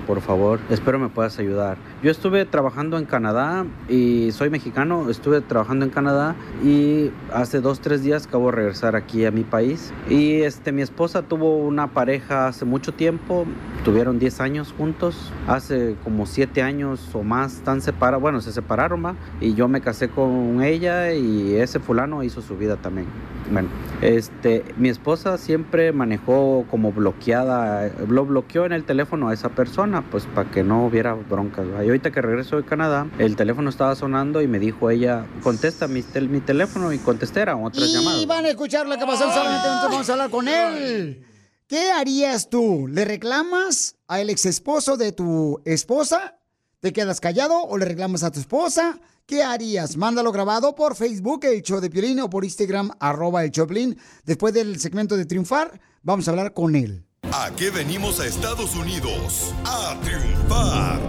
por 0.06 0.22
favor. 0.22 0.60
Espero 0.70 1.00
me 1.00 1.10
puedas 1.10 1.39
ayudar. 1.39 1.78
Yo 2.02 2.12
estuve 2.12 2.46
trabajando 2.46 2.98
en 2.98 3.06
Canadá 3.06 3.66
y 3.89 4.32
soy 4.32 4.50
mexicano. 4.50 5.10
Estuve 5.10 5.42
trabajando 5.42 5.86
en 5.86 5.92
Canadá 5.92 6.36
y 6.63 7.12
hace 7.34 7.62
dos 7.62 7.80
tres 7.80 8.04
días 8.04 8.28
acabo 8.28 8.48
de 8.48 8.58
regresar 8.58 8.96
aquí 8.96 9.26
a 9.26 9.32
mi 9.32 9.44
país. 9.44 9.94
Y 10.10 10.42
este 10.42 10.72
mi 10.72 10.82
esposa 10.82 11.24
tuvo 11.24 11.58
una 11.58 11.88
pareja 11.88 12.48
hace 12.48 12.66
mucho 12.66 12.94
tiempo. 12.94 13.46
Tuvieron 13.86 14.20
10 14.20 14.39
años 14.42 14.74
juntos. 14.78 15.32
Hace 15.48 15.96
como 16.04 16.26
7 16.26 16.62
años 16.62 17.10
o 17.13 17.24
más 17.24 17.56
están 17.56 17.82
separados. 17.82 18.22
Bueno, 18.22 18.42
se 18.42 18.52
separaron, 18.52 19.06
¿va? 19.06 19.16
Y 19.42 19.54
yo 19.54 19.68
me 19.68 19.82
casé 19.82 20.10
con 20.10 20.62
ella 20.63 21.13
y 21.13 21.56
ese 21.56 21.80
fulano 21.80 22.24
hizo 22.24 22.42
su 22.42 22.58
vida 22.58 22.78
también. 22.78 23.08
Bueno, 23.52 23.70
este, 24.02 24.63
mi 24.78 24.89
esposa 24.89 25.38
siempre 25.38 25.92
manejó 25.92 26.66
como 26.72 26.92
bloqueada, 26.92 27.89
lo 28.08 28.26
bloqueó 28.26 28.66
en 28.66 28.72
el 28.72 28.84
teléfono 28.84 29.30
a 29.30 29.34
esa 29.34 29.50
persona, 29.50 29.92
pues 30.01 30.25
para 30.25 30.49
que 30.49 30.63
no 30.63 30.86
hubiera 30.86 31.13
broncas. 31.13 31.65
¿va? 31.67 31.84
Y 31.84 31.88
ahorita 31.88 32.12
que 32.12 32.21
regreso 32.21 32.58
de 32.58 32.65
Canadá, 32.65 33.08
el 33.19 33.36
teléfono 33.36 33.69
estaba 33.69 33.95
sonando 33.95 34.41
y 34.41 34.47
me 34.47 34.60
dijo 34.60 34.89
ella, 34.89 35.25
contesta 35.43 35.88
mi, 35.88 36.01
tel- 36.01 36.29
mi 36.29 36.41
teléfono 36.41 36.91
y 36.93 36.97
contesté, 36.97 37.41
eran 37.41 37.63
otras 37.63 37.88
Y 37.88 37.93
llamadas. 37.93 38.25
van 38.27 38.45
a 38.45 38.49
escuchar 38.49 38.88
lo 38.88 38.97
que 38.97 39.06
pasó 39.06 39.29
solamente 39.32 39.67
vamos 39.67 40.10
a 40.10 40.12
hablar 40.13 40.29
con 40.29 40.47
él. 40.47 41.25
¿Qué 41.67 41.91
harías 41.91 42.49
tú? 42.49 42.88
¿Le 42.88 43.06
reclamas 43.06 43.95
al 44.08 44.29
ex 44.29 44.45
esposo 44.45 44.97
de 44.97 45.12
tu 45.12 45.62
esposa? 45.65 46.38
¿Te 46.82 46.91
quedas 46.91 47.21
callado 47.21 47.62
o 47.63 47.77
le 47.77 47.86
reclamas 47.86 48.23
a 48.23 48.32
tu 48.32 48.39
esposa? 48.39 48.99
¿Qué 49.25 49.41
harías? 49.41 49.95
Mándalo 49.95 50.34
grabado 50.34 50.75
por 50.75 50.95
Facebook, 50.95 51.45
el 51.45 51.62
show 51.62 51.79
de 51.79 51.89
Piolín, 51.89 52.19
o 52.19 52.29
por 52.29 52.43
Instagram, 52.43 52.91
arroba 52.99 53.43
el 53.45 53.51
Choplin. 53.51 53.97
Después 54.25 54.53
del 54.53 54.77
segmento 54.82 55.15
de 55.15 55.25
Triunfar, 55.25 55.79
vamos 56.01 56.27
a 56.27 56.32
hablar 56.32 56.53
con 56.53 56.75
él. 56.75 57.06
¿A 57.31 57.49
qué 57.57 57.69
venimos 57.69 58.19
a 58.19 58.25
Estados 58.27 58.75
Unidos? 58.75 59.53
A 59.65 59.95
triunfar. 60.01 60.99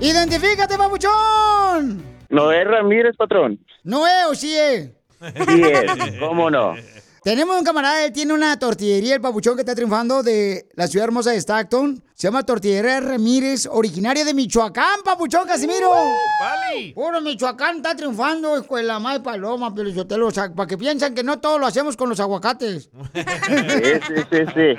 ¡Identifícate, 0.00 0.76
babuchón! 0.76 2.04
Noé 2.28 2.64
Ramírez, 2.64 3.16
patrón. 3.16 3.58
Noé 3.82 4.24
o 4.28 4.34
sí 4.34 4.56
es. 4.56 4.90
Sí 5.20 5.62
es, 5.62 6.18
¿cómo 6.20 6.50
no? 6.50 6.74
Tenemos 7.24 7.56
un 7.56 7.64
camarada, 7.64 8.04
él 8.04 8.12
tiene 8.12 8.34
una 8.34 8.58
tortillería, 8.58 9.14
el 9.14 9.20
papuchón 9.22 9.54
que 9.54 9.62
está 9.62 9.74
triunfando 9.74 10.22
de 10.22 10.66
la 10.74 10.86
ciudad 10.86 11.06
hermosa 11.06 11.30
de 11.30 11.38
Stockton. 11.40 12.02
Se 12.12 12.28
llama 12.28 12.44
Tortillería 12.44 13.00
Ramírez, 13.00 13.66
originaria 13.66 14.26
de 14.26 14.34
Michoacán, 14.34 15.00
papuchón 15.02 15.46
Casimiro. 15.46 15.90
¡Vale! 15.90 16.92
Puro 16.94 17.22
Michoacán 17.22 17.76
está 17.76 17.96
triunfando, 17.96 18.58
hijo 18.58 18.76
de 18.76 18.82
la 18.82 18.98
madre 18.98 19.22
paloma, 19.22 19.74
Pelizotelo, 19.74 20.26
o 20.26 20.30
sea, 20.30 20.52
para 20.52 20.66
que 20.66 20.76
piensan 20.76 21.14
que 21.14 21.22
no 21.22 21.40
todo 21.40 21.58
lo 21.58 21.64
hacemos 21.64 21.96
con 21.96 22.10
los 22.10 22.20
aguacates. 22.20 22.90
Sí, 23.14 24.14
sí, 24.30 24.44
sí. 24.54 24.74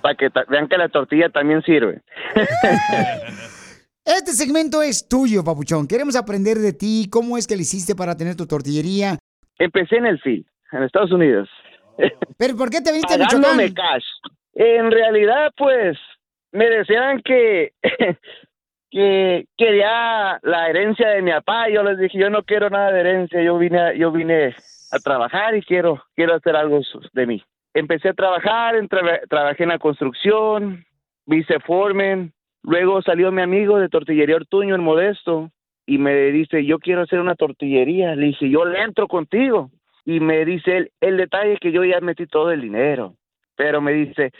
Para 0.00 0.14
que 0.14 0.30
vean 0.48 0.68
que 0.68 0.78
la 0.78 0.88
tortilla 0.88 1.28
también 1.28 1.60
sirve. 1.62 2.00
Este 4.06 4.32
segmento 4.32 4.82
es 4.82 5.08
tuyo, 5.08 5.42
papuchón. 5.44 5.86
Queremos 5.86 6.14
aprender 6.14 6.58
de 6.58 6.74
ti, 6.74 7.08
cómo 7.10 7.38
es 7.38 7.46
que 7.46 7.56
le 7.56 7.62
hiciste 7.62 7.94
para 7.94 8.14
tener 8.14 8.36
tu 8.36 8.46
tortillería. 8.46 9.18
Empecé 9.58 9.96
en 9.96 10.04
el 10.04 10.20
FIL, 10.20 10.46
en 10.72 10.82
Estados 10.82 11.10
Unidos. 11.10 11.48
¿Pero 12.38 12.56
por 12.56 12.70
qué 12.70 12.80
te 12.80 12.90
viniste 12.92 13.14
a 13.14 13.18
Michoacán? 13.18 13.74
Cash. 13.74 14.04
En 14.54 14.90
realidad, 14.90 15.52
pues, 15.56 15.98
me 16.52 16.68
decían 16.68 17.20
que, 17.22 17.72
que 18.90 19.46
quería 19.56 20.38
la 20.42 20.68
herencia 20.68 21.08
de 21.10 21.22
mi 21.22 21.30
papá. 21.32 21.68
Yo 21.68 21.82
les 21.82 21.98
dije, 21.98 22.18
yo 22.18 22.30
no 22.30 22.42
quiero 22.42 22.70
nada 22.70 22.92
de 22.92 23.00
herencia. 23.00 23.42
Yo 23.42 23.58
vine, 23.58 23.80
a- 23.80 23.94
yo 23.94 24.12
vine 24.12 24.54
a 24.92 24.98
trabajar 24.98 25.56
y 25.56 25.62
quiero, 25.62 26.02
quiero 26.14 26.34
hacer 26.34 26.54
algo 26.56 26.80
de 27.12 27.26
mí. 27.26 27.42
Empecé 27.74 28.10
a 28.10 28.14
trabajar, 28.14 28.76
en 28.76 28.88
traba- 28.88 29.20
trabajé 29.28 29.64
en 29.64 29.70
la 29.70 29.78
construcción, 29.78 30.84
vice 31.26 31.58
foreman. 31.60 32.32
Luego 32.62 33.02
salió 33.02 33.30
mi 33.32 33.42
amigo 33.42 33.78
de 33.78 33.88
Tortillería 33.88 34.36
Ortuño, 34.36 34.74
el 34.74 34.80
Modesto, 34.80 35.50
y 35.86 35.98
me 35.98 36.14
dice, 36.30 36.64
yo 36.64 36.78
quiero 36.78 37.02
hacer 37.02 37.18
una 37.20 37.34
tortillería. 37.34 38.14
Le 38.14 38.26
dije, 38.26 38.48
yo 38.48 38.64
le 38.64 38.80
entro 38.80 39.06
contigo. 39.08 39.70
Y 40.04 40.20
me 40.20 40.44
dice 40.44 40.76
él, 40.76 40.92
el 41.00 41.16
detalle 41.16 41.54
es 41.54 41.60
que 41.60 41.72
yo 41.72 41.84
ya 41.84 42.00
metí 42.00 42.26
todo 42.26 42.50
el 42.50 42.60
dinero. 42.60 43.14
Pero 43.56 43.80
me 43.80 43.92
dice, 43.92 44.32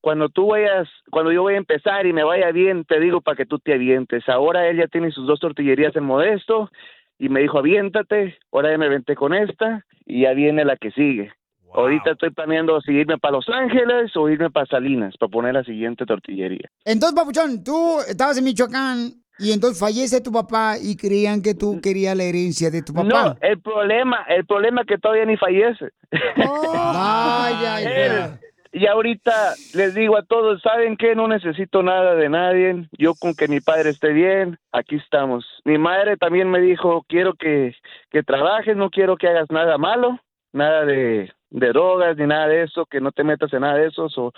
cuando 0.00 0.28
tú 0.28 0.48
vayas, 0.48 0.88
cuando 1.10 1.32
yo 1.32 1.42
voy 1.42 1.54
a 1.54 1.58
empezar 1.58 2.06
y 2.06 2.12
me 2.12 2.24
vaya 2.24 2.50
bien, 2.52 2.84
te 2.84 3.00
digo 3.00 3.20
para 3.20 3.36
que 3.36 3.46
tú 3.46 3.58
te 3.58 3.74
avientes. 3.74 4.28
Ahora 4.28 4.68
él 4.68 4.78
ya 4.78 4.86
tiene 4.86 5.10
sus 5.10 5.26
dos 5.26 5.40
tortillerías 5.40 5.94
en 5.96 6.04
Modesto 6.04 6.70
y 7.18 7.28
me 7.28 7.40
dijo, 7.40 7.58
aviéntate. 7.58 8.38
Ahora 8.52 8.70
ya 8.70 8.78
me 8.78 8.86
aventé 8.86 9.14
con 9.14 9.34
esta 9.34 9.84
y 10.04 10.22
ya 10.22 10.32
viene 10.32 10.64
la 10.64 10.76
que 10.76 10.90
sigue. 10.92 11.32
Ahorita 11.74 12.12
estoy 12.12 12.30
planeando 12.30 12.80
si 12.80 12.92
irme 12.92 13.18
para 13.18 13.36
Los 13.36 13.48
Ángeles 13.48 14.16
o 14.16 14.28
irme 14.30 14.50
para 14.50 14.66
Salinas 14.66 15.14
para 15.18 15.30
poner 15.30 15.54
la 15.54 15.64
siguiente 15.64 16.06
tortillería. 16.06 16.70
Entonces, 16.84 17.14
papuchón, 17.14 17.62
tú 17.62 17.98
estabas 18.08 18.38
en 18.38 18.44
Michoacán 18.44 19.10
y 19.38 19.52
entonces 19.52 19.78
fallece 19.78 20.20
tu 20.20 20.32
papá 20.32 20.76
y 20.80 20.96
creían 20.96 21.42
que 21.42 21.54
tú 21.54 21.80
querías 21.82 22.16
la 22.16 22.24
herencia 22.24 22.70
de 22.70 22.82
tu 22.82 22.92
papá. 22.94 23.06
No, 23.08 23.36
el 23.40 23.60
problema, 23.60 24.24
el 24.28 24.44
problema 24.46 24.80
es 24.82 24.86
que 24.86 24.98
todavía 24.98 25.24
ni 25.26 25.36
fallece. 25.36 25.90
Vaya, 26.36 27.80
Él- 27.82 28.38
Y 28.72 28.86
ahorita 28.86 29.54
les 29.74 29.94
digo 29.94 30.18
a 30.18 30.22
todos, 30.22 30.60
¿saben 30.60 30.96
qué? 30.98 31.14
No 31.14 31.28
necesito 31.28 31.82
nada 31.82 32.14
de 32.14 32.28
nadie. 32.28 32.86
Yo 32.98 33.14
con 33.14 33.34
que 33.34 33.48
mi 33.48 33.60
padre 33.60 33.90
esté 33.90 34.12
bien, 34.12 34.58
aquí 34.72 34.96
estamos. 34.96 35.46
Mi 35.64 35.78
madre 35.78 36.16
también 36.18 36.50
me 36.50 36.60
dijo, 36.60 37.02
quiero 37.08 37.32
que, 37.34 37.74
que 38.10 38.22
trabajes, 38.22 38.76
no 38.76 38.90
quiero 38.90 39.16
que 39.16 39.28
hagas 39.28 39.50
nada 39.50 39.78
malo, 39.78 40.18
nada 40.52 40.84
de, 40.84 41.32
de 41.50 41.68
drogas 41.68 42.18
ni 42.18 42.26
nada 42.26 42.48
de 42.48 42.64
eso, 42.64 42.84
que 42.84 43.00
no 43.00 43.12
te 43.12 43.24
metas 43.24 43.50
en 43.54 43.60
nada 43.62 43.78
de 43.78 43.86
eso. 43.88 44.10
so, 44.10 44.32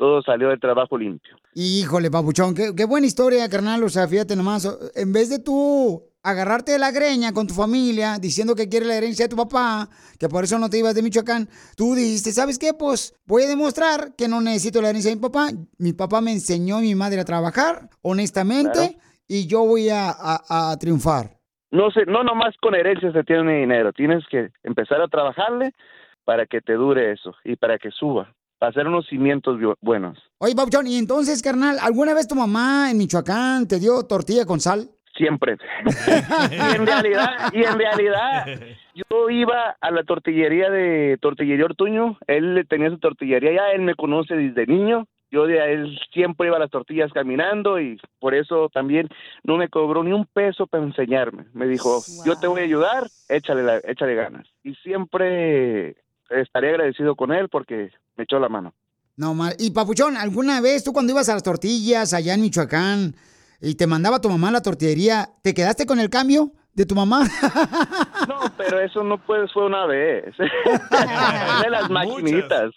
todo 0.00 0.22
salió 0.22 0.48
del 0.48 0.58
trabajo 0.58 0.96
limpio. 0.96 1.36
Híjole, 1.54 2.10
papuchón, 2.10 2.54
qué, 2.54 2.72
qué 2.74 2.86
buena 2.86 3.06
historia, 3.06 3.46
carnal. 3.50 3.84
O 3.84 3.88
sea, 3.90 4.08
fíjate 4.08 4.34
nomás, 4.34 4.66
en 4.94 5.12
vez 5.12 5.28
de 5.28 5.40
tú 5.40 6.02
agarrarte 6.22 6.72
de 6.72 6.78
la 6.78 6.90
greña 6.90 7.32
con 7.34 7.46
tu 7.46 7.52
familia 7.54 8.18
diciendo 8.18 8.54
que 8.54 8.68
quieres 8.70 8.88
la 8.88 8.96
herencia 8.96 9.26
de 9.26 9.28
tu 9.28 9.36
papá, 9.36 9.88
que 10.18 10.28
por 10.30 10.44
eso 10.44 10.58
no 10.58 10.70
te 10.70 10.78
ibas 10.78 10.94
de 10.94 11.02
Michoacán, 11.02 11.48
tú 11.76 11.94
dijiste, 11.94 12.32
¿sabes 12.32 12.58
qué? 12.58 12.72
Pues 12.72 13.14
voy 13.26 13.42
a 13.42 13.48
demostrar 13.48 14.14
que 14.16 14.26
no 14.26 14.40
necesito 14.40 14.80
la 14.80 14.88
herencia 14.88 15.10
de 15.10 15.16
mi 15.16 15.22
papá. 15.22 15.48
Mi 15.78 15.92
papá 15.92 16.22
me 16.22 16.32
enseñó 16.32 16.78
a 16.78 16.80
mi 16.80 16.94
madre 16.94 17.20
a 17.20 17.24
trabajar, 17.26 17.90
honestamente, 18.02 18.72
Claro. 18.72 18.94
y 19.28 19.46
yo 19.46 19.60
voy 19.66 19.90
a, 19.90 20.08
a- 20.10 20.70
a 20.72 20.76
triunfar. 20.78 21.36
No 21.72 21.90
sé, 21.90 22.04
no 22.06 22.24
nomás 22.24 22.54
con 22.60 22.74
herencia 22.74 23.12
se 23.12 23.22
tiene 23.22 23.60
dinero, 23.60 23.92
tienes 23.92 24.24
que 24.30 24.48
empezar 24.64 25.00
a 25.02 25.08
trabajarle 25.08 25.72
para 26.24 26.46
que 26.46 26.60
te 26.60 26.72
dure 26.74 27.12
eso 27.12 27.34
y 27.44 27.56
para 27.56 27.78
que 27.78 27.90
suba, 27.90 28.34
para 28.60 28.70
hacer 28.70 28.86
unos 28.86 29.06
cimientos 29.08 29.58
bu- 29.58 29.74
buenos. 29.80 30.16
Oye, 30.38 30.54
papuchón, 30.54 30.86
y 30.86 30.96
entonces, 30.98 31.42
carnal, 31.42 31.78
¿alguna 31.82 32.14
vez 32.14 32.28
tu 32.28 32.36
mamá 32.36 32.90
en 32.92 32.98
Michoacán 32.98 33.66
te 33.66 33.80
dio 33.80 34.04
tortilla 34.06 34.44
con 34.46 34.60
sal? 34.60 34.88
Siempre. 35.16 35.56
y 36.52 36.76
en 36.76 36.86
realidad, 36.86 37.50
y 37.52 37.64
en 37.64 37.76
realidad, 37.78 38.46
yo 38.94 39.28
iba 39.28 39.76
a 39.80 39.90
la 39.90 40.04
tortillería 40.04 40.70
de 40.70 41.18
Tortillería 41.20 41.64
Ortuño, 41.64 42.16
él 42.26 42.64
tenía 42.68 42.90
su 42.90 42.98
tortillería 42.98 43.52
ya, 43.52 43.72
él 43.72 43.82
me 43.82 43.96
conoce 43.96 44.34
desde 44.36 44.66
niño, 44.66 45.06
yo 45.32 45.46
de 45.46 45.60
a 45.60 45.66
él 45.66 45.98
siempre 46.12 46.48
iba 46.48 46.56
a 46.56 46.60
las 46.60 46.70
tortillas 46.70 47.12
caminando 47.12 47.80
y 47.80 47.98
por 48.18 48.34
eso 48.34 48.68
también 48.72 49.08
no 49.44 49.56
me 49.58 49.68
cobró 49.68 50.02
ni 50.04 50.12
un 50.12 50.26
peso 50.26 50.66
para 50.66 50.84
enseñarme. 50.84 51.44
Me 51.54 51.66
dijo, 51.66 52.04
yo 52.24 52.36
te 52.36 52.46
voy 52.46 52.60
a 52.62 52.64
ayudar, 52.64 53.08
échale, 53.28 53.62
la- 53.62 53.80
échale 53.84 54.14
ganas. 54.14 54.46
Y 54.64 54.74
siempre 54.76 55.96
estaré 56.30 56.70
agradecido 56.70 57.16
con 57.16 57.32
él 57.32 57.48
porque 57.48 57.90
me 58.16 58.24
echó 58.24 58.38
la 58.38 58.48
mano. 58.48 58.74
No 59.16 59.34
mal. 59.34 59.54
Y 59.58 59.70
papuchón, 59.72 60.16
¿alguna 60.16 60.60
vez 60.60 60.82
tú 60.84 60.92
cuando 60.92 61.12
ibas 61.12 61.28
a 61.28 61.34
las 61.34 61.42
tortillas 61.42 62.14
allá 62.14 62.34
en 62.34 62.40
Michoacán 62.40 63.14
y 63.60 63.74
te 63.74 63.86
mandaba 63.86 64.20
tu 64.20 64.30
mamá 64.30 64.48
a 64.48 64.52
la 64.52 64.62
tortillería, 64.62 65.28
¿te 65.42 65.52
quedaste 65.52 65.84
con 65.84 66.00
el 66.00 66.08
cambio 66.08 66.52
de 66.72 66.86
tu 66.86 66.94
mamá? 66.94 67.24
No, 68.28 68.38
pero 68.56 68.78
eso 68.80 69.02
no 69.02 69.18
puede, 69.18 69.48
fue 69.48 69.66
una 69.66 69.86
vez. 69.86 70.24
de 70.38 71.70
las 71.70 71.90
maquinitas. 71.90 72.70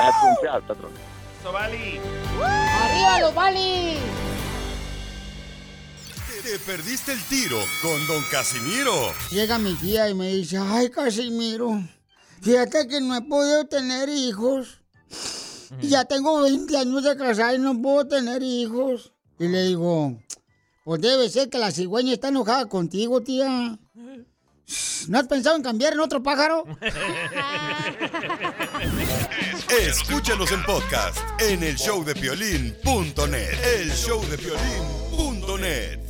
A 0.00 0.20
triunfar, 0.20 0.62
patrón. 0.66 0.90
¡Arriba 2.42 3.20
los 3.20 3.34
Bali! 3.34 3.94
Te 6.42 6.58
perdiste 6.60 7.12
el 7.12 7.22
tiro 7.24 7.58
con 7.82 8.06
Don 8.06 8.22
Casimiro. 8.30 9.12
Llega 9.30 9.58
mi 9.58 9.74
tía 9.74 10.08
y 10.08 10.14
me 10.14 10.28
dice, 10.28 10.56
ay, 10.58 10.88
Casimiro, 10.88 11.82
fíjate 12.40 12.88
que 12.88 12.98
no 13.00 13.14
he 13.14 13.20
podido 13.22 13.66
tener 13.66 14.08
hijos. 14.08 14.78
Y 15.80 15.88
ya 15.88 16.04
tengo 16.06 16.40
20 16.42 16.76
años 16.76 17.04
de 17.04 17.16
casada 17.16 17.54
y 17.54 17.58
no 17.58 17.80
puedo 17.80 18.06
tener 18.08 18.42
hijos. 18.42 19.12
Y 19.38 19.46
le 19.48 19.62
digo, 19.64 20.18
pues 20.84 21.00
debe 21.00 21.28
ser 21.28 21.48
que 21.50 21.58
la 21.58 21.70
cigüeña 21.70 22.14
está 22.14 22.28
enojada 22.28 22.66
contigo, 22.66 23.20
tía. 23.20 23.78
¿No 25.08 25.18
has 25.18 25.26
pensado 25.26 25.56
en 25.56 25.62
cambiar 25.62 25.92
en 25.92 26.00
otro 26.00 26.22
pájaro? 26.22 26.64
Escúchanos 29.80 30.50
en 30.52 30.62
podcast 30.64 31.18
en 31.40 31.62
el 31.62 31.76
showdepiolín.net. 31.76 33.64
El 33.78 33.90
showdepiolín.net. 33.90 36.09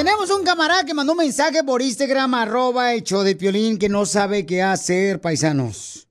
Tenemos 0.00 0.30
un 0.30 0.44
camarada 0.44 0.82
que 0.84 0.94
mandó 0.94 1.12
un 1.12 1.18
mensaje 1.18 1.62
por 1.62 1.82
Instagram, 1.82 2.32
arroba 2.32 2.96
show 3.00 3.22
de 3.22 3.36
Piolín, 3.36 3.76
que 3.76 3.90
no 3.90 4.06
sabe 4.06 4.46
qué 4.46 4.62
hacer, 4.62 5.20
paisanos. 5.20 6.08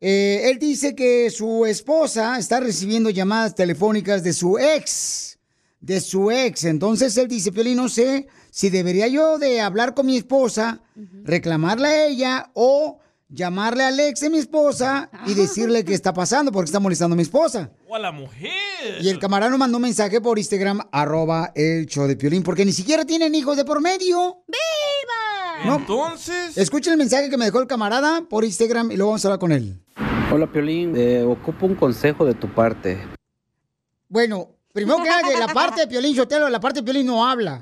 Eh, 0.00 0.50
él 0.50 0.58
dice 0.58 0.96
que 0.96 1.30
su 1.30 1.64
esposa 1.64 2.36
está 2.40 2.58
recibiendo 2.58 3.08
llamadas 3.08 3.54
telefónicas 3.54 4.24
de 4.24 4.32
su 4.32 4.58
ex, 4.58 5.38
de 5.80 6.00
su 6.00 6.32
ex. 6.32 6.64
Entonces 6.64 7.16
él 7.18 7.28
dice, 7.28 7.52
Piolín, 7.52 7.76
no 7.76 7.88
sé 7.88 8.26
si 8.50 8.70
debería 8.70 9.08
yo 9.08 9.38
de 9.38 9.60
hablar 9.60 9.94
con 9.94 10.06
mi 10.06 10.16
esposa, 10.16 10.80
reclamarle 11.24 11.88
a 11.88 12.06
ella 12.06 12.50
o 12.54 12.98
llamarle 13.28 13.84
al 13.84 13.98
ex 14.00 14.20
de 14.20 14.30
mi 14.30 14.38
esposa 14.38 15.08
y 15.26 15.34
decirle 15.34 15.84
qué 15.84 15.94
está 15.94 16.12
pasando 16.12 16.50
porque 16.50 16.66
está 16.66 16.80
molestando 16.80 17.14
a 17.14 17.16
mi 17.16 17.22
esposa. 17.22 17.70
O 17.88 17.94
a 17.94 17.98
la 17.98 18.12
mujer. 18.12 18.50
Y 19.00 19.08
el 19.08 19.18
camarada 19.18 19.50
nos 19.50 19.58
mandó 19.58 19.78
un 19.78 19.82
mensaje 19.82 20.20
por 20.20 20.38
Instagram, 20.38 20.80
arroba 20.90 21.52
el 21.54 21.86
show 21.86 22.06
de 22.06 22.16
Piolín, 22.16 22.42
porque 22.42 22.64
ni 22.64 22.72
siquiera 22.72 23.04
tienen 23.04 23.34
hijos 23.34 23.56
de 23.56 23.64
por 23.64 23.80
medio. 23.80 24.42
¡Viva! 24.46 25.76
Entonces. 25.76 26.56
Escuchen 26.56 26.92
el 26.92 26.98
mensaje 26.98 27.30
que 27.30 27.36
me 27.36 27.44
dejó 27.44 27.60
el 27.60 27.66
camarada 27.66 28.22
por 28.28 28.44
Instagram 28.44 28.90
y 28.90 28.96
luego 28.96 29.12
vamos 29.12 29.24
a 29.24 29.28
hablar 29.28 29.38
con 29.38 29.52
él. 29.52 29.80
Hola 30.32 30.50
Piolín, 30.50 30.94
eh, 30.96 31.22
ocupo 31.22 31.66
un 31.66 31.74
consejo 31.74 32.24
de 32.24 32.34
tu 32.34 32.48
parte. 32.52 32.98
Bueno, 34.08 34.48
primero 34.72 35.02
que 35.02 35.08
nada, 35.08 35.22
que 35.22 35.36
la 35.36 35.48
parte 35.48 35.80
de 35.80 35.86
Piolín 35.88 36.14
Sotelo, 36.14 36.48
la 36.48 36.60
parte 36.60 36.80
de 36.80 36.84
Piolín 36.84 37.06
no 37.06 37.26
habla. 37.26 37.60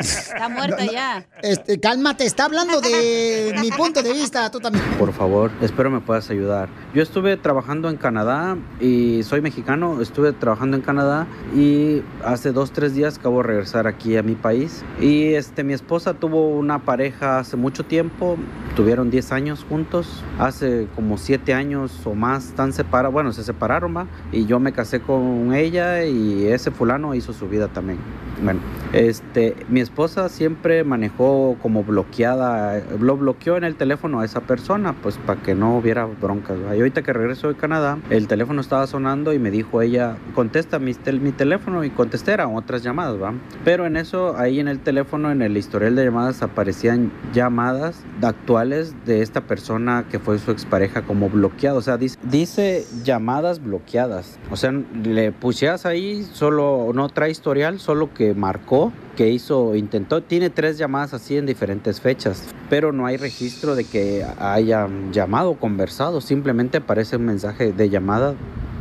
Está 0.00 0.48
muerta 0.48 0.84
ya. 0.84 1.26
Este, 1.42 1.78
cálmate, 1.78 2.24
está 2.24 2.46
hablando 2.46 2.80
de 2.80 3.54
mi 3.60 3.70
punto 3.70 4.02
de 4.02 4.12
vista, 4.12 4.50
tú 4.50 4.60
también. 4.60 4.84
Por 4.98 5.12
favor, 5.12 5.50
espero 5.60 5.90
me 5.90 6.00
puedas 6.00 6.30
ayudar. 6.30 6.68
Yo 6.94 7.02
estuve 7.02 7.36
trabajando 7.36 7.90
en 7.90 7.96
Canadá 7.96 8.56
y 8.80 9.22
soy 9.24 9.40
mexicano, 9.40 10.00
estuve 10.00 10.32
trabajando 10.32 10.76
en 10.76 10.82
Canadá 10.82 11.26
y 11.54 12.02
hace 12.24 12.52
dos, 12.52 12.72
tres 12.72 12.94
días 12.94 13.18
acabo 13.18 13.38
de 13.38 13.48
regresar 13.48 13.86
aquí 13.86 14.16
a 14.16 14.22
mi 14.22 14.34
país. 14.34 14.84
Y 15.00 15.34
este, 15.34 15.64
mi 15.64 15.74
esposa 15.74 16.14
tuvo 16.14 16.48
una 16.48 16.84
pareja 16.84 17.40
hace 17.40 17.56
mucho 17.56 17.84
tiempo, 17.84 18.36
tuvieron 18.74 19.10
10 19.10 19.32
años 19.32 19.66
juntos, 19.68 20.22
hace 20.38 20.88
como 20.94 21.18
7 21.18 21.52
años 21.52 21.92
o 22.06 22.14
más 22.14 22.46
están 22.46 22.72
separados, 22.72 23.12
bueno, 23.12 23.32
se 23.32 23.44
separaron, 23.44 23.96
va, 23.96 24.06
y 24.32 24.46
yo 24.46 24.58
me 24.60 24.72
casé 24.72 25.00
con 25.00 25.54
ella 25.54 25.73
y 25.74 26.46
ese 26.46 26.70
fulano 26.70 27.14
hizo 27.14 27.32
su 27.32 27.48
vida 27.48 27.68
también. 27.68 27.98
Bueno, 28.42 28.60
este, 28.92 29.54
mi 29.68 29.80
esposa 29.80 30.28
siempre 30.28 30.82
manejó 30.82 31.56
como 31.62 31.84
bloqueada, 31.84 32.80
lo 33.00 33.16
bloqueó 33.16 33.56
en 33.56 33.64
el 33.64 33.76
teléfono 33.76 34.20
a 34.20 34.24
esa 34.24 34.40
persona, 34.40 34.92
pues 35.02 35.18
para 35.18 35.40
que 35.40 35.54
no 35.54 35.76
hubiera 35.78 36.04
broncas. 36.04 36.56
Y 36.74 36.78
ahorita 36.78 37.02
que 37.02 37.12
regreso 37.12 37.48
de 37.48 37.54
Canadá, 37.54 37.98
el 38.10 38.26
teléfono 38.26 38.60
estaba 38.60 38.86
sonando 38.88 39.32
y 39.32 39.38
me 39.38 39.50
dijo 39.50 39.82
ella, 39.82 40.16
contesta 40.34 40.78
mi, 40.80 40.94
tel- 40.94 41.20
mi 41.20 41.30
teléfono 41.32 41.84
y 41.84 41.90
contesté, 41.90 42.32
eran 42.32 42.54
otras 42.56 42.82
llamadas, 42.82 43.22
¿va? 43.22 43.34
Pero 43.64 43.86
en 43.86 43.96
eso, 43.96 44.36
ahí 44.36 44.58
en 44.58 44.66
el 44.68 44.80
teléfono, 44.80 45.30
en 45.30 45.40
el 45.40 45.56
historial 45.56 45.94
de 45.94 46.04
llamadas, 46.04 46.42
aparecían 46.42 47.12
llamadas 47.32 48.02
actuales 48.20 48.94
de 49.06 49.22
esta 49.22 49.42
persona 49.42 50.06
que 50.10 50.18
fue 50.18 50.38
su 50.38 50.50
expareja 50.50 51.02
como 51.02 51.30
bloqueado. 51.30 51.78
O 51.78 51.82
sea, 51.82 51.96
dice, 51.98 52.18
dice 52.24 52.84
llamadas 53.04 53.62
bloqueadas. 53.62 54.38
O 54.50 54.56
sea, 54.56 54.72
le 54.72 55.30
pusieras 55.64 55.86
ahí, 55.86 56.28
solo 56.34 56.90
no 56.92 57.08
trae 57.08 57.30
historial, 57.30 57.80
solo 57.80 58.12
que 58.12 58.34
marcó 58.34 58.92
que 59.16 59.30
hizo, 59.30 59.74
intentó, 59.74 60.22
tiene 60.22 60.50
tres 60.50 60.76
llamadas 60.76 61.14
así 61.14 61.38
en 61.38 61.46
diferentes 61.46 62.02
fechas, 62.02 62.44
pero 62.68 62.92
no 62.92 63.06
hay 63.06 63.16
registro 63.16 63.74
de 63.74 63.84
que 63.84 64.26
hayan 64.38 65.10
llamado 65.14 65.54
conversado, 65.54 66.20
simplemente 66.20 66.76
aparece 66.76 67.16
un 67.16 67.24
mensaje 67.24 67.72
de 67.72 67.88
llamada 67.88 68.34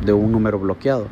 de 0.04 0.12
un 0.12 0.34
número 0.34 0.60
bloqueado. 0.60 1.08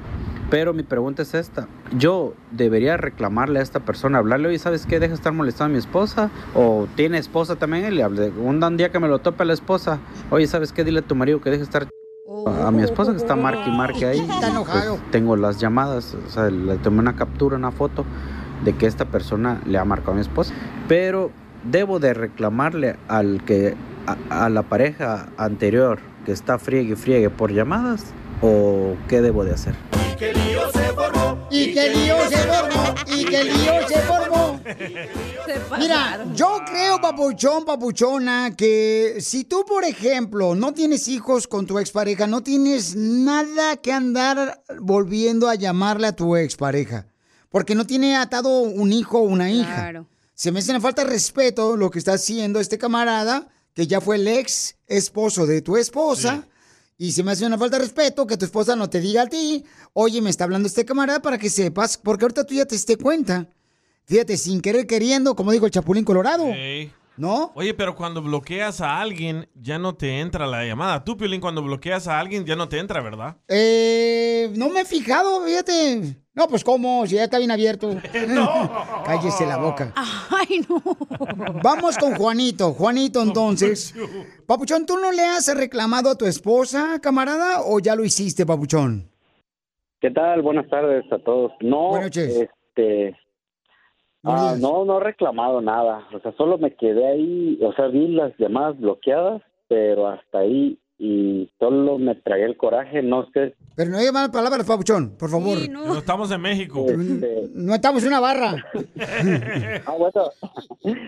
Pero 0.49 0.73
mi 0.73 0.83
pregunta 0.83 1.21
es 1.21 1.33
esta, 1.35 1.69
yo 1.97 2.33
debería 2.51 2.97
reclamarle 2.97 3.59
a 3.59 3.61
esta 3.61 3.79
persona, 3.79 4.17
hablarle, 4.17 4.49
oye, 4.49 4.59
¿sabes 4.59 4.85
qué? 4.85 4.99
Deja 4.99 5.11
de 5.11 5.15
estar 5.15 5.31
molestando 5.31 5.71
a 5.71 5.73
mi 5.75 5.79
esposa, 5.79 6.29
o 6.53 6.89
tiene 6.97 7.17
esposa 7.17 7.55
también, 7.55 7.85
y 7.85 7.91
le 7.91 8.03
hablé, 8.03 8.27
un 8.27 8.75
día 8.75 8.91
que 8.91 8.99
me 8.99 9.07
lo 9.07 9.19
tope 9.19 9.45
la 9.45 9.53
esposa, 9.53 9.99
oye, 10.31 10.47
¿sabes 10.47 10.73
qué? 10.73 10.83
Dile 10.83 10.99
a 10.99 11.03
tu 11.03 11.15
marido 11.15 11.39
que 11.39 11.49
deje 11.49 11.59
de 11.59 11.63
estar 11.63 11.87
a 12.45 12.71
mi 12.71 12.83
esposa 12.83 13.11
que 13.11 13.17
está 13.17 13.35
marque 13.35 13.63
y 13.67 13.71
marque 13.71 14.05
ahí. 14.05 14.27
Pues, 14.27 15.11
tengo 15.11 15.35
las 15.35 15.59
llamadas, 15.59 16.15
o 16.15 16.29
sea, 16.29 16.49
le 16.49 16.77
tomé 16.77 16.99
una 16.99 17.15
captura, 17.15 17.57
una 17.57 17.71
foto 17.71 18.05
de 18.63 18.73
que 18.73 18.85
esta 18.85 19.05
persona 19.05 19.61
le 19.65 19.77
ha 19.77 19.85
marcado 19.85 20.11
a 20.11 20.15
mi 20.15 20.21
esposa. 20.21 20.53
Pero 20.87 21.31
debo 21.63 21.99
de 21.99 22.13
reclamarle 22.13 22.97
al 23.07 23.43
que 23.45 23.75
a, 24.07 24.45
a 24.45 24.49
la 24.49 24.63
pareja 24.63 25.27
anterior 25.37 25.99
que 26.25 26.31
está 26.31 26.57
friegue 26.57 26.93
y 26.93 26.95
friegue 26.95 27.29
por 27.29 27.51
llamadas 27.51 28.13
o 28.41 28.95
qué 29.07 29.21
debo 29.21 29.43
de 29.43 29.53
hacer. 29.53 29.75
Que 30.17 30.33
lío 30.33 30.69
se 30.71 30.83
formó. 30.93 31.20
Y 31.51 31.73
que 31.73 31.89
lío 31.89 32.29
se 32.29 32.37
formó, 32.37 32.95
y 33.07 33.25
que 33.25 33.43
lío 33.43 33.87
se 33.87 33.99
formó. 33.99 34.59
Mira, 35.77 36.25
yo 36.33 36.59
creo, 36.65 37.01
papuchón, 37.01 37.65
papuchona, 37.65 38.55
que 38.55 39.17
si 39.19 39.43
tú, 39.43 39.65
por 39.65 39.83
ejemplo, 39.83 40.55
no 40.55 40.73
tienes 40.73 41.07
hijos 41.09 41.47
con 41.47 41.67
tu 41.67 41.77
expareja, 41.77 42.25
no 42.25 42.41
tienes 42.41 42.95
nada 42.95 43.75
que 43.77 43.91
andar 43.91 44.63
volviendo 44.79 45.49
a 45.49 45.55
llamarle 45.55 46.07
a 46.07 46.15
tu 46.15 46.35
expareja. 46.37 47.07
Porque 47.49 47.75
no 47.75 47.85
tiene 47.85 48.15
atado 48.15 48.61
un 48.61 48.93
hijo 48.93 49.19
o 49.19 49.23
una 49.23 49.51
hija. 49.51 49.75
Claro. 49.75 50.07
Se 50.33 50.51
me 50.51 50.59
hace 50.59 50.71
una 50.71 50.79
falta 50.79 51.03
de 51.03 51.09
respeto 51.09 51.75
lo 51.75 51.91
que 51.91 51.99
está 51.99 52.13
haciendo 52.13 52.61
este 52.61 52.77
camarada, 52.77 53.49
que 53.73 53.87
ya 53.87 53.99
fue 53.99 54.15
el 54.15 54.27
ex 54.27 54.77
esposo 54.87 55.45
de 55.45 55.61
tu 55.61 55.75
esposa. 55.75 56.47
Y 57.01 57.13
se 57.13 57.23
me 57.23 57.31
hace 57.31 57.47
una 57.47 57.57
falta 57.57 57.77
de 57.77 57.85
respeto 57.85 58.27
que 58.27 58.37
tu 58.37 58.45
esposa 58.45 58.75
no 58.75 58.87
te 58.87 58.99
diga 59.01 59.23
a 59.23 59.25
ti, 59.25 59.65
oye, 59.93 60.21
me 60.21 60.29
está 60.29 60.43
hablando 60.43 60.67
este 60.67 60.85
camarada 60.85 61.19
para 61.19 61.39
que 61.39 61.49
sepas, 61.49 61.97
porque 61.97 62.25
ahorita 62.25 62.45
tú 62.45 62.53
ya 62.53 62.65
te 62.65 62.75
diste 62.75 62.95
cuenta. 62.95 63.49
Fíjate, 64.05 64.37
sin 64.37 64.61
querer 64.61 64.85
queriendo, 64.85 65.35
como 65.35 65.51
dijo 65.51 65.65
el 65.65 65.71
Chapulín 65.71 66.05
Colorado. 66.05 66.45
¿No? 67.17 67.51
Oye, 67.55 67.73
pero 67.73 67.95
cuando 67.95 68.21
bloqueas 68.21 68.81
a 68.81 68.99
alguien, 68.99 69.47
ya 69.53 69.77
no 69.77 69.95
te 69.95 70.19
entra 70.19 70.47
la 70.47 70.65
llamada. 70.65 71.03
Tú, 71.03 71.17
Piolín, 71.17 71.41
cuando 71.41 71.61
bloqueas 71.61 72.07
a 72.07 72.19
alguien, 72.19 72.45
ya 72.45 72.55
no 72.55 72.69
te 72.69 72.79
entra, 72.79 73.01
¿verdad? 73.01 73.37
Eh, 73.47 74.49
no 74.55 74.69
me 74.69 74.81
he 74.81 74.85
fijado, 74.85 75.45
fíjate. 75.45 76.15
No, 76.33 76.47
pues 76.47 76.63
cómo, 76.63 77.05
si 77.05 77.15
ya 77.15 77.25
está 77.25 77.37
bien 77.37 77.51
abierto. 77.51 77.89
Cállese 79.05 79.45
la 79.45 79.57
boca. 79.57 79.93
Ay, 79.95 80.65
no. 80.67 80.81
Vamos 81.61 81.97
con 81.97 82.15
Juanito. 82.15 82.71
Juanito, 82.73 83.21
entonces. 83.21 83.93
Papuchón, 84.47 84.85
¿tú 84.85 84.97
no 84.97 85.11
le 85.11 85.23
has 85.23 85.53
reclamado 85.55 86.09
a 86.09 86.17
tu 86.17 86.25
esposa, 86.25 86.99
camarada, 87.01 87.61
o 87.65 87.79
ya 87.79 87.95
lo 87.95 88.05
hiciste, 88.05 88.45
Papuchón? 88.45 89.11
¿Qué 89.99 90.09
tal? 90.09 90.41
Buenas 90.41 90.67
tardes 90.69 91.03
a 91.11 91.19
todos. 91.19 91.51
No, 91.59 91.97
este, 91.99 92.49
ah, 94.23 94.55
no, 94.59 94.85
no 94.85 94.99
he 94.99 95.03
reclamado 95.03 95.61
nada. 95.61 96.07
O 96.13 96.19
sea, 96.19 96.31
solo 96.33 96.57
me 96.57 96.75
quedé 96.75 97.07
ahí, 97.07 97.59
o 97.61 97.73
sea, 97.73 97.87
vi 97.87 98.07
las 98.09 98.37
llamadas 98.37 98.79
bloqueadas, 98.79 99.41
pero 99.67 100.07
hasta 100.07 100.39
ahí 100.39 100.77
y 101.03 101.49
solo 101.57 101.97
me 101.97 102.13
tragué 102.13 102.45
el 102.45 102.57
coraje. 102.57 103.01
No 103.01 103.27
sé, 103.33 103.55
Pero 103.75 103.89
no 103.89 103.97
hay 103.97 104.11
malas 104.11 104.29
palabras, 104.29 104.67
Papuchón, 104.67 105.17
por 105.17 105.31
favor. 105.31 105.57
No 105.67 105.97
estamos 105.97 106.31
en 106.31 106.41
México. 106.41 106.85
No 107.55 107.73
estamos 107.73 108.03
en 108.03 108.09
una 108.09 108.19
barra. 108.19 108.63
Ah, 109.87 109.95
bueno. 109.97 110.29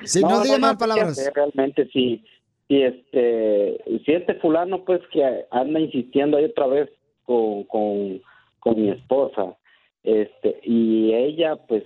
Sí, 0.03 0.21
no 0.21 0.41
diga 0.41 0.57
malas 0.57 0.71
sé 0.71 0.77
qué 0.77 0.79
palabras. 0.79 1.31
Realmente, 1.35 1.87
si, 1.93 2.25
si 2.67 2.81
este, 2.81 3.83
si 4.03 4.13
este 4.13 4.33
fulano, 4.35 4.83
pues, 4.83 4.99
que 5.11 5.45
anda 5.51 5.79
insistiendo 5.79 6.37
ahí 6.37 6.45
otra 6.45 6.65
vez 6.65 6.89
con, 7.23 7.63
con, 7.65 8.19
con 8.61 8.81
mi 8.81 8.89
esposa, 8.89 9.55
este, 10.03 10.59
y 10.63 11.13
ella, 11.13 11.55
pues, 11.67 11.83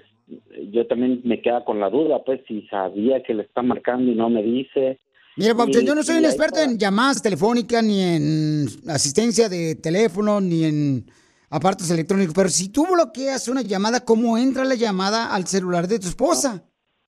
yo 0.71 0.85
también 0.87 1.21
me 1.23 1.41
queda 1.41 1.63
con 1.63 1.79
la 1.79 1.89
duda, 1.89 2.23
pues, 2.25 2.41
si 2.47 2.61
sabía 2.67 3.23
que 3.23 3.33
le 3.33 3.43
está 3.43 3.61
marcando 3.61 4.11
y 4.11 4.15
no 4.15 4.29
me 4.29 4.43
dice. 4.43 4.99
Mira, 5.37 5.53
Papuchón, 5.55 5.83
Y- 5.83 5.85
yo 5.87 5.95
no 5.95 6.03
soy 6.03 6.17
un 6.17 6.25
experto 6.25 6.59
en 6.59 6.77
llamadas 6.77 7.21
telefónicas, 7.21 7.83
ni 7.83 8.01
en 8.01 8.65
asistencia 8.89 9.47
de 9.49 9.75
teléfono, 9.75 10.41
ni 10.41 10.63
en 10.65 11.05
aparatos 11.49 11.89
electrónicos, 11.91 12.33
pero 12.35 12.49
si 12.49 12.71
tú 12.71 12.85
bloqueas 12.91 13.47
una 13.47 13.61
llamada, 13.61 14.03
¿cómo 14.03 14.37
entra 14.37 14.65
la 14.65 14.75
llamada 14.75 15.33
al 15.33 15.45
celular 15.45 15.87
de 15.87 15.99
tu 15.99 16.07
esposa? 16.07 16.63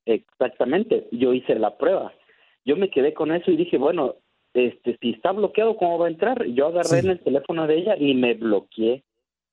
Exactamente, 0.05 1.07
yo 1.11 1.33
hice 1.33 1.55
la 1.55 1.77
prueba. 1.77 2.13
Yo 2.65 2.75
me 2.75 2.89
quedé 2.89 3.13
con 3.13 3.31
eso 3.31 3.51
y 3.51 3.57
dije, 3.57 3.77
bueno, 3.77 4.15
este, 4.53 4.97
si 5.01 5.11
está 5.11 5.31
bloqueado, 5.31 5.75
¿cómo 5.77 5.97
va 5.99 6.07
a 6.07 6.09
entrar? 6.09 6.45
Yo 6.47 6.67
agarré 6.67 6.99
en 6.99 7.09
el 7.09 7.19
teléfono 7.19 7.67
de 7.67 7.77
ella 7.79 7.95
y 7.97 8.13
me 8.13 8.33
bloqueé. 8.33 9.03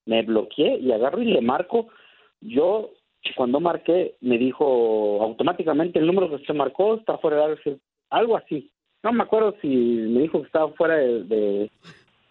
Me 0.07 0.23
bloqueé 0.23 0.79
y 0.79 0.93
agarro 0.93 1.21
y 1.23 1.27
le 1.27 1.41
marco. 1.41 1.89
Yo, 2.41 2.93
cuando 3.35 3.61
marqué, 3.61 4.17
me 4.21 4.39
dijo 4.39 5.23
automáticamente 5.23 5.99
el 5.99 6.07
número 6.07 6.31
que 6.31 6.45
se 6.45 6.53
marcó 6.53 6.95
está 6.97 7.19
fuera 7.19 7.37
de 7.39 7.45
área", 7.45 7.77
algo 8.11 8.37
así. 8.37 8.71
No 9.03 9.13
me 9.13 9.23
acuerdo 9.23 9.55
si 9.61 9.69
me 9.69 10.23
dijo 10.23 10.41
que 10.41 10.47
estaba 10.47 10.73
fuera 10.73 10.97
de, 10.97 11.23
de- 11.25 11.71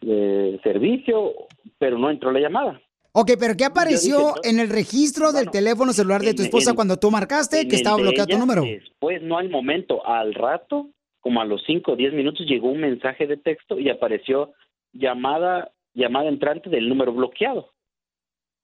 de 0.02 0.60
servicio, 0.64 1.34
pero 1.80 1.98
no 1.98 2.10
entró 2.10 2.32
la 2.32 2.40
llamada. 2.40 2.80
Ok, 3.14 3.32
pero 3.40 3.56
¿qué 3.58 3.64
apareció 3.66 4.34
en 4.44 4.60
el 4.60 4.70
registro 4.70 5.32
del 5.32 5.50
teléfono 5.50 5.94
celular 5.94 6.22
de 6.22 6.34
tu 6.34 6.42
esposa 6.44 6.72
en- 6.72 6.76
cuando 6.76 6.98
tú 6.98 7.10
marcaste 7.12 7.68
que 7.68 7.76
estaba 7.78 7.96
bloqueado 7.98 8.28
tu 8.28 8.34
ella, 8.34 8.40
número? 8.40 8.62
Después, 8.64 9.22
no 9.22 9.38
al 9.38 9.50
momento, 9.50 10.06
al 10.06 10.34
rato, 10.34 10.90
como 11.22 11.40
a 11.42 11.46
los 11.46 11.64
5 11.66 11.94
o 11.94 11.96
10 11.96 12.14
minutos, 12.14 12.46
llegó 12.46 12.70
un 12.70 12.82
mensaje 12.82 13.26
de 13.26 13.38
texto 13.38 13.80
y 13.80 13.90
apareció 13.90 14.52
llamada 14.94 15.72
llamada 15.94 16.28
entrante 16.28 16.70
del 16.70 16.90
número 16.90 17.14
bloqueado. 17.14 17.70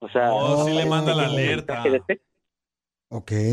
O 0.03 0.09
sea, 0.09 0.31
Oh, 0.33 0.65
sí 0.65 0.73
le 0.73 0.85
manda 0.85 1.13
la 1.15 1.25
alerta. 1.25 1.83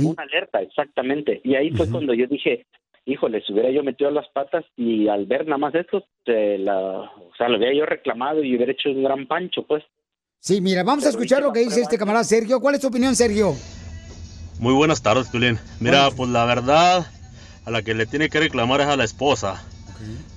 Una 0.04 0.22
alerta, 0.22 0.60
exactamente. 0.62 1.40
Y 1.44 1.54
ahí 1.54 1.70
fue 1.70 1.88
cuando 1.90 2.14
yo 2.14 2.26
dije, 2.26 2.66
híjole, 3.04 3.42
si 3.44 3.52
hubiera 3.52 3.70
yo 3.70 3.82
metido 3.82 4.10
las 4.10 4.26
patas 4.30 4.64
y 4.76 5.08
al 5.08 5.26
ver 5.26 5.44
nada 5.46 5.58
más 5.58 5.74
esto, 5.74 6.04
se 6.24 6.58
la, 6.58 6.78
o 6.78 7.30
sea, 7.36 7.48
lo 7.48 7.58
hubiera 7.58 7.74
yo 7.74 7.84
reclamado 7.86 8.42
y 8.42 8.56
hubiera 8.56 8.72
hecho 8.72 8.88
un 8.90 9.02
gran 9.04 9.26
pancho, 9.26 9.62
pues. 9.66 9.82
Sí, 10.40 10.60
mira, 10.60 10.82
vamos 10.84 11.04
a 11.04 11.08
escuchar 11.10 11.42
lo 11.42 11.52
que 11.52 11.60
dice 11.60 11.80
este 11.80 11.98
camarada 11.98 12.24
Sergio. 12.24 12.60
¿Cuál 12.60 12.76
es 12.76 12.80
tu 12.80 12.88
opinión, 12.88 13.14
Sergio? 13.16 13.54
Muy 14.60 14.72
buenas 14.74 15.02
tardes, 15.02 15.28
Piolín. 15.28 15.58
Mira, 15.80 16.08
pues 16.16 16.30
la 16.30 16.44
verdad, 16.44 17.06
a 17.64 17.70
la 17.70 17.82
que 17.82 17.94
le 17.94 18.06
tiene 18.06 18.28
que 18.28 18.40
reclamar 18.40 18.80
es 18.80 18.86
a 18.86 18.96
la 18.96 19.04
esposa. 19.04 19.64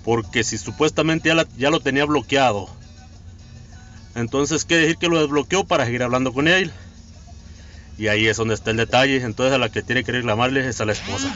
Porque 0.03 0.43
si 0.43 0.57
supuestamente 0.57 1.29
ya, 1.29 1.35
la- 1.35 1.47
ya 1.57 1.69
lo 1.69 1.79
tenía 1.79 2.05
bloqueado, 2.05 2.67
entonces 4.15 4.65
qué 4.65 4.77
decir 4.77 4.97
que 4.97 5.07
lo 5.07 5.19
desbloqueó 5.19 5.65
para 5.65 5.85
seguir 5.85 6.03
hablando 6.03 6.33
con 6.33 6.47
él. 6.47 6.71
Y 7.97 8.07
ahí 8.07 8.27
es 8.27 8.37
donde 8.37 8.55
está 8.55 8.71
el 8.71 8.77
detalle. 8.77 9.21
Entonces 9.23 9.53
a 9.53 9.57
la 9.57 9.69
que 9.69 9.81
tiene 9.83 10.03
que 10.03 10.11
reclamarle 10.11 10.67
es 10.67 10.81
a 10.81 10.85
la 10.85 10.93
esposa. 10.93 11.35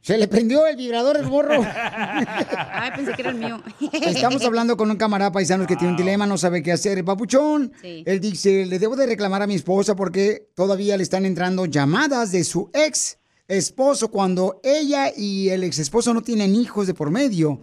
Se 0.00 0.16
le 0.16 0.28
prendió 0.28 0.66
el 0.66 0.76
vibrador 0.76 1.18
del 1.18 1.26
morro. 1.26 1.62
Ay, 2.72 2.90
pensé 2.96 3.12
que 3.12 3.22
era 3.22 3.30
el 3.30 3.36
mío. 3.36 3.62
Estamos 3.92 4.42
hablando 4.44 4.76
con 4.76 4.90
un 4.90 4.96
camarada 4.96 5.30
paisano 5.32 5.66
que 5.66 5.76
tiene 5.76 5.90
un 5.92 5.96
dilema, 5.96 6.26
no 6.26 6.38
sabe 6.38 6.62
qué 6.62 6.72
hacer. 6.72 6.98
El 6.98 7.04
papuchón, 7.04 7.72
Sí. 7.82 8.02
él 8.06 8.20
dice, 8.20 8.64
le 8.66 8.78
debo 8.78 8.96
de 8.96 9.06
reclamar 9.06 9.42
a 9.42 9.46
mi 9.46 9.54
esposa 9.54 9.94
porque 9.94 10.48
todavía 10.54 10.96
le 10.96 11.02
están 11.02 11.26
entrando 11.26 11.66
llamadas 11.66 12.32
de 12.32 12.44
su 12.44 12.70
ex 12.72 13.18
esposo 13.48 14.10
cuando 14.10 14.60
ella 14.64 15.12
y 15.16 15.50
el 15.50 15.62
ex 15.64 15.78
esposo 15.78 16.14
no 16.14 16.22
tienen 16.22 16.54
hijos 16.54 16.86
de 16.86 16.94
por 16.94 17.10
medio. 17.10 17.60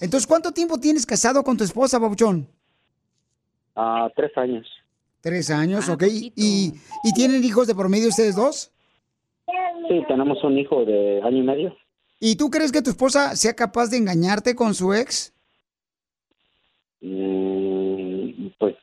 Entonces, 0.00 0.26
¿cuánto 0.26 0.52
tiempo 0.52 0.78
tienes 0.78 1.06
casado 1.06 1.42
con 1.42 1.56
tu 1.56 1.64
esposa, 1.64 1.98
papuchón? 1.98 2.48
A 3.74 4.10
tres 4.14 4.36
años. 4.36 4.66
Tres 5.20 5.50
años, 5.50 5.88
ok. 5.88 6.02
¿Y, 6.06 6.72
¿Y 7.02 7.12
tienen 7.14 7.42
hijos 7.42 7.66
de 7.66 7.74
por 7.74 7.88
medio 7.88 8.08
ustedes 8.08 8.36
dos? 8.36 8.70
Sí, 9.88 10.02
tenemos 10.08 10.42
un 10.44 10.58
hijo 10.58 10.84
de 10.84 11.20
año 11.22 11.38
y 11.38 11.42
medio. 11.42 11.76
¿Y 12.20 12.36
tú 12.36 12.50
crees 12.50 12.72
que 12.72 12.82
tu 12.82 12.90
esposa 12.90 13.36
sea 13.36 13.54
capaz 13.54 13.90
de 13.90 13.98
engañarte 13.98 14.54
con 14.54 14.74
su 14.74 14.94
ex? 14.94 15.34
Mm, 17.00 18.48
pues, 18.58 18.76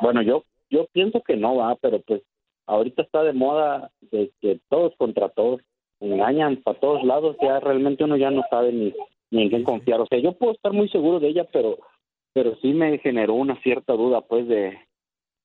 bueno, 0.00 0.22
yo 0.22 0.44
yo 0.70 0.86
pienso 0.92 1.20
que 1.22 1.36
no 1.36 1.56
va, 1.56 1.74
pero 1.76 2.00
pues 2.00 2.22
ahorita 2.66 3.02
está 3.02 3.22
de 3.22 3.32
moda 3.32 3.90
de 4.00 4.30
que 4.40 4.60
todos 4.68 4.94
contra 4.96 5.28
todos 5.28 5.60
engañan 6.00 6.56
para 6.62 6.78
todos 6.78 7.02
lados, 7.04 7.36
ya 7.42 7.60
realmente 7.60 8.04
uno 8.04 8.16
ya 8.16 8.30
no 8.30 8.42
sabe 8.48 8.72
ni, 8.72 8.94
ni 9.30 9.42
en 9.42 9.48
quién 9.50 9.64
confiar. 9.64 10.00
O 10.00 10.06
sea, 10.06 10.18
yo 10.18 10.32
puedo 10.32 10.52
estar 10.52 10.72
muy 10.72 10.88
seguro 10.88 11.20
de 11.20 11.28
ella, 11.28 11.46
pero 11.52 11.78
pero 12.32 12.56
sí 12.56 12.72
me 12.72 12.98
generó 12.98 13.34
una 13.34 13.60
cierta 13.62 13.92
duda, 13.94 14.20
pues, 14.22 14.46
de, 14.48 14.78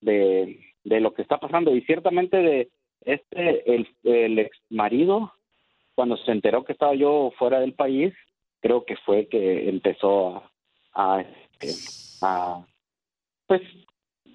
de, 0.02 1.00
lo 1.00 1.14
que 1.14 1.22
está 1.22 1.38
pasando. 1.38 1.76
Y 1.76 1.82
ciertamente 1.82 2.38
de 2.38 2.70
este, 3.02 3.74
el, 3.74 3.88
el 4.04 4.40
ex 4.40 4.58
marido, 4.70 5.34
cuando 5.96 6.18
se 6.18 6.32
enteró 6.32 6.64
que 6.64 6.74
estaba 6.74 6.96
yo 6.96 7.32
fuera 7.38 7.60
del 7.60 7.74
país, 7.74 8.14
creo 8.62 8.86
que 8.86 8.96
fue 8.98 9.28
que 9.28 9.70
empezó 9.70 10.38
a, 10.38 10.52
a, 10.94 11.22
este, 11.22 11.70
a 12.22 12.66
pues, 13.48 13.62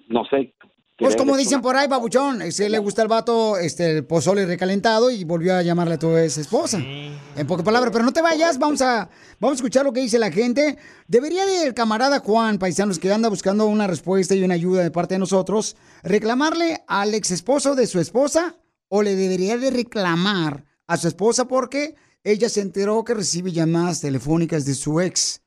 no 0.07 0.25
sé. 0.25 0.53
Pues 1.01 1.15
como 1.15 1.35
dicen 1.35 1.61
por 1.61 1.75
ahí, 1.75 1.87
babuchón, 1.87 2.51
si 2.51 2.69
le 2.69 2.77
gusta 2.77 3.01
el 3.01 3.07
vato, 3.07 3.57
este, 3.57 3.89
el 3.97 4.05
pozole 4.05 4.45
recalentado 4.45 5.09
y 5.09 5.23
volvió 5.23 5.55
a 5.55 5.63
llamarle 5.63 5.95
a 5.95 5.99
tu 5.99 6.15
ex 6.15 6.37
esposa. 6.37 6.77
En 6.77 7.47
pocas 7.47 7.65
palabras, 7.65 7.91
pero 7.91 8.05
no 8.05 8.13
te 8.13 8.21
vayas, 8.21 8.59
vamos 8.59 8.83
a, 8.83 9.09
vamos 9.39 9.55
a 9.55 9.57
escuchar 9.57 9.83
lo 9.83 9.93
que 9.93 10.01
dice 10.01 10.19
la 10.19 10.31
gente. 10.31 10.77
Debería 11.07 11.47
del 11.47 11.73
camarada 11.73 12.19
Juan, 12.19 12.59
paisanos, 12.59 12.99
que 12.99 13.11
anda 13.11 13.29
buscando 13.29 13.65
una 13.65 13.87
respuesta 13.87 14.35
y 14.35 14.43
una 14.43 14.53
ayuda 14.53 14.83
de 14.83 14.91
parte 14.91 15.15
de 15.15 15.19
nosotros, 15.19 15.75
reclamarle 16.03 16.83
al 16.87 17.15
ex 17.15 17.31
esposo 17.31 17.73
de 17.73 17.87
su 17.87 17.99
esposa 17.99 18.57
o 18.87 19.01
le 19.01 19.15
debería 19.15 19.57
de 19.57 19.71
reclamar 19.71 20.65
a 20.85 20.97
su 20.97 21.07
esposa 21.07 21.45
porque 21.45 21.95
ella 22.23 22.47
se 22.47 22.61
enteró 22.61 23.03
que 23.03 23.15
recibe 23.15 23.51
llamadas 23.51 24.01
telefónicas 24.01 24.65
de 24.65 24.75
su 24.75 25.01
ex. 25.01 25.41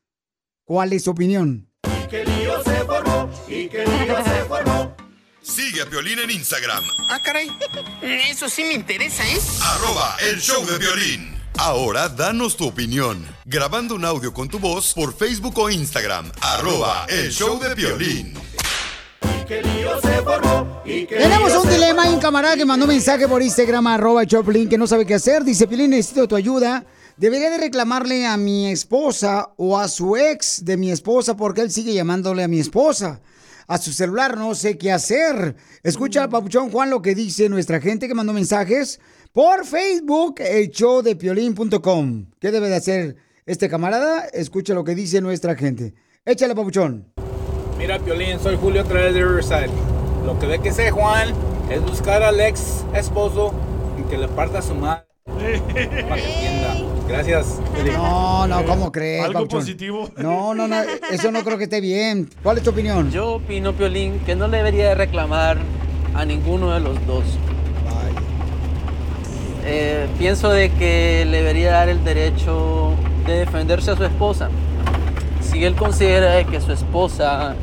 ¿Cuál 0.64 0.92
es 0.94 1.04
tu 1.04 1.12
opinión? 1.12 1.70
Que 2.10 2.24
lío 2.24 2.60
se 2.64 2.74
formó 2.84 3.30
y 3.46 3.68
que 3.68 3.84
lío 3.84 4.16
se 4.24 4.44
formó. 4.48 5.03
Sigue 5.54 5.82
a 5.82 5.86
Piolín 5.86 6.18
en 6.18 6.30
Instagram, 6.30 6.82
Ah, 7.08 7.20
caray. 7.22 7.48
Eso 8.02 8.48
sí 8.48 8.64
me 8.64 8.74
interesa, 8.74 9.22
¿eh? 9.26 9.38
arroba 9.62 10.16
el 10.20 10.40
show 10.40 10.64
de 10.66 10.78
violín. 10.78 11.34
Ahora 11.58 12.08
danos 12.08 12.56
tu 12.56 12.66
opinión, 12.66 13.24
grabando 13.44 13.94
un 13.94 14.04
audio 14.04 14.32
con 14.34 14.48
tu 14.48 14.58
voz 14.58 14.92
por 14.94 15.16
Facebook 15.16 15.56
o 15.58 15.70
Instagram, 15.70 16.32
arroba 16.40 17.06
el 17.08 17.30
show 17.30 17.60
de 17.60 17.74
violín. 17.74 18.34
Que 19.46 19.62
lío 19.62 20.00
se 20.00 20.22
formó 20.22 20.82
y 20.84 21.06
que 21.06 21.16
Tenemos 21.16 21.52
un 21.54 21.68
dilema, 21.70 22.02
hay 22.04 22.14
un 22.14 22.20
camarada 22.20 22.56
que 22.56 22.64
mandó 22.64 22.86
un 22.86 22.90
mensaje 22.92 23.28
por 23.28 23.40
Instagram, 23.42 23.86
arroba 23.86 24.26
Choplin, 24.26 24.68
que 24.68 24.78
no 24.78 24.86
sabe 24.88 25.06
qué 25.06 25.14
hacer. 25.14 25.44
Dice, 25.44 25.68
Pilín, 25.68 25.90
necesito 25.90 26.26
tu 26.26 26.34
ayuda. 26.34 26.84
Debería 27.16 27.50
de 27.50 27.58
reclamarle 27.58 28.26
a 28.26 28.36
mi 28.36 28.66
esposa 28.72 29.50
o 29.56 29.78
a 29.78 29.86
su 29.86 30.16
ex 30.16 30.64
de 30.64 30.76
mi 30.76 30.90
esposa 30.90 31.36
porque 31.36 31.60
él 31.60 31.70
sigue 31.70 31.94
llamándole 31.94 32.42
a 32.42 32.48
mi 32.48 32.58
esposa. 32.58 33.20
A 33.66 33.78
su 33.78 33.92
celular 33.92 34.36
no 34.36 34.54
sé 34.54 34.76
qué 34.76 34.92
hacer. 34.92 35.56
Escucha 35.82 36.22
al 36.22 36.28
papuchón 36.28 36.70
Juan 36.70 36.90
lo 36.90 37.02
que 37.02 37.14
dice 37.14 37.48
nuestra 37.48 37.80
gente 37.80 38.08
que 38.08 38.14
mandó 38.14 38.32
mensajes 38.32 39.00
por 39.32 39.64
Facebook, 39.64 40.36
el 40.38 40.70
show 40.70 41.02
de 41.02 41.16
piolín.com. 41.16 42.26
¿Qué 42.38 42.50
debe 42.50 42.68
de 42.68 42.76
hacer 42.76 43.16
este 43.46 43.68
camarada? 43.68 44.26
Escucha 44.32 44.74
lo 44.74 44.84
que 44.84 44.94
dice 44.94 45.20
nuestra 45.20 45.54
gente. 45.54 45.94
Échale, 46.24 46.54
papuchón. 46.54 47.12
Mira, 47.78 47.98
Piolín, 47.98 48.38
soy 48.38 48.56
Julio 48.56 48.82
otra 48.82 49.02
vez 49.02 49.14
de 49.14 49.24
Riverside. 49.24 49.70
Lo 50.24 50.38
que 50.38 50.46
ve 50.46 50.58
que 50.60 50.72
sé, 50.72 50.90
Juan, 50.90 51.34
es 51.70 51.82
buscar 51.82 52.22
al 52.22 52.40
ex 52.40 52.84
esposo 52.94 53.52
y 53.98 54.08
que 54.08 54.16
le 54.16 54.28
parta 54.28 54.62
su 54.62 54.74
madre 54.74 55.04
para 55.26 56.16
que 56.16 56.34
entienda. 56.34 56.93
Gracias. 57.08 57.60
Piolín. 57.74 57.94
No, 57.94 58.46
no, 58.46 58.64
¿cómo 58.64 58.90
crees? 58.90 59.24
Algo 59.24 59.46
positivo. 59.46 60.10
No, 60.16 60.54
no, 60.54 60.66
no, 60.66 60.76
eso 61.10 61.30
no 61.30 61.44
creo 61.44 61.58
que 61.58 61.64
esté 61.64 61.80
bien. 61.80 62.30
¿Cuál 62.42 62.58
es 62.58 62.64
tu 62.64 62.70
opinión? 62.70 63.10
Yo 63.10 63.34
opino, 63.34 63.72
Piolín, 63.74 64.20
que 64.20 64.34
no 64.34 64.48
le 64.48 64.58
debería 64.58 64.88
de 64.88 64.94
reclamar 64.94 65.58
a 66.14 66.24
ninguno 66.24 66.72
de 66.72 66.80
los 66.80 67.06
dos. 67.06 67.24
Eh, 69.66 70.08
pienso 70.18 70.50
de 70.50 70.70
que 70.70 71.24
le 71.24 71.38
debería 71.38 71.72
dar 71.72 71.88
el 71.88 72.04
derecho 72.04 72.92
de 73.26 73.38
defenderse 73.38 73.92
a 73.92 73.96
su 73.96 74.04
esposa. 74.04 74.50
Si 75.40 75.64
él 75.64 75.74
considera 75.74 76.32
de 76.32 76.44
que 76.44 76.60
su 76.60 76.72
esposa 76.72 77.54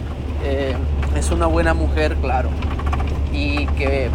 eh, 0.44 0.74
es 1.16 1.30
una 1.30 1.46
buena 1.46 1.76
mujer, 1.76 2.16
claro, 2.16 2.50
y 3.32 3.68
que 3.68 4.10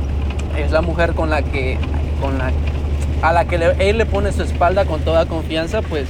es 0.59 0.72
la 0.72 0.81
mujer 0.81 1.14
con 1.14 1.31
la 1.31 1.43
que, 1.43 1.79
con 2.20 2.39
la, 2.39 2.51
a 3.22 3.32
la 3.32 3.44
que 3.46 3.56
él 3.78 3.98
le 3.98 4.06
pone 4.06 4.32
su 4.32 4.42
espalda 4.42 4.84
con 4.84 5.00
toda 5.00 5.26
confianza, 5.26 5.82
pues 5.82 6.08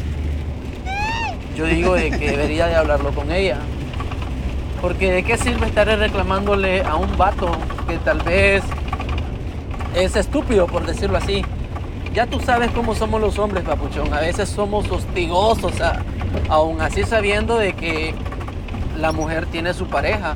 yo 1.57 1.65
digo 1.65 1.95
de 1.95 2.11
que 2.11 2.31
debería 2.31 2.67
de 2.67 2.75
hablarlo 2.75 3.13
con 3.13 3.33
ella. 3.33 3.59
Porque 4.81 5.11
de 5.11 5.23
qué 5.23 5.39
sirve 5.39 5.67
estar 5.67 5.87
reclamándole 5.87 6.83
a 6.83 6.97
un 6.97 7.17
vato 7.17 7.51
que 7.89 7.97
tal 7.99 8.21
vez 8.21 8.63
es 9.95 10.17
estúpido, 10.17 10.67
por 10.67 10.85
decirlo 10.85 11.17
así. 11.17 11.43
Ya 12.13 12.27
tú 12.27 12.41
sabes 12.41 12.71
cómo 12.73 12.95
somos 12.95 13.21
los 13.21 13.39
hombres, 13.39 13.65
papuchón. 13.65 14.13
A 14.13 14.21
veces 14.21 14.49
somos 14.49 14.91
hostigosos, 14.91 15.73
aún 16.49 16.81
así 16.83 17.05
sabiendo 17.05 17.57
de 17.57 17.73
que 17.73 18.15
la 18.99 19.13
mujer 19.13 19.47
tiene 19.47 19.73
su 19.73 19.87
pareja 19.87 20.35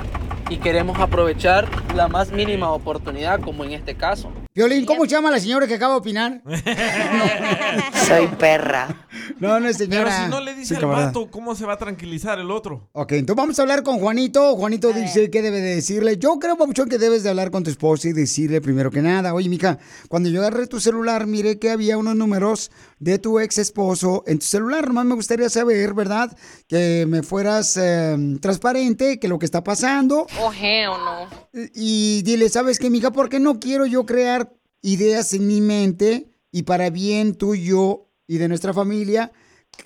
y 0.49 0.57
queremos 0.57 0.99
aprovechar 0.99 1.69
la 1.95 2.09
más 2.09 2.33
mínima 2.33 2.71
oportunidad, 2.71 3.41
como 3.41 3.65
en 3.65 3.73
este 3.73 3.95
caso. 3.95 4.31
Violín, 4.53 4.85
¿cómo 4.85 5.05
se 5.05 5.11
llama 5.13 5.31
la 5.31 5.39
señora 5.39 5.67
que 5.69 5.75
acaba 5.75 5.95
de 5.95 6.01
opinar? 6.01 6.43
Soy 8.09 8.27
perra. 8.37 9.07
No, 9.39 9.61
no, 9.61 9.73
señora. 9.73 10.05
Pero 10.05 10.25
si 10.25 10.31
no 10.31 10.41
le 10.41 10.55
dice 10.55 10.75
Sí, 10.75 10.81
al 10.81 10.87
vato, 10.87 11.31
¿cómo 11.31 11.55
se 11.55 11.65
va 11.65 11.75
a 11.75 11.79
tranquilizar 11.79 12.39
el 12.41 12.51
otro? 12.51 12.89
Ok, 12.93 13.13
entonces 13.13 13.37
vamos 13.37 13.59
a 13.59 13.63
hablar 13.63 13.85
con 13.85 14.01
Juanito. 14.01 14.57
Juanito 14.57 14.93
dice 14.93 15.31
que 15.31 15.41
debe 15.41 15.61
de 15.61 15.77
decirle. 15.77 16.19
Yo 16.19 16.39
creo, 16.41 16.57
Papuchón, 16.57 16.89
que 16.89 16.99
debes 16.99 17.23
de 17.23 17.31
hablar 17.31 17.53
con 17.53 17.63
tu 17.63 17.71
esposa 17.71 18.09
y 18.09 18.13
decirle 18.13 18.61
primero 18.61 18.91
que 18.91 19.03
nada. 19.03 19.35
Oye, 19.35 19.49
mija, 19.49 19.79
cuando 20.09 20.29
yo 20.29 20.41
agarré 20.41 20.67
tu 20.67 20.81
celular, 20.81 21.29
miré 21.29 21.61
que 21.61 21.71
había 21.71 21.97
unos 21.97 22.17
números 22.17 22.73
de 22.99 23.21
tu 23.21 23.39
ex 23.39 23.57
esposo 23.59 24.25
en 24.27 24.41
tu 24.41 24.47
celular. 24.47 24.89
Nomás 24.89 25.07
me 25.07 25.15
gustaría 25.15 25.49
saber, 25.49 25.95
¿verdad? 25.95 26.37
Que 26.67 27.07
me 27.09 27.23
fueras 27.23 27.77
eh, 27.81 28.17
transparente, 28.41 29.21
que 29.21 29.29
lo 29.29 29.39
que 29.39 29.47
está 29.47 29.63
pasando. 29.63 30.27
Oh, 30.41 30.53
hell 30.53 30.91
no. 30.91 31.29
Y 31.75 32.23
dile, 32.23 32.49
¿sabes 32.49 32.81
qué, 32.81 32.91
mija? 32.91 33.13
Porque 33.13 33.39
no 33.39 33.61
quiero 33.61 33.87
yo 33.87 34.05
crear 34.05 34.50
ideas 34.83 35.33
en 35.35 35.47
mi 35.47 35.61
mente 35.61 36.31
y 36.53 36.63
para 36.63 36.91
bien 36.91 37.35
tuyo 37.35 38.09
y 38.27 38.39
de 38.39 38.49
nuestra 38.49 38.73
familia. 38.73 39.33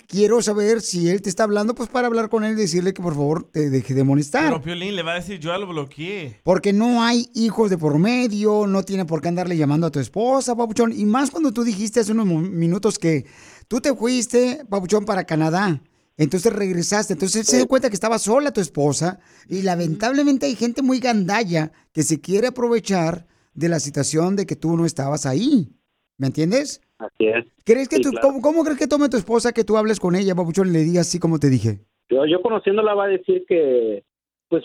Quiero 0.07 0.41
saber 0.41 0.81
si 0.81 1.09
él 1.09 1.21
te 1.21 1.29
está 1.29 1.43
hablando, 1.43 1.75
pues 1.75 1.89
para 1.89 2.07
hablar 2.07 2.29
con 2.29 2.43
él 2.43 2.53
y 2.53 2.61
decirle 2.61 2.93
que 2.93 3.01
por 3.01 3.13
favor 3.13 3.49
te 3.51 3.69
deje 3.69 3.93
de 3.93 4.03
molestar. 4.03 4.45
Pero 4.45 4.61
Piolín 4.61 4.95
le 4.95 5.03
va 5.03 5.13
a 5.13 5.15
decir, 5.15 5.39
yo 5.39 5.51
ya 5.51 5.57
lo 5.57 5.67
bloqueé. 5.67 6.41
Porque 6.43 6.73
no 6.73 7.03
hay 7.03 7.29
hijos 7.33 7.69
de 7.69 7.77
por 7.77 7.97
medio, 7.99 8.67
no 8.67 8.83
tiene 8.83 9.05
por 9.05 9.21
qué 9.21 9.29
andarle 9.29 9.57
llamando 9.57 9.87
a 9.87 9.91
tu 9.91 9.99
esposa, 9.99 10.55
Papuchón. 10.55 10.91
Y 10.91 11.05
más 11.05 11.31
cuando 11.31 11.51
tú 11.51 11.63
dijiste 11.63 11.99
hace 11.99 12.11
unos 12.11 12.27
minutos 12.27 12.99
que 12.99 13.25
tú 13.67 13.79
te 13.79 13.95
fuiste, 13.95 14.65
Papuchón, 14.69 15.05
para 15.05 15.23
Canadá. 15.23 15.81
Entonces 16.17 16.51
regresaste. 16.51 17.13
Entonces 17.13 17.41
él 17.41 17.45
se 17.45 17.57
dio 17.57 17.67
cuenta 17.67 17.89
que 17.89 17.95
estaba 17.95 18.19
sola 18.19 18.51
tu 18.51 18.61
esposa. 18.61 19.19
Y 19.47 19.61
lamentablemente 19.61 20.45
hay 20.45 20.55
gente 20.55 20.81
muy 20.81 20.99
gandalla 20.99 21.71
que 21.93 22.03
se 22.03 22.21
quiere 22.21 22.47
aprovechar 22.47 23.27
de 23.55 23.69
la 23.69 23.79
situación 23.79 24.35
de 24.35 24.45
que 24.45 24.55
tú 24.55 24.77
no 24.77 24.85
estabas 24.85 25.25
ahí. 25.25 25.69
¿Me 26.17 26.27
entiendes? 26.27 26.81
Así 26.97 27.27
es. 27.27 27.45
¿Crees 27.65 27.89
que 27.89 27.97
Sí, 27.97 28.03
tú, 28.03 28.11
claro. 28.11 28.27
¿cómo, 28.27 28.41
cómo 28.41 28.63
crees 28.63 28.77
que 28.79 28.87
tome 28.87 29.09
tu 29.09 29.17
esposa 29.17 29.51
que 29.51 29.63
tú 29.63 29.75
hables 29.75 29.99
con 29.99 30.15
ella, 30.15 30.35
Papuchón, 30.35 30.69
y 30.69 30.71
le 30.71 30.79
digas 30.79 31.07
así 31.07 31.19
como 31.19 31.39
te 31.39 31.49
dije? 31.49 31.79
Yo, 32.09 32.25
yo 32.25 32.41
conociéndola 32.41 32.93
va 32.93 33.05
a 33.05 33.09
decir 33.09 33.43
que, 33.47 34.03
pues, 34.47 34.63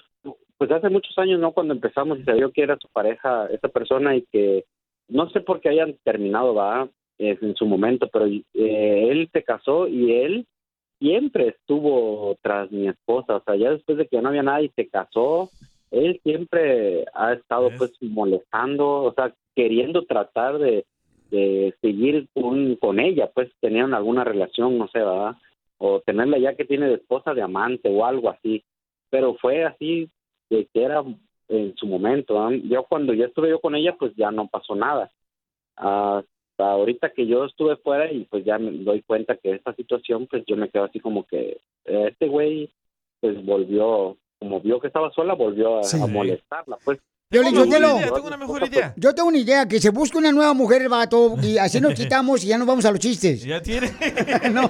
pues 0.58 0.70
hace 0.70 0.90
muchos 0.90 1.16
años, 1.18 1.40
¿no? 1.40 1.52
Cuando 1.52 1.74
empezamos 1.74 2.18
y 2.18 2.22
vio 2.22 2.52
que 2.52 2.62
era 2.62 2.78
su 2.80 2.88
pareja, 2.92 3.46
esa 3.46 3.68
persona, 3.68 4.14
y 4.14 4.22
que 4.30 4.64
no 5.08 5.28
sé 5.30 5.40
por 5.40 5.60
qué 5.60 5.70
hayan 5.70 5.96
terminado, 6.04 6.54
va, 6.54 6.88
en 7.18 7.54
su 7.56 7.66
momento, 7.66 8.08
pero 8.12 8.26
eh, 8.26 9.08
él 9.10 9.28
se 9.32 9.42
casó 9.42 9.86
y 9.88 10.12
él 10.12 10.46
siempre 10.98 11.48
estuvo 11.48 12.36
tras 12.42 12.70
mi 12.70 12.88
esposa, 12.88 13.36
o 13.36 13.42
sea, 13.44 13.56
ya 13.56 13.70
después 13.70 13.98
de 13.98 14.06
que 14.06 14.16
ya 14.16 14.22
no 14.22 14.28
había 14.28 14.42
nada 14.42 14.62
y 14.62 14.70
se 14.70 14.88
casó, 14.88 15.50
él 15.90 16.20
siempre 16.22 17.04
ha 17.14 17.32
estado 17.32 17.70
pues 17.76 17.92
molestando, 18.00 19.02
o 19.02 19.14
sea, 19.14 19.34
queriendo 19.54 20.04
tratar 20.04 20.58
de, 20.58 20.86
de 21.30 21.74
seguir 21.80 22.28
con, 22.32 22.76
con 22.76 23.00
ella, 23.00 23.30
pues 23.34 23.50
tenían 23.60 23.94
alguna 23.94 24.24
relación, 24.24 24.78
no 24.78 24.88
sé, 24.88 24.98
¿verdad? 24.98 25.36
O 25.78 26.00
tenerla 26.00 26.38
ya 26.38 26.54
que 26.54 26.64
tiene 26.64 26.88
de 26.88 26.94
esposa 26.94 27.34
de 27.34 27.42
amante 27.42 27.88
o 27.88 28.04
algo 28.04 28.30
así, 28.30 28.62
pero 29.10 29.34
fue 29.34 29.64
así 29.64 30.10
de 30.48 30.66
que 30.72 30.82
era 30.82 31.02
en 31.48 31.76
su 31.76 31.86
momento. 31.86 32.34
¿verdad? 32.34 32.58
Yo 32.64 32.84
cuando 32.84 33.12
ya 33.12 33.26
estuve 33.26 33.50
yo 33.50 33.60
con 33.60 33.74
ella, 33.74 33.96
pues 33.98 34.14
ya 34.16 34.30
no 34.30 34.48
pasó 34.48 34.74
nada. 34.74 35.10
Hasta 35.76 36.24
ahorita 36.58 37.10
que 37.10 37.26
yo 37.26 37.44
estuve 37.44 37.76
fuera 37.76 38.10
y 38.12 38.24
pues 38.24 38.44
ya 38.44 38.58
me 38.58 38.70
doy 38.70 39.02
cuenta 39.02 39.36
que 39.36 39.52
esta 39.52 39.74
situación, 39.74 40.26
pues 40.26 40.44
yo 40.46 40.56
me 40.56 40.68
quedo 40.68 40.84
así 40.84 41.00
como 41.00 41.24
que 41.26 41.60
eh, 41.84 42.08
este 42.10 42.28
güey 42.28 42.70
pues 43.20 43.44
volvió, 43.44 44.16
como 44.40 44.60
vio 44.60 44.80
que 44.80 44.88
estaba 44.88 45.12
sola, 45.12 45.34
volvió 45.34 45.78
a, 45.78 45.84
Sí. 45.84 46.00
a 46.02 46.06
molestarla, 46.06 46.78
pues. 46.84 46.98
Piolín, 47.28 47.52
Tengo 47.54 47.66
una 47.68 47.78
idea, 47.78 48.10
tengo 48.12 48.26
una 48.26 48.36
mejor 48.36 48.66
idea. 48.66 48.92
Yo 48.96 49.14
tengo 49.14 49.28
una 49.28 49.38
idea, 49.38 49.68
que 49.68 49.78
se 49.78 49.90
busque 49.90 50.18
una 50.18 50.32
nueva 50.32 50.52
mujer 50.52 50.82
el 50.82 50.88
vato 50.88 51.36
y 51.40 51.58
así 51.58 51.80
nos 51.80 51.94
quitamos 52.00 52.42
y 52.42 52.48
ya 52.48 52.58
nos 52.58 52.66
vamos 52.66 52.84
a 52.84 52.90
los 52.90 52.98
chistes. 52.98 53.44
Ya 53.44 53.62
tiene. 53.62 53.88
no, 54.52 54.68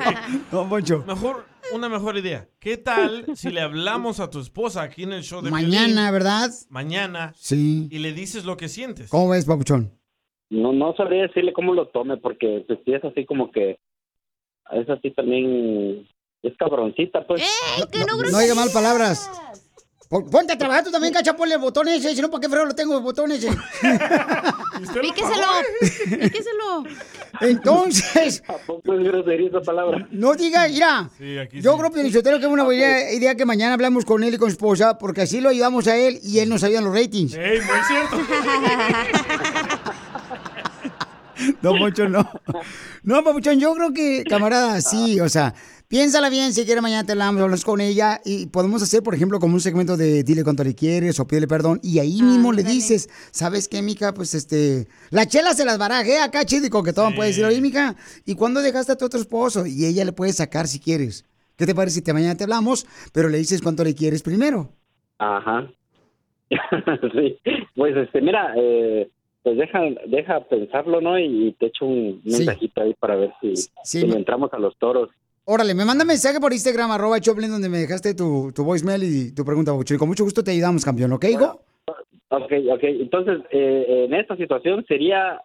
no, 0.52 0.68
Poncho. 0.70 1.04
Mejor, 1.06 1.44
una 1.74 1.90
mejor 1.90 2.16
idea. 2.16 2.48
¿Qué 2.60 2.78
tal 2.78 3.26
si 3.36 3.50
le 3.50 3.60
hablamos 3.60 4.20
a 4.20 4.30
tu 4.30 4.40
esposa 4.40 4.80
aquí 4.82 5.02
en 5.02 5.12
el 5.12 5.22
show 5.22 5.42
de 5.42 5.50
Mañana, 5.50 5.86
Piolín? 6.08 6.12
¿verdad? 6.12 6.50
Mañana. 6.70 7.34
Sí. 7.36 7.88
Y 7.90 7.98
le 7.98 8.12
dices 8.14 8.46
lo 8.46 8.56
que 8.56 8.68
sientes. 8.68 9.10
¿Cómo 9.10 9.28
ves, 9.28 9.44
papuchón? 9.44 9.92
No, 10.48 10.72
no 10.72 10.94
sabría 10.96 11.22
decirle 11.24 11.52
cómo 11.52 11.74
lo 11.74 11.88
tome, 11.88 12.16
porque 12.16 12.64
pues 12.66 12.78
sí 12.86 12.94
es 12.94 13.04
así 13.04 13.26
como 13.26 13.50
que 13.50 13.78
es 14.72 14.88
así 14.88 15.10
también, 15.10 16.08
es 16.42 16.52
cabroncita, 16.58 17.26
pues. 17.26 17.42
No 18.32 18.38
diga 18.38 18.54
mal 18.54 18.70
palabras. 18.70 19.30
Pon- 20.08 20.30
Ponte 20.30 20.54
a 20.54 20.58
trabajar 20.58 20.82
tú 20.84 20.90
también, 20.90 21.12
cacha, 21.12 21.36
ponle 21.36 21.56
el 21.56 21.60
botón 21.60 21.86
ese, 21.88 22.14
si 22.14 22.22
no, 22.22 22.30
¿para 22.30 22.40
qué 22.40 22.48
frego 22.48 22.64
lo 22.64 22.74
tengo 22.74 22.96
el 22.96 23.02
botón 23.02 23.30
ese? 23.30 23.48
Píqueselo, 25.02 25.46
píqueselo. 26.18 26.84
Entonces, 27.42 28.42
¿A 28.48 28.54
poco 28.56 28.94
es 28.94 29.04
grosería 29.04 29.48
esa 29.48 29.60
palabra? 29.60 30.08
no 30.10 30.34
diga, 30.34 30.66
mira, 30.66 31.10
Sí, 31.18 31.36
aquí 31.36 31.60
yo 31.60 31.72
sí. 31.72 31.78
creo, 31.78 31.90
Pielichotero, 31.92 32.38
que 32.38 32.46
es 32.46 32.50
una 32.50 32.64
buena 32.64 32.78
idea, 32.82 33.12
idea 33.12 33.34
que 33.34 33.44
mañana 33.44 33.74
hablamos 33.74 34.06
con 34.06 34.24
él 34.24 34.32
y 34.32 34.38
con 34.38 34.48
su 34.48 34.54
esposa, 34.54 34.96
porque 34.96 35.20
así 35.22 35.42
lo 35.42 35.50
ayudamos 35.50 35.86
a 35.88 35.96
él 35.98 36.18
y 36.22 36.38
él 36.38 36.48
nos 36.48 36.64
ayuda 36.64 36.78
en 36.78 36.84
los 36.86 36.94
ratings. 36.94 37.34
¡Ey, 37.34 37.60
muy 37.60 37.80
cierto! 37.86 38.16
No, 41.62 41.70
Poncho, 41.78 42.08
no. 42.08 42.28
No, 43.04 43.22
Papuchón, 43.22 43.60
yo 43.60 43.72
creo 43.74 43.92
que, 43.92 44.24
camarada, 44.28 44.80
sí, 44.80 45.20
o 45.20 45.28
sea, 45.28 45.54
piénsala 45.88 46.28
bien, 46.28 46.52
si 46.52 46.64
quiere 46.66 46.80
mañana 46.80 47.04
te 47.04 47.12
hablamos, 47.12 47.40
hablas 47.42 47.64
con 47.64 47.80
ella 47.80 48.20
y 48.24 48.46
podemos 48.46 48.82
hacer, 48.82 49.02
por 49.02 49.14
ejemplo, 49.14 49.38
como 49.40 49.54
un 49.54 49.60
segmento 49.60 49.96
de 49.96 50.22
dile 50.22 50.44
cuánto 50.44 50.62
le 50.64 50.74
quieres 50.74 51.18
o 51.18 51.26
pídele 51.26 51.48
perdón 51.48 51.80
y 51.82 51.98
ahí 51.98 52.20
mismo 52.22 52.52
le 52.52 52.62
dices, 52.62 53.08
¿sabes 53.30 53.68
qué, 53.68 53.80
mica? 53.82 54.12
Pues, 54.12 54.34
este, 54.34 54.86
la 55.10 55.26
chela 55.26 55.54
se 55.54 55.64
las 55.64 55.78
baraje 55.78 56.18
acá, 56.18 56.44
chido 56.44 56.66
y 56.66 56.70
coquetón, 56.70 57.14
puede 57.14 57.30
decir, 57.30 57.44
oye, 57.44 57.60
mica, 57.60 57.96
¿y 58.26 58.34
cuándo 58.34 58.60
dejaste 58.60 58.92
a 58.92 58.96
tu 58.96 59.06
otro 59.06 59.18
esposo? 59.20 59.66
Y 59.66 59.86
ella 59.86 60.04
le 60.04 60.12
puede 60.12 60.32
sacar 60.32 60.66
si 60.66 60.78
quieres. 60.78 61.24
¿Qué 61.56 61.66
te 61.66 61.74
parece 61.74 61.96
si 61.96 62.02
te 62.02 62.12
mañana 62.12 62.36
te 62.36 62.44
hablamos, 62.44 62.86
pero 63.12 63.28
le 63.28 63.38
dices 63.38 63.62
cuánto 63.62 63.82
le 63.82 63.94
quieres 63.94 64.22
primero? 64.22 64.70
Ajá. 65.18 65.68
sí, 67.12 67.38
pues 67.74 67.96
este, 67.96 68.20
mira, 68.20 68.52
eh, 68.56 69.10
pues 69.42 69.56
deja, 69.58 69.80
deja 70.06 70.40
pensarlo, 70.48 71.00
¿no? 71.00 71.18
Y 71.18 71.56
te 71.58 71.66
echo 71.66 71.84
un 71.86 72.20
Sí. 72.24 72.30
mensajito 72.30 72.82
ahí 72.82 72.94
para 73.00 73.16
ver 73.16 73.32
si, 73.40 73.56
Sí, 73.56 73.70
si 73.82 74.06
me- 74.06 74.16
entramos 74.16 74.52
a 74.52 74.58
los 74.58 74.76
toros. 74.78 75.08
Órale, 75.50 75.74
me 75.74 75.86
manda 75.86 76.04
mensaje 76.04 76.40
por 76.40 76.52
Instagram, 76.52 76.90
arroba 76.90 77.18
Choplin, 77.20 77.50
donde 77.50 77.70
me 77.70 77.78
dejaste 77.78 78.12
tu, 78.12 78.52
tu 78.54 78.64
voicemail 78.64 79.02
y 79.02 79.32
tu 79.32 79.46
pregunta, 79.46 79.72
Papuchón. 79.72 79.94
Y 79.94 79.98
con 79.98 80.08
mucho 80.08 80.22
gusto 80.22 80.44
te 80.44 80.50
ayudamos, 80.50 80.84
campeón, 80.84 81.10
¿ok, 81.14 81.24
hijo? 81.24 81.62
Ok, 82.28 82.52
ok. 82.70 82.82
Entonces, 82.82 83.38
eh, 83.50 84.04
en 84.06 84.12
esta 84.12 84.36
situación 84.36 84.84
sería, 84.86 85.40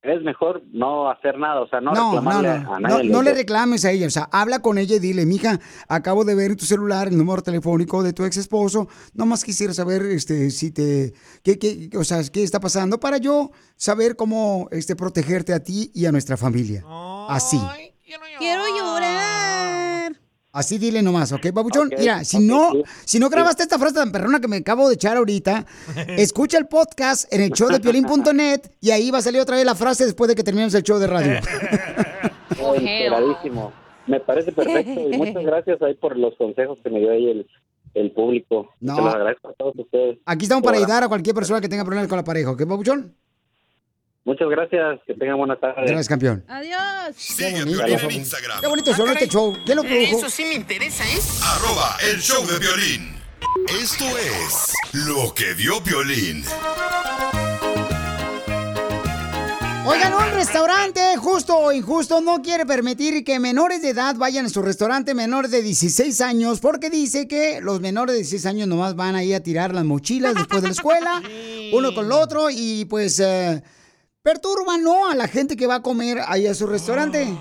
es 0.00 0.22
mejor 0.22 0.62
no 0.72 1.10
hacer 1.10 1.36
nada, 1.38 1.60
o 1.60 1.68
sea, 1.68 1.82
no, 1.82 1.92
No, 1.92 2.12
reclamarle 2.14 2.60
no, 2.60 2.74
a 2.74 2.80
nadie. 2.80 3.10
no 3.10 3.20
le 3.20 3.34
reclames 3.34 3.84
a 3.84 3.90
ella, 3.90 4.06
o 4.06 4.10
sea, 4.10 4.26
habla 4.32 4.60
con 4.62 4.78
ella 4.78 4.96
y 4.96 5.00
dile, 5.00 5.26
mija, 5.26 5.60
acabo 5.86 6.24
de 6.24 6.34
ver 6.34 6.52
en 6.52 6.56
tu 6.56 6.64
celular 6.64 7.08
el 7.08 7.18
número 7.18 7.42
telefónico 7.42 8.02
de 8.02 8.14
tu 8.14 8.24
ex 8.24 8.38
esposo, 8.38 8.88
nomás 9.12 9.44
quisiera 9.44 9.74
saber, 9.74 10.00
este, 10.06 10.48
si 10.48 10.70
te, 10.70 11.12
qué, 11.42 11.58
qué, 11.58 11.90
o 11.94 12.04
sea, 12.04 12.22
qué 12.32 12.42
está 12.42 12.58
pasando 12.58 12.98
para 12.98 13.18
yo 13.18 13.50
saber 13.76 14.16
cómo, 14.16 14.68
este, 14.70 14.96
protegerte 14.96 15.52
a 15.52 15.60
ti 15.62 15.90
y 15.92 16.06
a 16.06 16.10
nuestra 16.12 16.38
familia. 16.38 16.82
Así. 17.28 17.58
Quiero 18.38 18.64
llorar. 18.76 20.12
Así 20.52 20.78
dile 20.78 21.00
nomás, 21.00 21.30
¿ok, 21.30 21.52
babuchón? 21.52 21.90
Mira, 21.96 22.24
si 22.24 22.40
no, 22.40 22.72
sí. 22.72 22.82
si 23.04 23.18
no 23.20 23.30
grabaste 23.30 23.62
esta 23.62 23.78
frase 23.78 23.94
tan 23.94 24.10
perrona 24.10 24.40
que 24.40 24.48
me 24.48 24.56
acabo 24.56 24.88
de 24.88 24.96
echar 24.96 25.16
ahorita, 25.16 25.64
escucha 26.18 26.58
el 26.58 26.66
podcast 26.66 27.32
en 27.32 27.40
el 27.42 27.50
show 27.52 27.68
de 27.68 27.78
piolín.net 27.78 28.62
y 28.80 28.90
ahí 28.90 29.12
va 29.12 29.18
a 29.18 29.22
salir 29.22 29.40
otra 29.40 29.54
vez 29.56 29.64
la 29.64 29.76
frase 29.76 30.06
después 30.06 30.26
de 30.26 30.34
que 30.34 30.42
terminemos 30.42 30.74
el 30.74 30.82
show 30.82 30.98
de 30.98 31.06
radio. 31.06 31.40
Oh, 32.62 32.74
enteradísimo. 32.74 33.72
Me 34.06 34.20
parece 34.20 34.52
perfecto 34.52 35.08
y 35.08 35.16
muchas 35.16 35.42
gracias 35.44 35.80
ahí 35.80 35.94
por 35.94 36.14
los 36.18 36.34
consejos 36.36 36.78
que 36.82 36.90
me 36.90 36.98
dio 36.98 37.10
ahí 37.10 37.30
el, 37.30 37.46
el 37.94 38.10
público. 38.10 38.68
No. 38.80 38.96
Se 38.96 39.02
los 39.02 39.14
agradezco 39.14 39.48
a 39.48 39.52
todos 39.54 39.78
ustedes. 39.78 40.18
Aquí 40.26 40.44
estamos 40.44 40.62
para 40.62 40.76
ayudar 40.76 41.04
a 41.04 41.08
cualquier 41.08 41.34
persona 41.34 41.60
que 41.60 41.68
tenga 41.68 41.84
problemas 41.84 42.08
con 42.08 42.16
la 42.18 42.24
pareja, 42.24 42.50
¿ok, 42.50 42.66
babuchón? 42.66 43.14
Muchas 44.30 44.48
gracias, 44.48 45.00
que 45.08 45.14
tengan 45.14 45.38
buena 45.38 45.58
tarde. 45.58 45.82
Gracias, 45.86 46.08
campeón. 46.08 46.44
Adiós. 46.46 47.16
Sigue 47.16 47.62
a 47.62 47.64
Piolín 47.64 47.98
en 47.98 48.10
Instagram. 48.12 48.60
Qué 48.60 48.68
bonito 48.68 48.94
sonó 48.94 49.10
este 49.10 49.26
show. 49.26 49.56
¿Quién 49.64 49.76
lo 49.76 49.82
produjo? 49.82 50.18
Eso 50.18 50.30
sí 50.30 50.44
me 50.44 50.54
interesa, 50.54 51.02
¿eh? 51.02 51.18
Arroba 51.42 51.96
el 52.12 52.20
show 52.20 52.46
de 52.46 52.60
violín. 52.60 53.16
Esto 53.82 54.04
es 54.16 54.72
lo 54.92 55.34
que 55.34 55.52
vio 55.54 55.80
violín. 55.80 56.44
Oigan, 59.84 60.14
un 60.14 60.34
restaurante 60.34 61.16
justo 61.16 61.58
o 61.58 61.72
injusto 61.72 62.20
no 62.20 62.40
quiere 62.40 62.64
permitir 62.66 63.24
que 63.24 63.40
menores 63.40 63.82
de 63.82 63.88
edad 63.88 64.14
vayan 64.14 64.46
a 64.46 64.48
su 64.48 64.62
restaurante 64.62 65.12
menores 65.12 65.50
de 65.50 65.60
16 65.60 66.20
años 66.20 66.60
porque 66.60 66.88
dice 66.88 67.26
que 67.26 67.60
los 67.60 67.80
menores 67.80 68.12
de 68.12 68.18
16 68.18 68.46
años 68.46 68.68
nomás 68.68 68.94
van 68.94 69.16
ahí 69.16 69.34
a 69.34 69.42
tirar 69.42 69.74
las 69.74 69.84
mochilas 69.84 70.36
después 70.36 70.62
de 70.62 70.68
la 70.68 70.72
escuela, 70.72 71.20
uno 71.72 71.92
con 71.92 72.06
el 72.06 72.12
otro 72.12 72.48
y 72.48 72.84
pues 72.84 73.18
eh, 73.18 73.60
perturban, 74.22 74.82
¿no? 74.82 75.08
A 75.08 75.14
la 75.14 75.28
gente 75.28 75.56
que 75.56 75.66
va 75.66 75.76
a 75.76 75.82
comer 75.82 76.18
ahí 76.26 76.46
a 76.46 76.54
su 76.54 76.66
restaurante. 76.66 77.26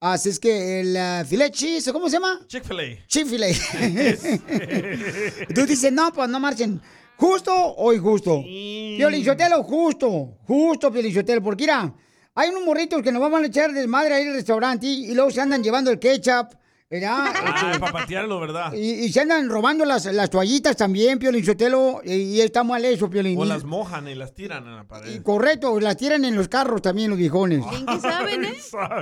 Así 0.00 0.30
es 0.30 0.40
que 0.40 0.80
el 0.80 0.96
uh, 0.96 1.24
filet 1.24 1.52
cheese, 1.52 1.92
¿cómo 1.92 2.08
se 2.08 2.16
llama? 2.16 2.40
Chick-fil-A. 2.48 3.06
Chick-fil-A. 3.06 3.46
Tú 5.54 5.64
dices, 5.64 5.92
no, 5.92 6.12
pues 6.12 6.28
no 6.28 6.40
marchen. 6.40 6.82
¿Justo 7.16 7.54
o 7.54 7.92
injusto? 7.92 8.42
Piolichotelo, 8.42 9.62
justo. 9.62 10.38
Justo, 10.44 10.90
Piolichotelo. 10.90 11.40
Porque 11.40 11.62
mira, 11.62 11.94
hay 12.34 12.50
unos 12.50 12.64
morritos 12.64 13.00
que 13.00 13.12
nos 13.12 13.22
van 13.22 13.44
a 13.44 13.46
echar 13.46 13.72
desmadre 13.72 14.14
ahí 14.14 14.26
al 14.26 14.34
restaurante 14.34 14.86
y, 14.86 15.12
y 15.12 15.14
luego 15.14 15.30
se 15.30 15.40
andan 15.40 15.62
llevando 15.62 15.92
el 15.92 16.00
ketchup, 16.00 16.48
¿verdad? 16.92 17.32
Ah, 17.34 17.62
Este, 17.66 17.80
para 17.80 17.92
patearlo, 17.92 18.38
¿verdad? 18.40 18.72
y, 18.74 18.78
y 19.06 19.12
se 19.12 19.20
andan 19.20 19.48
robando 19.48 19.84
las, 19.84 20.04
las 20.06 20.28
toallitas 20.30 20.76
también, 20.76 21.18
Piolín 21.18 21.44
Sotelo, 21.44 22.00
y, 22.04 22.12
y 22.12 22.40
está 22.42 22.62
mal 22.62 22.84
eso, 22.84 23.08
Piolín. 23.08 23.38
O 23.38 23.44
Y- 23.44 23.48
las 23.48 23.64
mojan 23.64 24.06
y 24.08 24.14
las 24.14 24.34
tiran 24.34 24.64
en 24.66 24.76
la 24.76 24.84
pared. 24.84 25.22
Correcto, 25.22 25.80
las 25.80 25.96
tiran 25.96 26.24
en 26.24 26.34
los 26.36 26.48
carros 26.48 26.82
también 26.82 27.08
los 27.10 27.18
viejones. 27.18 27.60
Bien 27.70 27.86
que 27.86 28.00
saben, 28.00 28.44
¿eh? 28.44 28.54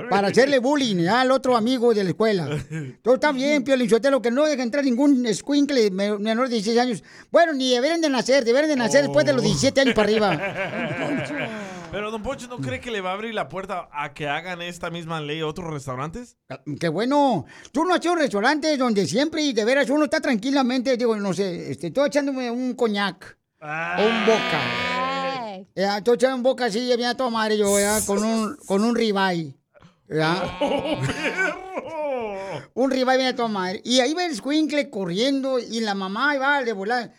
Para 0.09 0.29
hacerle 0.29 0.59
bullying 0.59 0.97
¿eh? 1.01 1.09
al 1.09 1.31
otro 1.31 1.55
amigo 1.57 1.93
de 1.93 2.03
la 2.03 2.09
escuela. 2.11 2.47
Todo 3.01 3.15
está 3.15 3.31
bien, 3.31 3.63
Pio 3.65 3.75
Sotelo, 3.89 4.21
que 4.21 4.31
no 4.31 4.45
deja 4.45 4.63
entrar 4.63 4.83
ningún 4.85 5.25
escuincle 5.25 5.91
me- 5.91 6.17
menor 6.17 6.47
de 6.47 6.55
16 6.55 6.79
años. 6.79 7.03
Bueno, 7.31 7.53
ni 7.53 7.71
deberían 7.71 7.99
de 8.01 8.09
nacer, 8.09 8.45
deberían 8.45 8.69
de 8.69 8.75
nacer 8.77 9.01
después 9.03 9.25
de 9.25 9.33
los 9.33 9.43
17 9.43 9.81
años 9.81 9.93
para 9.95 10.07
arriba. 10.07 10.31
Pero 11.91 12.09
Don 12.09 12.23
Poncho, 12.23 12.47
¿no 12.47 12.59
cree 12.59 12.79
que 12.79 12.89
le 12.89 13.01
va 13.01 13.09
a 13.09 13.13
abrir 13.13 13.33
la 13.33 13.49
puerta 13.49 13.89
a 13.91 14.13
que 14.13 14.29
hagan 14.29 14.61
esta 14.61 14.89
misma 14.89 15.19
ley 15.19 15.41
a 15.41 15.47
otros 15.47 15.73
restaurantes? 15.73 16.37
Qué 16.79 16.87
bueno. 16.87 17.45
Tú 17.73 17.83
no 17.83 17.91
has 17.91 17.97
hecho 17.97 18.15
restaurantes 18.15 18.79
donde 18.79 19.05
siempre 19.05 19.41
y 19.41 19.51
de 19.51 19.65
veras 19.65 19.89
uno 19.89 20.05
está 20.05 20.21
tranquilamente, 20.21 20.95
digo, 20.95 21.17
no 21.17 21.33
sé, 21.33 21.71
este, 21.71 21.87
estoy 21.87 22.07
echándome 22.07 22.49
un 22.49 22.75
coñac 22.75 23.37
o 23.59 23.65
un 23.65 24.25
boca. 24.25 25.67
Ya, 25.75 25.97
estoy 25.97 26.15
echando 26.15 26.37
un 26.37 26.43
boca 26.43 26.63
así, 26.65 26.87
ya 26.87 26.95
viene 26.95 27.11
a 27.11 27.17
toda 27.17 27.29
madre 27.29 27.57
yo, 27.57 27.77
ya, 27.77 27.99
con 28.05 28.23
un, 28.23 28.55
con 28.65 28.85
un 28.85 28.95
ribeye. 28.95 29.53
¿ya? 30.07 30.59
un 32.73 32.89
ribeye 32.89 33.17
viene 33.17 33.31
a 33.31 33.35
toda 33.35 33.49
madre. 33.49 33.81
Y 33.83 33.99
ahí 33.99 34.13
va 34.13 34.25
el 34.25 34.33
squinkle 34.33 34.89
corriendo 34.89 35.59
y 35.59 35.81
la 35.81 35.93
mamá 35.93 36.29
ahí 36.31 36.37
va 36.37 36.63
de 36.63 36.71
volar. 36.71 37.11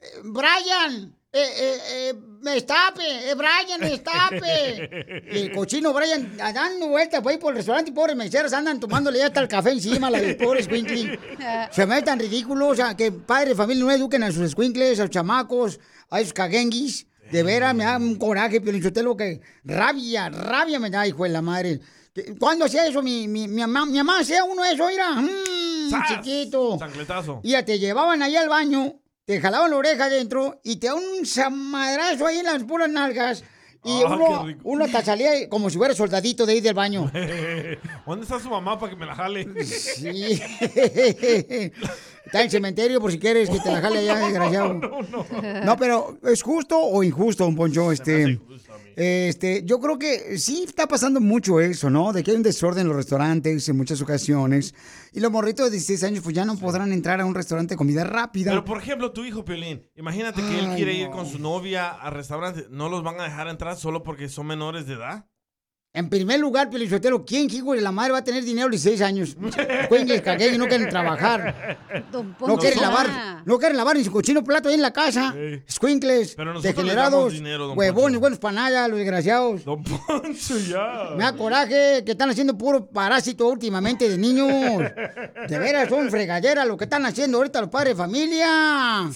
Eh, 0.00 0.06
Brian, 0.22 1.12
eh, 1.34 1.48
eh, 1.58 1.78
eh, 1.90 2.14
me 2.42 2.58
estape, 2.58 3.30
eh, 3.30 3.34
Brian, 3.34 3.80
me 3.80 3.94
estape. 3.94 5.22
Y 5.32 5.38
el 5.38 5.52
cochino 5.52 5.92
Brian 5.94 6.36
dando 6.36 6.88
vueltas 6.88 7.22
por 7.22 7.32
ahí 7.32 7.38
por 7.38 7.52
el 7.52 7.56
restaurante 7.56 7.90
y 7.90 7.94
pobres 7.94 8.16
meseros 8.16 8.52
andan 8.52 8.78
tomándole 8.78 9.18
ya 9.18 9.26
hasta 9.26 9.40
el 9.40 9.48
café 9.48 9.70
encima, 9.70 10.10
la 10.10 10.20
del 10.20 10.36
pobre 10.36 10.62
squinkle. 10.62 11.18
Se 11.70 11.86
me 11.86 11.94
ve 11.94 12.02
tan 12.02 12.18
ridículo, 12.18 12.68
o 12.68 12.74
sea, 12.74 12.94
que 12.94 13.10
padre 13.12 13.50
de 13.50 13.54
familia 13.54 13.84
no 13.84 13.90
eduquen 13.90 14.22
a 14.24 14.30
sus 14.30 14.50
squinkles, 14.50 15.00
a 15.00 15.04
sus 15.04 15.10
chamacos, 15.10 15.80
a 16.10 16.20
esos 16.20 16.32
caguenguis. 16.32 17.06
De 17.30 17.42
veras, 17.42 17.74
me 17.74 17.84
da 17.84 17.96
un 17.96 18.16
coraje, 18.16 18.60
lo 19.02 19.16
que 19.16 19.40
rabia, 19.64 20.28
rabia 20.28 20.78
me 20.78 20.90
da, 20.90 21.06
hijo 21.06 21.24
de 21.24 21.30
la 21.30 21.40
madre. 21.40 21.80
¿Cuándo 22.38 22.66
hacía 22.66 22.86
eso? 22.86 23.02
Mi, 23.02 23.26
mi, 23.26 23.48
mi 23.48 23.62
mamá, 23.62 23.86
mi 23.86 23.96
mamá 23.96 24.18
hacía 24.18 24.44
uno 24.44 24.62
de 24.62 24.72
eso, 24.72 24.86
mira, 24.86 25.12
mm, 25.12 26.02
chiquito. 26.08 26.76
Chancletazo. 26.78 27.40
Y 27.42 27.52
ya 27.52 27.64
te 27.64 27.78
llevaban 27.78 28.22
ahí 28.22 28.36
al 28.36 28.50
baño, 28.50 29.00
te 29.24 29.40
jalaban 29.40 29.70
la 29.70 29.76
oreja 29.76 30.04
adentro 30.06 30.60
y 30.64 30.76
te 30.76 30.88
daban 30.88 31.02
un 31.18 31.26
zamadrazo 31.26 32.26
ahí 32.26 32.38
en 32.38 32.46
las 32.46 32.64
puras 32.64 32.88
nalgas. 32.90 33.44
Y 33.84 34.00
Ah, 34.04 34.14
uno, 34.14 34.46
uno 34.62 34.86
te 34.86 35.02
salía 35.04 35.48
como 35.48 35.68
si 35.68 35.76
fuera 35.76 35.92
soldadito 35.92 36.46
de 36.46 36.52
ahí 36.52 36.60
del 36.60 36.74
baño. 36.74 37.10
¿Dónde 38.06 38.22
está 38.22 38.38
su 38.38 38.48
mamá 38.48 38.78
para 38.78 38.90
que 38.90 38.96
me 38.96 39.06
la 39.06 39.14
jale? 39.16 39.44
Sí. 39.64 40.40
Está 42.24 42.38
en 42.38 42.44
el 42.44 42.50
cementerio 42.50 43.00
por 43.00 43.10
si 43.10 43.18
quieres 43.18 43.50
que 43.50 43.58
te 43.58 43.72
la 43.72 43.80
jale 43.80 43.98
allá, 43.98 44.16
desgraciado. 44.26 44.74
No, 45.64 45.76
pero 45.76 46.16
¿es 46.22 46.42
justo 46.42 46.78
o 46.78 47.02
injusto, 47.02 47.42
don 47.44 47.56
Poncho? 47.56 47.90
Este, 47.90 48.38
este, 48.96 49.64
yo 49.64 49.80
creo 49.80 49.98
que 49.98 50.38
sí 50.38 50.64
está 50.66 50.86
pasando 50.86 51.20
mucho 51.20 51.60
eso, 51.60 51.90
¿no? 51.90 52.12
De 52.12 52.22
que 52.22 52.30
hay 52.30 52.36
un 52.36 52.42
desorden 52.42 52.82
en 52.82 52.88
los 52.88 52.96
restaurantes 52.96 53.68
en 53.68 53.76
muchas 53.76 54.00
ocasiones. 54.00 54.74
Y 55.12 55.20
los 55.20 55.30
morritos 55.30 55.66
de 55.66 55.72
16 55.72 56.04
años 56.04 56.20
pues 56.22 56.34
ya 56.34 56.44
no 56.44 56.56
podrán 56.56 56.92
entrar 56.92 57.20
a 57.20 57.24
un 57.24 57.34
restaurante 57.34 57.74
de 57.74 57.78
comida 57.78 58.04
rápida. 58.04 58.50
Pero 58.50 58.64
por 58.64 58.78
ejemplo, 58.78 59.12
tu 59.12 59.24
hijo 59.24 59.44
Piolín, 59.44 59.88
imagínate 59.96 60.42
que 60.42 60.58
él 60.58 60.74
quiere 60.76 60.94
ir 60.94 61.10
con 61.10 61.26
su 61.26 61.38
novia 61.38 61.90
al 61.90 62.12
restaurante, 62.12 62.66
¿no 62.70 62.88
los 62.88 63.02
van 63.02 63.20
a 63.20 63.24
dejar 63.24 63.48
entrar 63.48 63.76
solo 63.76 64.02
porque 64.02 64.28
son 64.28 64.46
menores 64.46 64.86
de 64.86 64.94
edad? 64.94 65.26
En 65.94 66.08
primer 66.08 66.40
lugar, 66.40 66.70
Pelizotero, 66.70 67.22
¿quién 67.22 67.50
hijo 67.52 67.74
de 67.74 67.82
la 67.82 67.92
madre 67.92 68.12
va 68.12 68.18
a 68.18 68.24
tener 68.24 68.42
dinero 68.42 68.66
a 68.66 68.70
los 68.70 68.82
16 68.82 69.02
años? 69.02 69.36
Cuengues, 69.90 70.22
cagué 70.22 70.48
y 70.54 70.56
no 70.56 70.66
quieren 70.66 70.88
trabajar. 70.88 71.78
No 72.40 72.56
quieren 72.56 72.78
Ah. 72.78 72.82
lavar, 72.82 73.42
no 73.44 73.58
quieren 73.58 73.76
lavar 73.76 73.96
ni 73.98 74.02
su 74.04 74.10
cochino 74.10 74.42
plato 74.42 74.70
ahí 74.70 74.74
en 74.76 74.80
la 74.80 74.90
casa. 74.94 75.34
Squinkles, 75.70 76.34
degenerados, 76.62 77.34
dinero, 77.34 77.66
don 77.66 77.78
huevones, 77.78 78.18
buenos 78.18 78.38
para 78.38 78.54
nada, 78.54 78.88
los 78.88 78.96
desgraciados. 78.98 79.66
Don 79.66 79.84
Poncho, 79.84 80.56
ya. 80.60 81.10
Me 81.14 81.24
da 81.24 81.36
coraje 81.36 82.02
que 82.06 82.12
están 82.12 82.30
haciendo 82.30 82.56
puro 82.56 82.86
parásito 82.86 83.46
últimamente 83.48 84.08
de 84.08 84.16
niños. 84.16 84.48
De 85.46 85.58
veras, 85.58 85.90
son 85.90 86.10
fregaderas 86.10 86.66
lo 86.66 86.78
que 86.78 86.84
están 86.84 87.04
haciendo 87.04 87.36
ahorita 87.36 87.60
los 87.60 87.68
padres 87.68 87.94
de 87.98 88.02
familia. 88.02 89.10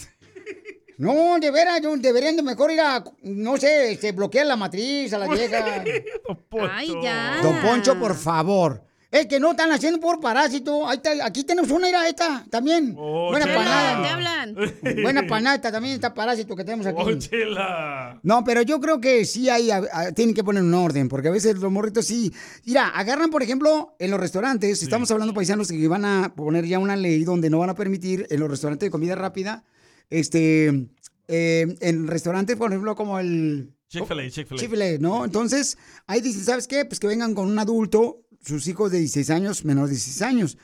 No, 0.98 1.38
de 1.38 1.50
veras, 1.50 1.80
deberían 1.98 2.36
de 2.36 2.42
mejor 2.42 2.70
ir 2.70 2.80
a, 2.80 3.04
no 3.22 3.56
sé, 3.56 3.92
este, 3.92 4.12
bloquear 4.12 4.46
la 4.46 4.56
matriz 4.56 5.12
a 5.12 5.18
la 5.18 5.28
vieja. 5.28 5.82
Ay, 6.72 6.92
ya. 7.02 7.38
Don 7.42 7.60
Poncho, 7.60 7.98
por 7.98 8.14
favor. 8.14 8.82
Es 9.08 9.26
que 9.26 9.38
no 9.38 9.52
están 9.52 9.70
haciendo 9.70 10.00
por 10.00 10.20
parásito. 10.20 10.86
Ahí 10.86 10.96
está, 10.96 11.24
aquí 11.24 11.44
tenemos 11.44 11.70
una, 11.70 11.88
era 11.88 12.06
esta 12.08 12.44
también. 12.50 12.92
Buena 12.94 13.46
Chela. 13.46 13.54
panada. 13.56 14.02
¿Te 14.02 14.08
hablan? 14.08 14.54
Buena 15.02 15.26
panada, 15.26 15.54
esta 15.56 15.72
también 15.72 15.94
está 15.94 16.12
parásito 16.12 16.56
que 16.56 16.64
tenemos 16.64 16.86
aquí. 16.86 17.00
¡Oh, 17.02 17.14
chela! 17.16 18.18
No, 18.24 18.42
pero 18.44 18.62
yo 18.62 18.80
creo 18.80 19.00
que 19.00 19.24
sí 19.24 19.48
hay, 19.48 19.70
a- 19.70 19.82
a- 19.92 20.12
tienen 20.12 20.34
que 20.34 20.42
poner 20.42 20.62
un 20.62 20.74
orden, 20.74 21.08
porque 21.08 21.28
a 21.28 21.30
veces 21.30 21.56
los 21.56 21.70
morritos 21.70 22.04
sí. 22.06 22.32
Mira, 22.64 22.88
agarran, 22.88 23.30
por 23.30 23.42
ejemplo, 23.42 23.94
en 23.98 24.10
los 24.10 24.20
restaurantes, 24.20 24.82
estamos 24.82 25.10
hablando 25.10 25.32
paisanos 25.32 25.68
que 25.68 25.88
van 25.88 26.04
a 26.04 26.34
poner 26.34 26.66
ya 26.66 26.78
una 26.78 26.96
ley 26.96 27.22
donde 27.24 27.48
no 27.48 27.58
van 27.60 27.70
a 27.70 27.74
permitir 27.74 28.26
en 28.28 28.40
los 28.40 28.50
restaurantes 28.50 28.88
de 28.88 28.90
comida 28.90 29.14
rápida, 29.14 29.64
este, 30.10 30.88
eh, 31.28 31.76
en 31.80 32.06
restaurantes, 32.06 32.56
por 32.56 32.70
ejemplo, 32.70 32.94
como 32.94 33.18
el 33.18 33.72
Chick-fil-A, 33.88 34.30
Chick-fil-A. 34.30 34.60
Chick-fil-A, 34.60 34.98
¿no? 34.98 35.24
Entonces, 35.24 35.78
ahí 36.06 36.20
dicen, 36.20 36.44
¿sabes 36.44 36.66
qué? 36.66 36.84
Pues 36.84 37.00
que 37.00 37.06
vengan 37.06 37.34
con 37.34 37.48
un 37.48 37.58
adulto, 37.58 38.22
sus 38.44 38.66
hijos 38.68 38.90
de 38.92 38.98
16 38.98 39.30
años, 39.30 39.64
menor 39.64 39.86
de 39.86 39.92
16 39.92 40.22
años. 40.22 40.58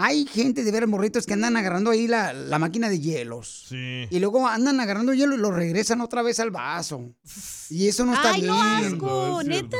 Hay 0.00 0.26
gente 0.26 0.62
de 0.62 0.70
ver 0.70 0.86
morritos 0.86 1.26
que 1.26 1.32
andan 1.32 1.56
agarrando 1.56 1.90
ahí 1.90 2.06
la, 2.06 2.32
la 2.32 2.58
máquina 2.60 2.88
de 2.88 3.00
hielos. 3.00 3.66
Sí. 3.68 4.06
Y 4.10 4.20
luego 4.20 4.46
andan 4.46 4.78
agarrando 4.78 5.12
hielo 5.12 5.34
y 5.34 5.38
lo 5.38 5.50
regresan 5.50 6.00
otra 6.00 6.22
vez 6.22 6.38
al 6.38 6.52
vaso. 6.52 7.14
Y 7.68 7.88
eso 7.88 8.04
no 8.06 8.14
está 8.14 8.34
Ay, 8.34 8.42
bien. 8.42 8.52
no, 8.52 8.62
asco, 8.62 9.42
neta. 9.44 9.76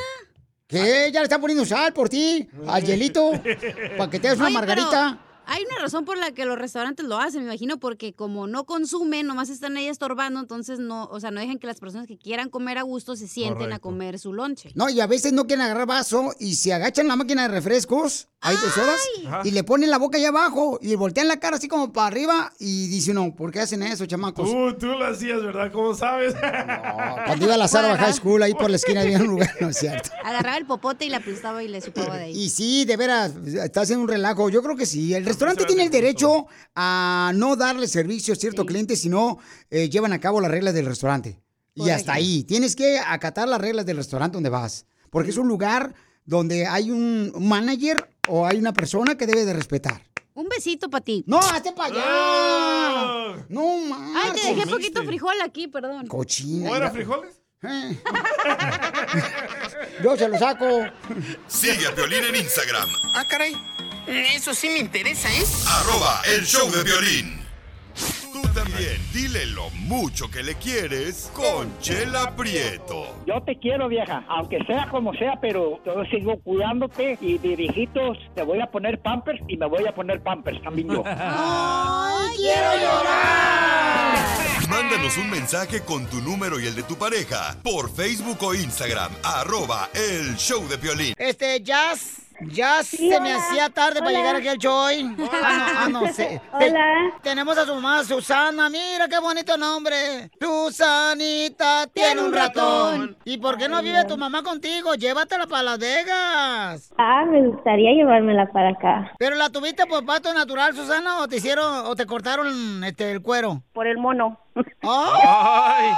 ¿Qué? 0.67 1.11
¿Ya 1.13 1.21
le 1.21 1.25
está 1.25 1.41
poniendo 1.41 1.65
sal 1.65 1.93
por 1.93 2.09
ti? 2.09 2.49
¿Al 2.67 2.85
hielito? 2.85 3.31
¿Para 3.97 4.11
que 4.11 4.19
te 4.19 4.29
hagas 4.29 4.41
una 4.41 4.51
margarita? 4.51 5.19
pero 5.21 5.28
Hay 5.51 5.65
una 5.65 5.81
razón 5.81 6.05
por 6.05 6.19
la 6.19 6.33
que 6.33 6.45
los 6.45 6.59
restaurantes 6.59 7.07
lo 7.07 7.17
hacen, 7.17 7.41
me 7.41 7.47
imagino, 7.47 7.79
porque 7.81 8.13
como 8.13 8.47
no 8.47 8.65
consumen, 8.65 9.27
nomás 9.27 9.49
están 9.49 9.79
ahí 9.79 9.89
estorbando, 9.89 10.41
entonces 10.41 10.79
no, 10.79 11.07
o 11.07 11.21
sea, 11.21 11.31
no 11.31 11.41
dejan 11.41 11.59
que 11.59 11.67
las 11.67 11.81
personas 11.81 12.07
que 12.07 12.19
quieran 12.19 12.51
comer 12.51 12.77
a 12.77 12.83
gusto 12.83 13.17
se 13.17 13.27
sienten 13.27 13.73
a 13.73 13.79
comer 13.79 14.19
su 14.19 14.35
lonche. 14.35 14.71
No, 14.75 14.91
y 14.91 15.01
a 15.01 15.07
veces 15.07 15.33
no 15.33 15.47
quieren 15.47 15.65
agarrar 15.65 15.87
vaso 15.87 16.35
y 16.39 16.57
se 16.57 16.75
agachan 16.75 17.09
la 17.09 17.17
máquina 17.17 17.43
de 17.43 17.49
refrescos, 17.49 18.29
sodas, 18.75 19.01
Ajá. 19.27 19.41
y 19.45 19.51
le 19.51 19.65
ponen 19.65 19.91
la 19.91 19.97
boca 19.99 20.19
allá 20.19 20.29
abajo 20.29 20.79
y 20.83 20.95
voltean 20.97 21.29
la 21.29 21.41
cara 21.41 21.57
así 21.57 21.67
como 21.67 21.93
para 21.93 22.09
arriba 22.09 22.53
y 22.59 22.89
dicen, 22.89 23.15
no, 23.15 23.35
¿por 23.35 23.51
qué 23.51 23.61
hacen 23.61 23.83
eso, 23.83 24.05
chamacos? 24.05 24.51
Tú, 24.51 24.75
tú 24.79 24.87
lo 24.87 25.07
hacías, 25.07 25.43
¿verdad? 25.43 25.73
¿Cómo 25.73 25.95
sabes? 25.95 26.35
Cuando 26.35 27.45
iba 27.47 27.55
a 27.55 27.59
la 27.59 27.69
Sara 27.69 27.97
High 27.97 28.13
School, 28.13 28.43
ahí 28.43 28.53
por 28.55 28.69
la 28.69 28.77
esquina 28.77 29.01
había 29.01 29.19
un 29.19 29.29
lugar, 29.29 29.51
no 29.61 29.71
es 29.71 29.79
cierto. 29.79 30.11
Agarraba 30.25 30.59
el 30.59 30.67
popote 30.67 31.07
y 31.07 31.09
la 31.09 31.17
aplastaba 31.17 31.63
y 31.65 31.69
le 31.69 31.81
chupaba 31.81 32.17
de 32.17 32.25
ahí. 32.25 32.39
Y 32.39 32.51
sí, 32.51 32.85
de 32.85 32.97
veras, 32.97 33.33
está 33.47 33.81
haciendo 33.81 34.03
un 34.03 34.09
relajo. 34.09 34.51
Yo 34.51 34.63
creo 34.63 34.77
que 34.77 34.87
sí. 34.87 35.15
El 35.15 35.25
restaurante 35.39 35.65
tiene 35.67 35.85
el 35.85 35.91
derecho 35.91 36.47
a 36.75 37.31
no 37.35 37.55
darle 37.57 37.87
servicio 37.87 38.35
a 38.35 38.37
cierto 38.37 38.67
cliente 38.67 38.97
si 38.97 39.09
no 39.09 39.39
eh, 39.71 39.89
llevan 39.89 40.13
a 40.13 40.19
cabo 40.21 40.41
las 40.41 40.51
reglas 40.51 40.75
del 40.75 40.87
restaurante. 40.87 41.41
Y 41.75 41.91
hasta 41.91 42.15
ahí. 42.15 42.43
Tienes 42.43 42.75
que 42.75 42.99
acatar 42.99 43.47
las 43.49 43.61
reglas 43.61 43.87
del 43.87 43.99
restaurante 43.99 44.35
donde 44.35 44.51
vas. 44.51 44.85
Porque 45.11 45.31
es 45.31 45.37
un 45.37 45.47
lugar 45.47 45.95
donde 46.25 46.67
hay 46.67 46.91
un 46.91 47.33
manager 47.39 48.11
o 48.27 48.47
hay 48.47 48.59
una 48.59 48.73
persona 48.73 49.17
que 49.17 49.27
debe 49.27 49.45
de 49.45 49.53
respetar. 49.53 50.03
Un 50.35 50.49
besito 50.49 50.91
para 50.91 51.05
ti. 51.05 51.23
No, 51.27 51.39
hazte 51.39 51.73
para 51.73 51.95
allá. 51.95 53.45
No, 53.49 53.63
Ay, 54.17 54.33
te 54.41 54.55
dejé 54.55 54.67
poquito 54.69 55.05
frijol 55.05 55.35
aquí, 55.45 55.69
perdón. 55.69 56.07
Cochina. 56.09 56.71
¿O 56.71 56.77
era 56.77 56.91
frijoles? 56.91 57.41
Yo 60.03 60.17
se 60.17 60.29
lo 60.29 60.39
saco. 60.39 60.67
Sigue 61.49 61.87
a 61.87 61.95
Piolín 61.95 62.25
en 62.25 62.37
Instagram, 62.37 62.89
Ah, 63.15 63.25
caray. 63.29 63.53
Eso 64.09 64.55
sí 64.55 64.71
me 64.71 64.79
interesa, 64.79 65.29
¿eh? 65.29 65.45
arroba 65.67 66.23
el 66.35 66.47
show 66.47 66.71
de 66.71 66.83
violín. 66.83 67.39
Tú 68.33 68.41
también, 68.55 68.97
dile 69.13 69.45
lo 69.47 69.69
mucho 69.71 70.31
que 70.31 70.43
le 70.43 70.55
quieres 70.55 71.31
con 71.35 71.79
Chela 71.81 72.35
Prieto. 72.35 73.23
Yo 73.27 73.43
te 73.43 73.59
quiero, 73.59 73.87
vieja, 73.89 74.25
aunque 74.29 74.65
sea 74.67 74.89
como 74.89 75.13
sea, 75.13 75.39
pero 75.41 75.83
yo 75.85 76.05
sigo 76.07 76.39
cuidándote 76.41 77.19
y 77.21 77.37
de 77.37 77.55
viejitos 77.57 78.17
te 78.35 78.43
voy 78.43 78.61
a 78.61 78.71
poner 78.71 78.99
pampers 79.01 79.43
y 79.47 79.59
me 79.59 79.67
voy 79.67 79.87
a 79.87 79.95
poner 79.95 80.23
pampers 80.23 80.63
también 80.63 80.89
yo. 80.89 81.03
¡Ay, 81.07 82.37
quiero 82.37 82.77
llorar! 82.81 84.58
Mándanos 84.69 85.17
un 85.17 85.31
mensaje 85.31 85.81
con 85.85 86.07
tu 86.07 86.21
número 86.21 86.61
y 86.61 86.67
el 86.67 86.75
de 86.75 86.83
tu 86.83 86.97
pareja 86.97 87.57
por 87.63 87.91
Facebook 87.91 88.39
o 88.43 88.55
Instagram, 88.55 89.11
arroba 89.23 89.89
el 89.95 90.37
show 90.37 90.67
de 90.69 90.77
Piolín. 90.77 91.15
Este, 91.17 91.61
Jazz, 91.63 92.23
Ya 92.41 92.83
Sí, 92.85 93.11
se 93.11 93.21
me 93.21 93.33
hacía 93.33 93.69
tarde 93.71 93.99
para 94.01 94.13
llegar 94.13 94.37
aquí 94.37 94.47
al 94.49 94.59
show 94.59 94.73
hoy. 94.75 95.17
Ah, 95.43 95.89
no, 95.91 95.99
ah, 96.01 96.07
no 96.07 96.13
sé. 96.13 96.41
Hola. 96.53 97.13
Te- 97.23 97.31
tenemos 97.31 97.57
a 97.59 97.65
su 97.67 97.75
mamá, 97.75 98.05
Susana. 98.05 98.69
Mira 98.69 99.09
qué 99.09 99.19
bonito 99.19 99.57
nombre. 99.57 100.31
Susanita 100.41 101.87
tiene 101.93 102.21
un 102.21 102.33
ratón. 102.33 103.17
¿Y 103.25 103.39
por 103.39 103.57
qué 103.57 103.69
no 103.69 103.83
vive 103.83 104.05
tu 104.05 104.17
mamá 104.17 104.43
contigo? 104.43 104.95
Llévatela 104.95 105.47
para 105.47 105.63
Las 105.65 105.79
Vegas. 105.79 106.93
Ah, 106.99 107.25
me 107.25 107.45
gustaría 107.49 107.93
llevármela 107.93 108.47
para 108.53 108.69
acá. 108.71 109.13
¿Pero 109.19 109.35
la 109.35 109.49
tuviste 109.51 109.87
por 109.87 110.05
pato 110.05 110.33
natural, 110.35 110.77
Susana, 110.77 111.21
o 111.21 111.27
te 111.29 111.37
hicieron, 111.39 111.87
o 111.87 111.97
te 111.97 112.07
cortaron 112.07 112.85
este, 112.85 113.11
el 113.11 113.21
cuero? 113.23 113.63
Por 113.73 113.87
el 113.89 113.97
mono. 113.99 114.39
¡Ay! 114.83 115.91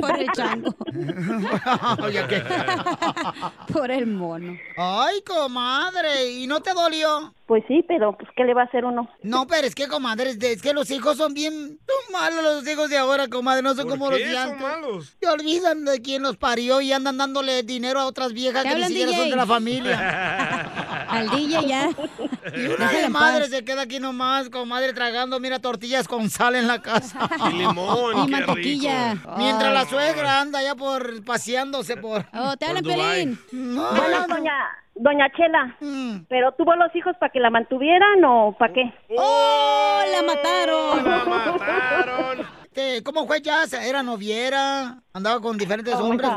Por 0.00 0.18
el 0.18 0.26
chango. 0.32 0.74
Por 3.72 3.90
el 3.90 4.06
mono. 4.06 4.56
Ay, 4.76 5.22
comadre, 5.22 6.30
¿y 6.32 6.46
no 6.46 6.60
te 6.60 6.72
dolió? 6.72 7.34
Pues 7.46 7.64
sí, 7.66 7.84
pero 7.88 8.16
pues 8.16 8.30
¿qué 8.36 8.44
le 8.44 8.54
va 8.54 8.62
a 8.62 8.66
hacer 8.66 8.84
uno? 8.84 9.08
No, 9.22 9.46
pero 9.48 9.66
es 9.66 9.74
que, 9.74 9.88
comadre, 9.88 10.36
es 10.40 10.62
que 10.62 10.72
los 10.72 10.88
hijos 10.90 11.16
son 11.16 11.34
bien 11.34 11.80
son 11.84 12.12
malos 12.12 12.44
los 12.44 12.68
hijos 12.68 12.88
de 12.88 12.96
ahora, 12.96 13.26
comadre, 13.26 13.62
no 13.62 13.74
son 13.74 13.88
¿Por 13.88 13.98
como 13.98 14.10
qué 14.10 14.20
los 14.20 14.28
de 14.28 14.34
son 14.34 14.42
antes. 14.52 14.60
malos? 14.60 15.16
Se 15.20 15.28
olvidan 15.28 15.84
de 15.84 16.00
quién 16.00 16.22
los 16.22 16.36
parió 16.36 16.80
y 16.80 16.92
andan 16.92 17.18
dándole 17.18 17.64
dinero 17.64 17.98
a 17.98 18.06
otras 18.06 18.32
viejas 18.32 18.62
que 18.62 18.74
ni 18.76 18.84
siquiera 18.84 19.12
son 19.12 19.30
de 19.30 19.36
la 19.36 19.46
familia. 19.46 19.96
Al 21.10 21.28
DJ 21.30 21.66
ya. 21.66 21.90
Y 22.56 22.66
una 22.66 22.90
de 22.90 23.08
madre 23.08 23.40
paz. 23.40 23.50
se 23.50 23.64
queda 23.64 23.82
aquí 23.82 23.98
nomás, 24.00 24.48
comadre, 24.50 24.92
tragando, 24.92 25.40
mira, 25.40 25.58
tortillas 25.58 26.06
con 26.08 26.30
sal 26.30 26.54
en 26.56 26.66
la 26.66 26.80
casa. 26.80 27.28
Y 27.50 27.56
limón, 27.58 28.28
Y 28.28 28.30
mantequilla. 28.30 29.14
rico. 29.14 29.34
Mientras 29.36 29.72
la 29.72 29.84
suegra 29.86 30.40
anda 30.40 30.62
ya 30.62 30.74
por 30.74 31.24
paseándose 31.24 31.96
por... 31.96 32.24
Oh, 32.32 32.56
te 32.56 32.66
hablan. 32.66 32.84
Pelín. 32.84 33.38
No, 33.52 33.90
Bueno, 33.92 34.26
no. 34.26 34.34
doña, 34.36 34.52
doña 34.94 35.26
Chela, 35.36 35.76
Mm. 35.80 36.24
¿pero 36.28 36.52
tuvo 36.52 36.74
los 36.76 36.94
hijos 36.94 37.14
para 37.18 37.30
que 37.32 37.40
la 37.40 37.50
mantuvieran 37.50 38.24
o 38.24 38.54
para 38.58 38.72
qué? 38.72 38.92
¡Oh, 39.16 40.02
la 40.12 40.22
mataron! 40.22 41.04
La 41.04 41.24
mataron. 41.24 42.59
Este, 42.72 43.02
¿Cómo 43.02 43.26
fue 43.26 43.40
ya? 43.40 43.62
¿Era 43.84 44.02
noviera? 44.04 44.98
¿Andaba 45.12 45.40
con 45.40 45.58
diferentes 45.58 45.94
Oh, 45.96 46.04
hombres? 46.06 46.30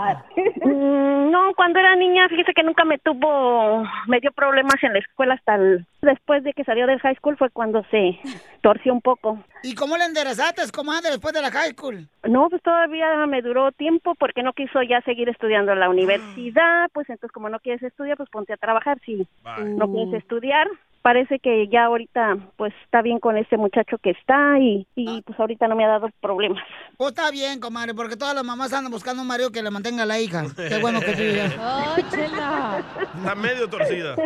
Mm, 0.66 1.14
No, 1.32 1.54
cuando 1.56 1.80
era 1.80 1.96
niña, 1.96 2.28
fíjese 2.30 2.54
que 2.54 2.64
nunca 2.64 2.86
me 2.86 2.98
tuvo, 3.00 3.84
me 4.08 4.20
dio 4.20 4.32
problemas 4.32 4.76
en 4.84 4.94
la 4.94 5.00
escuela 5.00 5.34
hasta 5.36 5.56
el- 5.56 5.86
después 6.02 6.44
de 6.44 6.54
que 6.54 6.64
salió 6.64 6.86
del 6.88 7.00
high 7.00 7.16
school 7.16 7.38
fue 7.38 7.50
cuando 7.50 7.84
se 7.92 8.20
torció 8.62 8.94
un 8.94 9.02
poco. 9.02 9.40
¿Y 9.64 9.74
cómo 9.76 9.98
le 9.98 10.06
enderezaste, 10.06 10.62
comadre, 10.72 11.10
después 11.12 11.34
de 11.34 11.42
la 11.42 11.52
high 11.52 11.72
school? 11.72 12.08
No, 12.24 12.50
pues 12.50 12.62
todavía 12.62 13.26
me 13.28 13.42
duró 13.42 13.72
tiempo 13.72 14.14
porque 14.16 14.44
no 14.44 14.54
quiso 14.54 14.82
ya 14.84 15.02
seguir 15.02 15.28
estudiando 15.30 15.72
en 15.74 15.80
la 15.80 15.90
universidad, 15.90 16.90
pues 16.94 17.10
entonces 17.10 17.32
como 17.32 17.50
no 17.50 17.60
quieres 17.60 17.82
estudiar, 17.84 18.18
pues 18.18 18.30
ponte 18.30 18.54
a 18.54 18.58
trabajar 18.58 18.98
si 19.06 19.28
no 19.58 19.92
quieres 19.92 20.14
estudiar. 20.14 20.68
Parece 21.04 21.38
que 21.40 21.68
ya 21.68 21.84
ahorita 21.84 22.38
pues 22.56 22.74
está 22.86 23.02
bien 23.02 23.20
con 23.20 23.36
ese 23.36 23.58
muchacho 23.58 23.98
que 23.98 24.12
está 24.12 24.58
y, 24.58 24.88
y 24.96 25.22
pues 25.24 25.38
ahorita 25.38 25.68
no 25.68 25.76
me 25.76 25.84
ha 25.84 25.90
dado 25.90 26.08
problemas. 26.22 26.64
Pues 26.96 27.10
está 27.10 27.30
bien, 27.30 27.60
comadre, 27.60 27.94
porque 27.94 28.16
todas 28.16 28.34
las 28.34 28.46
mamás 28.46 28.72
andan 28.72 28.90
buscando 28.90 29.22
un 29.22 29.28
marido 29.28 29.52
que 29.52 29.62
le 29.62 29.70
mantenga 29.70 30.04
a 30.04 30.06
la 30.06 30.22
hija. 30.22 30.46
Qué 30.56 30.80
bueno 30.80 31.02
que 31.02 31.36
ya. 31.36 31.52
¡Ay, 31.60 32.06
chela! 32.10 32.82
Está 33.18 33.36
medio 33.36 33.70
torcida. 33.70 34.16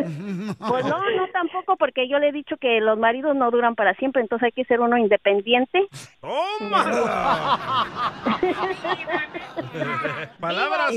Pues 0.68 0.84
no, 0.84 0.98
no 0.98 1.26
tampoco 1.32 1.76
porque 1.76 2.08
yo 2.08 2.18
le 2.18 2.28
he 2.28 2.32
dicho 2.32 2.56
que 2.60 2.80
los 2.80 2.98
maridos 2.98 3.34
no 3.34 3.50
duran 3.50 3.74
para 3.74 3.94
siempre, 3.94 4.22
entonces 4.22 4.46
hay 4.46 4.52
que 4.52 4.64
ser 4.64 4.80
uno 4.80 4.96
independiente. 4.96 5.86
¡Tómala! 6.20 7.58
palabras, 10.40 10.92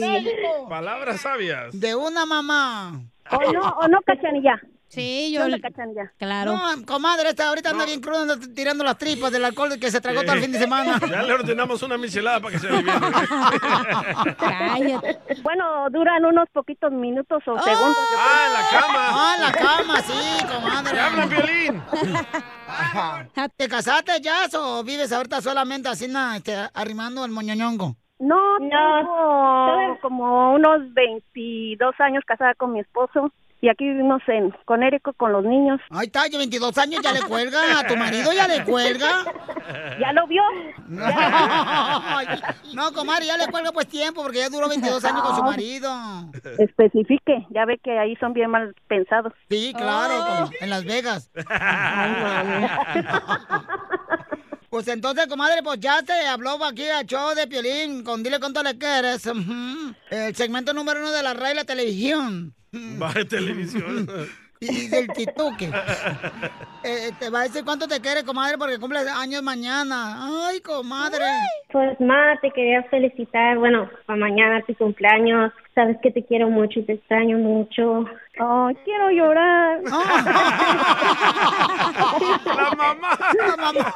palabras 0.70 1.22
sabias. 1.22 1.80
De 1.80 1.96
una 1.96 2.26
mamá. 2.26 3.02
O 3.32 3.52
no, 3.52 3.62
o 3.62 3.88
no, 3.88 4.00
cachanilla. 4.06 4.60
Sí, 4.92 5.30
¿Qué 5.30 5.32
yo... 5.32 5.46
onda, 5.46 5.58
cachanilla? 5.58 6.12
Claro. 6.18 6.52
No, 6.52 6.86
comadre, 6.86 7.30
esta 7.30 7.48
ahorita 7.48 7.70
anda 7.70 7.86
bien 7.86 8.02
cruda, 8.02 8.24
anda 8.24 8.36
tirando 8.54 8.84
las 8.84 8.98
tripas 8.98 9.32
del 9.32 9.46
alcohol 9.46 9.80
que 9.80 9.90
se 9.90 10.02
tragó 10.02 10.22
todo 10.24 10.34
el 10.34 10.42
fin 10.42 10.52
de 10.52 10.60
semana. 10.60 11.00
Ya 11.10 11.24
le 11.24 11.32
ordenamos 11.32 11.82
una 11.82 11.98
michelada 11.98 12.42
para 12.42 12.52
que 12.52 12.60
se 12.60 12.68
aliviane. 12.68 13.00
Cállate. 14.38 15.20
Bueno, 15.44 15.90
duran 15.92 16.26
unos 16.26 16.50
poquitos 16.52 16.92
minutos 16.92 17.42
o 17.48 17.58
segundos. 17.62 17.98
¡Ah, 18.18 18.48
en 18.48 18.54
la 18.54 18.82
cama! 18.82 19.08
Ah, 19.12 19.34
en 19.38 19.44
la 19.44 19.52
cama, 19.78 20.02
sí, 20.02 20.46
comadre. 20.46 20.92
¡Te 20.92 21.00
hablan, 21.00 21.30
violín! 21.30 21.82
¿Te 23.56 23.70
casaste 23.70 24.20
ya 24.20 24.48
o 24.60 24.84
vives 24.84 25.14
ahorita 25.14 25.40
solamente 25.42 25.88
así, 25.88 26.10
na, 26.10 26.36
este, 26.36 26.54
arrimando 26.74 27.24
el 27.24 27.32
moñoñongo? 27.32 27.96
No, 28.20 28.58
tengo 28.60 30.00
como 30.02 30.54
unos 30.54 30.94
22 30.94 31.96
años 32.00 32.24
casada 32.28 32.54
con 32.56 32.74
mi 32.74 32.82
esposo 32.82 33.32
y 33.62 33.70
aquí 33.70 33.86
vivimos 33.86 34.22
en 34.28 34.52
Conérico 34.66 35.14
con 35.14 35.32
los 35.32 35.46
niños. 35.46 35.80
Ahí 35.92 36.08
está, 36.08 36.28
yo 36.28 36.40
22 36.40 36.76
años, 36.80 37.02
ya 37.04 37.14
le 37.14 37.22
cuelga, 37.22 37.60
a 37.80 37.88
tu 37.88 37.96
marido 37.96 38.34
ya 38.34 38.48
le 38.48 38.64
cuelga. 38.64 39.24
¿Ya 40.00 40.12
lo 40.14 40.26
vio? 40.28 40.42
No, 40.88 41.06
no, 42.74 42.92
comadre, 42.94 43.28
ya 43.28 43.38
le 43.38 43.48
cuelga 43.48 43.72
pues 43.72 43.88
tiempo 43.88 44.24
porque 44.24 44.40
ya 44.40 44.50
duró 44.50 44.68
22 44.68 45.06
años 45.06 45.22
con 45.22 45.36
su 45.36 45.44
marido. 45.44 45.92
Especifique, 46.58 47.46
ya 47.52 47.66
ve 47.66 47.78
que 47.78 48.00
ahí 48.00 48.16
son 48.16 48.34
bien 48.34 48.50
mal 48.50 48.76
pensados. 48.88 49.32
Sí, 49.50 49.74
claro, 49.78 50.26
como 50.26 50.50
en 50.60 50.70
Las 50.70 50.84
Vegas. 50.84 51.32
Pues 54.72 54.88
entonces, 54.88 55.28
comadre, 55.28 55.62
pues 55.62 55.82
ya 55.82 56.02
te 56.02 56.14
habló 56.26 56.52
aquí 56.64 56.88
a 56.88 57.04
show 57.04 57.36
de 57.36 57.46
Piolín 57.46 58.06
con 58.06 58.24
Dile 58.24 58.40
Cuánto 58.40 58.64
Le 58.64 58.78
Quieres. 58.78 59.30
El 60.10 60.34
segmento 60.34 60.74
número 60.74 61.02
uno 61.02 61.12
de 61.12 61.22
la 61.22 61.34
radio 61.34 61.52
y 61.52 61.56
la 61.58 61.66
televisión. 61.66 62.54
Va 62.74 63.12
de 63.12 63.26
televisión. 63.26 64.08
Y 64.62 64.88
del 64.88 65.08
tituque. 65.10 65.70
Eh, 66.86 67.10
te 67.20 67.30
va 67.30 67.42
a 67.42 67.44
decir 67.44 67.66
cuánto 67.66 67.86
te 67.86 68.00
quiere, 68.00 68.24
comadre, 68.24 68.58
porque 68.58 68.80
cumples 68.80 69.06
años 69.08 69.44
mañana. 69.44 70.48
Ay, 70.48 70.62
comadre. 70.62 71.26
Pues 71.70 72.00
ma, 72.00 72.40
te 72.42 72.50
quería 72.52 72.82
felicitar, 72.84 73.58
bueno, 73.58 73.90
para 74.06 74.20
mañana 74.20 74.64
tu 74.66 74.74
cumpleaños. 74.76 75.52
Sabes 75.76 75.98
que 76.02 76.12
te 76.12 76.24
quiero 76.24 76.50
mucho 76.50 76.80
y 76.80 76.84
te 76.84 76.94
extraño 76.94 77.38
mucho. 77.40 78.06
Ay, 78.40 78.76
quiero 78.86 79.10
llorar. 79.12 79.82
¡La 82.46 82.72
mamá! 82.78 83.20
La 83.38 83.58
mamá. 83.58 83.94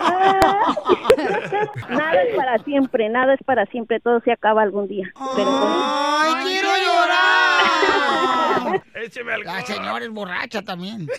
Nada 1.90 2.22
es 2.24 2.36
para 2.36 2.58
siempre, 2.64 3.10
nada 3.10 3.34
es 3.34 3.40
para 3.46 3.66
siempre, 3.68 4.00
todo 4.02 4.20
se 4.22 4.32
acaba 4.34 4.62
algún 4.62 4.88
día. 4.88 5.08
Pero 5.36 5.50
Ay, 5.50 6.44
quiero 6.44 6.70
llorar. 6.78 7.64
Écheme 8.96 9.34
alcohol. 9.34 9.56
La 9.56 9.66
señora 9.66 10.06
es 10.06 10.12
borracha 10.12 10.62
también. 10.62 11.08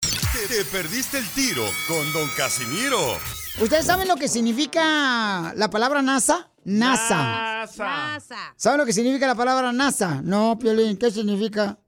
Te, 0.00 0.48
te 0.48 0.64
perdiste 0.64 1.18
el 1.18 1.28
tiro 1.30 1.62
con 1.86 2.12
Don 2.12 2.28
Casimiro. 2.36 2.98
¿Ustedes 3.60 3.86
saben 3.86 4.08
lo 4.08 4.16
que 4.16 4.26
significa 4.26 5.52
la 5.54 5.70
palabra 5.70 6.02
NASA? 6.02 6.50
NASA. 6.64 7.66
NASA. 7.68 8.52
¿Saben 8.56 8.80
lo 8.80 8.84
que 8.86 8.92
significa 8.92 9.28
la 9.28 9.36
palabra 9.36 9.70
NASA? 9.72 10.20
No, 10.24 10.58
Piolín, 10.58 10.96
¿qué 10.98 11.12
significa? 11.12 11.78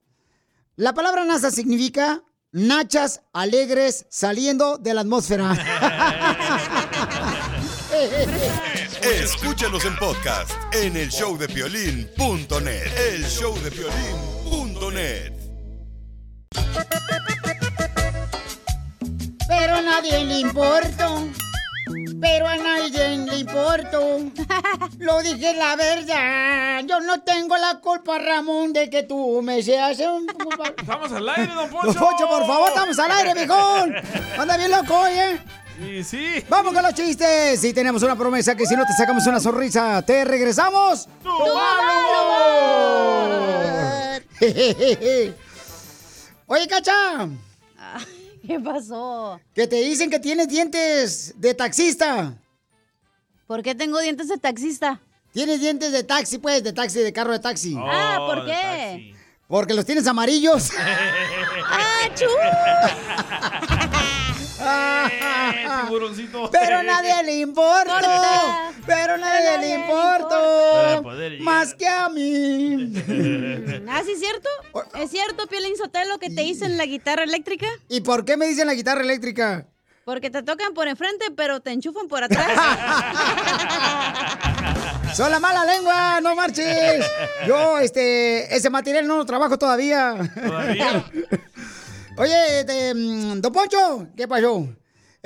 La 0.79 0.93
palabra 0.93 1.25
NASA 1.25 1.49
significa 1.49 2.21
nachas 2.51 3.21
alegres 3.33 4.05
saliendo 4.11 4.77
de 4.77 4.93
la 4.93 5.01
atmósfera. 5.01 5.51
Escúchanos 9.01 9.83
en 9.85 9.95
podcast 9.95 10.51
en 10.73 10.95
el 10.95 11.09
showdepiolín.net. 11.09 12.95
El 13.11 13.23
showdepiolín.net. 13.23 15.33
Pero 19.47 19.75
a 19.77 19.81
nadie 19.81 20.23
le 20.25 20.39
importo. 20.41 21.27
Pero 22.19 22.47
a 22.47 22.55
nadie 22.55 23.17
le 23.17 23.39
importo. 23.39 24.19
Lo 24.99 25.21
dije 25.21 25.53
la 25.53 25.75
verdad. 25.75 26.83
Yo 26.87 26.99
no 27.01 27.21
tengo 27.21 27.57
la 27.57 27.79
culpa, 27.79 28.17
Ramón, 28.17 28.73
de 28.73 28.89
que 28.89 29.03
tú 29.03 29.41
me 29.41 29.61
seas 29.61 29.99
un... 29.99 30.27
Estamos 30.77 31.11
al 31.11 31.29
aire, 31.29 31.53
don 31.53 31.55
Don 31.55 31.69
Poncho. 31.69 31.99
Poncho, 31.99 32.27
por 32.27 32.47
favor, 32.47 32.69
estamos 32.69 32.99
al 32.99 33.11
aire, 33.11 33.33
viejón. 33.33 33.95
Anda 34.37 34.57
bien 34.57 34.71
loco 34.71 34.97
hoy, 34.97 35.11
¿eh? 35.11 35.39
Y 35.79 36.03
sí. 36.03 36.43
Vamos 36.49 36.73
con 36.73 36.81
los 36.81 36.93
chistes. 36.93 37.63
Y 37.63 37.73
tenemos 37.73 38.01
una 38.03 38.15
promesa 38.15 38.55
que 38.55 38.65
si 38.65 38.75
no 38.75 38.85
te 38.85 38.93
sacamos 38.93 39.25
una 39.27 39.39
sonrisa, 39.39 40.01
te 40.01 40.25
regresamos. 40.25 41.07
¡Tu 41.21 41.29
mal 41.53 41.77
Oye, 46.47 46.67
Cacha, 46.67 47.29
¿Qué 48.47 48.59
pasó? 48.59 49.39
que 49.53 49.67
te 49.67 49.75
dicen 49.77 50.09
que 50.09 50.19
tienes 50.19 50.47
dientes 50.47 51.33
de 51.37 51.53
taxista. 51.53 52.37
¿Por 53.45 53.61
qué 53.61 53.75
tengo 53.75 53.99
dientes 53.99 54.29
de 54.29 54.37
taxista? 54.37 55.01
Tienes 55.33 55.59
dientes 55.59 55.91
de 55.91 56.03
taxi, 56.03 56.37
pues, 56.37 56.63
de 56.63 56.71
taxi, 56.73 56.99
de 56.99 57.11
carro 57.13 57.33
de 57.33 57.39
taxi. 57.39 57.75
Ah, 57.77 58.17
¿por 58.25 58.39
Oh, 58.39 58.45
qué? 58.45 58.51
taxi. 58.53 59.13
Porque 59.47 59.73
los 59.73 59.85
tienes 59.85 60.07
amarillos. 60.07 60.69
¡Ah, 60.77 62.09
chu! 62.15 62.25
tiburoncito. 65.83 66.49
Pero 66.51 66.77
a 66.77 66.83
nadie 66.93 67.23
le 67.23 67.39
importa. 67.39 68.71
Pero 68.85 69.13
a 69.13 69.17
nadie 69.17 69.57
le 69.59 69.75
importa. 69.75 71.01
más 71.39 71.73
que 71.73 71.87
a 71.87 72.09
mí. 72.09 72.93
¿Ah, 73.89 74.01
sí 74.05 74.11
es 74.11 74.19
cierto? 74.19 74.49
¿Es 74.95 75.11
cierto, 75.11 75.47
Piolín 75.47 75.75
Sotelo, 75.77 76.17
que 76.19 76.29
te 76.29 76.41
dicen 76.41 76.77
la 76.77 76.85
guitarra 76.85 77.23
eléctrica? 77.23 77.67
¿Y 77.89 78.01
por 78.01 78.25
qué 78.25 78.37
me 78.37 78.47
dicen 78.47 78.67
la 78.67 78.73
guitarra 78.73 79.01
eléctrica? 79.01 79.67
Porque 80.05 80.29
te 80.29 80.41
tocan 80.41 80.73
por 80.73 80.87
enfrente, 80.87 81.25
pero 81.35 81.59
te 81.59 81.71
enchufan 81.71 82.07
por 82.07 82.23
atrás. 82.23 82.47
Son 85.13 85.31
la 85.31 85.39
mala 85.39 85.65
lengua, 85.65 86.21
no 86.21 86.35
marches. 86.35 87.05
Yo, 87.45 87.79
este, 87.79 88.55
ese 88.55 88.69
material 88.69 89.07
no 89.07 89.17
lo 89.17 89.25
trabajo 89.25 89.57
todavía. 89.57 90.15
¿Todavía? 90.33 91.03
Oye, 92.17 92.59
este, 92.59 92.93
mm, 92.93 93.41
don 93.41 93.51
Poncho, 93.51 94.07
¿qué 94.15 94.27
pasó? 94.27 94.67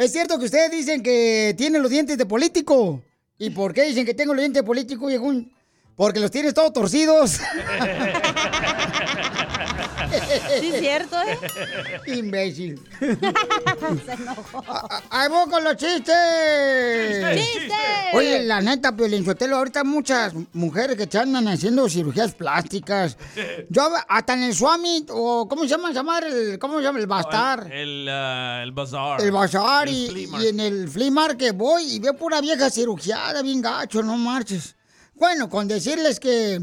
¿Es 0.02 0.12
cierto 0.14 0.40
que 0.40 0.46
ustedes 0.46 0.72
dicen 0.72 1.04
que 1.04 1.54
tienen 1.56 1.80
los 1.80 1.92
dientes 1.92 2.18
de 2.18 2.26
político? 2.26 3.04
¿Y 3.38 3.52
por 3.52 3.72
qué 3.72 3.84
dicen 3.84 4.04
que 4.04 4.16
tengo 4.16 4.34
los 4.34 4.42
dientes 4.42 4.64
de 4.64 4.66
político? 4.66 5.08
Porque 5.96 6.20
los 6.20 6.32
tienes 6.32 6.56
todos 6.56 6.74
torcidos. 6.74 7.40
Sí, 10.60 10.68
es 10.74 10.80
cierto, 10.80 11.16
¿eh? 11.22 11.38
Imbécil. 12.18 12.82
Se 13.00 14.12
enojó. 14.14 14.64
¡Ahí 15.10 15.30
voy 15.30 15.50
con 15.50 15.64
los 15.64 15.76
chistes! 15.78 16.16
¡Chistes! 17.36 17.72
Oye, 18.14 18.44
la 18.44 18.62
neta, 18.62 18.96
Piolín 18.96 19.26
Sotelo, 19.26 19.58
ahorita 19.58 19.84
muchas 19.84 20.34
mujeres 20.54 20.98
que 20.98 21.08
te 21.08 21.18
andan 21.18 21.48
haciendo 21.48 21.88
cirugías 21.90 22.34
plásticas. 22.34 23.18
Yo 23.70 23.90
hasta 24.08 24.34
en 24.34 24.44
el 24.44 24.56
Swami, 24.56 25.06
o 25.10 25.48
¿cómo 25.48 25.64
se 25.64 25.70
llama 25.70 25.92
esa 25.92 26.04
madre? 26.04 26.30
El- 26.54 26.60
¿Cómo 26.60 26.78
se 26.78 26.84
llama? 26.84 27.00
El 27.00 27.08
Bastar. 27.08 27.72
El, 27.72 28.08
ah, 28.10 28.62
el 28.64 28.72
bazar. 28.72 29.22
El 29.22 29.32
bazar 29.32 29.88
El 29.88 29.94
y, 30.18 30.30
y 30.42 30.48
en 30.48 30.60
el 30.60 30.90
flea 30.90 31.12
market 31.12 31.56
voy 31.56 31.84
y 31.96 32.00
veo 32.00 32.14
pura 32.16 32.42
vieja 32.42 32.70
cirugiada, 32.70 33.42
bien 33.42 33.62
gacho, 33.62 34.02
no 34.04 34.18
marches. 34.18 34.76
Bueno, 35.16 35.50
con 35.50 35.68
decirles 35.68 36.20
que 36.20 36.62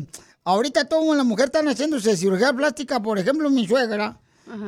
ahorita 0.48 0.84
toda 0.86 1.14
la 1.14 1.24
mujer 1.24 1.46
están 1.46 1.68
haciéndose 1.68 2.16
cirugía 2.16 2.52
plástica, 2.54 3.00
por 3.00 3.18
ejemplo, 3.18 3.50
mi 3.50 3.66
suegra, 3.66 4.18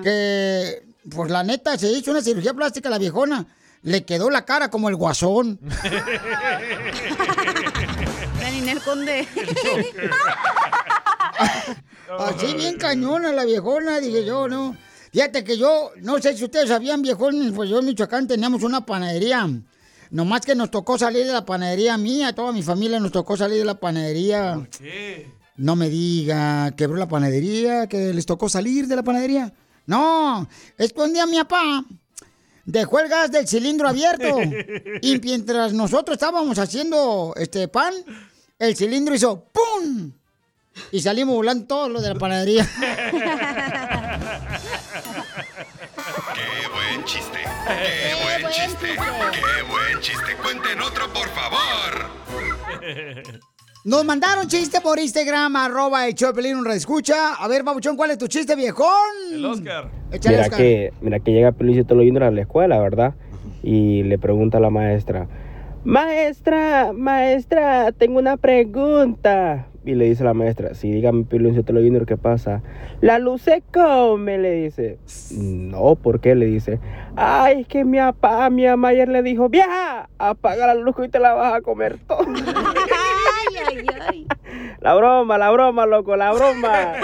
que 0.02 0.82
pues 1.10 1.30
la 1.30 1.42
neta 1.42 1.78
se 1.78 1.90
hizo 1.90 2.10
una 2.10 2.20
cirugía 2.20 2.52
plástica 2.52 2.88
a 2.88 2.92
la 2.92 2.98
viejona, 2.98 3.46
le 3.82 4.04
quedó 4.04 4.28
la 4.28 4.44
cara 4.44 4.68
como 4.70 4.90
el 4.90 4.96
guasón. 4.96 5.58
La 8.40 8.50
Ninel 8.50 8.80
Conde. 8.80 9.26
Así 12.18 12.54
bien 12.54 12.76
cañona 12.76 13.32
la 13.32 13.44
viejona, 13.44 14.00
dije 14.00 14.24
yo, 14.24 14.48
¿no? 14.48 14.76
Fíjate 15.12 15.44
que 15.44 15.56
yo, 15.56 15.92
no 16.02 16.18
sé 16.18 16.36
si 16.36 16.44
ustedes 16.44 16.68
sabían, 16.68 17.02
viejones, 17.02 17.52
pues 17.52 17.70
yo 17.70 17.78
en 17.78 17.86
Michoacán 17.86 18.26
teníamos 18.26 18.62
una 18.62 18.84
panadería. 18.84 19.48
Nomás 20.10 20.40
que 20.42 20.54
nos 20.54 20.70
tocó 20.70 20.98
salir 20.98 21.26
de 21.26 21.32
la 21.32 21.44
panadería 21.44 21.96
mía, 21.96 22.34
toda 22.34 22.52
mi 22.52 22.62
familia 22.62 22.98
nos 22.98 23.12
tocó 23.12 23.36
salir 23.36 23.58
de 23.58 23.64
la 23.64 23.76
panadería. 23.76 24.68
¿Qué? 24.76 25.39
No 25.56 25.76
me 25.76 25.88
diga, 25.88 26.70
quebró 26.76 26.96
la 26.96 27.08
panadería, 27.08 27.86
que 27.86 28.14
les 28.14 28.26
tocó 28.26 28.48
salir 28.48 28.86
de 28.86 28.96
la 28.96 29.02
panadería. 29.02 29.52
No, 29.86 30.48
es 30.78 30.92
que 30.92 31.00
un 31.00 31.12
día 31.12 31.26
mi 31.26 31.36
papá 31.38 31.84
dejó 32.64 33.00
el 33.00 33.08
gas 33.08 33.30
del 33.30 33.46
cilindro 33.48 33.88
abierto. 33.88 34.38
y 35.02 35.18
mientras 35.18 35.72
nosotros 35.72 36.14
estábamos 36.14 36.58
haciendo 36.58 37.34
este 37.36 37.68
pan, 37.68 37.92
el 38.58 38.76
cilindro 38.76 39.14
hizo 39.14 39.44
¡pum! 39.52 40.12
Y 40.92 41.00
salimos 41.00 41.34
volando 41.34 41.66
todos 41.66 41.90
los 41.90 42.02
de 42.02 42.08
la 42.10 42.14
panadería. 42.14 42.64
¡Qué 46.34 46.68
buen 46.72 47.04
chiste! 47.04 47.38
¡Qué 47.66 48.14
buen 48.22 48.52
chiste! 48.52 48.86
¡Qué 48.86 49.62
buen 49.68 50.00
chiste! 50.00 50.36
¡Cuenten 50.42 50.80
otro, 50.80 51.12
por 51.12 51.28
favor! 51.30 52.10
Nos 53.82 54.04
mandaron 54.04 54.46
chiste 54.46 54.78
por 54.82 54.98
Instagram, 54.98 55.56
arroba 55.56 56.06
el 56.06 56.14
Chopelín, 56.14 56.56
un 56.56 56.70
escucha. 56.70 57.32
A 57.38 57.48
ver, 57.48 57.62
babuchón, 57.62 57.96
¿cuál 57.96 58.10
es 58.10 58.18
tu 58.18 58.26
chiste, 58.26 58.54
viejón? 58.54 58.86
El 59.32 59.42
Oscar. 59.42 59.90
Échale, 60.12 60.36
Mira 60.36 60.42
Oscar. 60.48 60.58
que, 60.58 60.92
mira 61.00 61.20
que 61.20 61.32
llega 61.32 61.52
Pelicito 61.52 61.94
Junior 61.94 62.24
a 62.24 62.30
la 62.30 62.42
escuela, 62.42 62.78
¿verdad? 62.78 63.14
Y 63.62 64.02
le 64.02 64.18
pregunta 64.18 64.58
a 64.58 64.60
la 64.60 64.68
maestra, 64.68 65.28
maestra, 65.82 66.92
maestra, 66.92 67.92
tengo 67.92 68.18
una 68.18 68.36
pregunta. 68.36 69.66
Y 69.82 69.94
le 69.94 70.04
dice 70.10 70.24
la 70.24 70.34
maestra, 70.34 70.74
sí, 70.74 70.90
dígame 70.92 71.24
Pelicito 71.24 71.72
Junior, 71.72 72.04
¿qué 72.04 72.18
pasa? 72.18 72.62
La 73.00 73.18
luz 73.18 73.40
se 73.40 73.62
come, 73.72 74.36
le 74.36 74.52
dice. 74.64 74.98
No, 75.32 75.94
¿por 75.94 76.20
qué? 76.20 76.34
Le 76.34 76.44
dice. 76.44 76.80
Ay, 77.16 77.62
es 77.62 77.66
que 77.66 77.86
mi 77.86 77.96
papá, 77.96 78.50
mi 78.50 78.66
mamá 78.66 78.88
ayer 78.88 79.08
le 79.08 79.22
dijo, 79.22 79.48
vieja, 79.48 80.10
apaga 80.18 80.66
la 80.66 80.74
luz 80.74 80.94
hoy 80.98 81.08
te 81.08 81.18
la 81.18 81.32
vas 81.32 81.54
a 81.54 81.62
comer 81.62 81.98
todo. 82.06 82.26
Ay, 83.70 83.86
ay, 83.88 84.00
ay. 84.08 84.26
La 84.80 84.94
broma, 84.94 85.38
la 85.38 85.50
broma, 85.50 85.86
loco, 85.86 86.16
la 86.16 86.32
broma. 86.32 86.94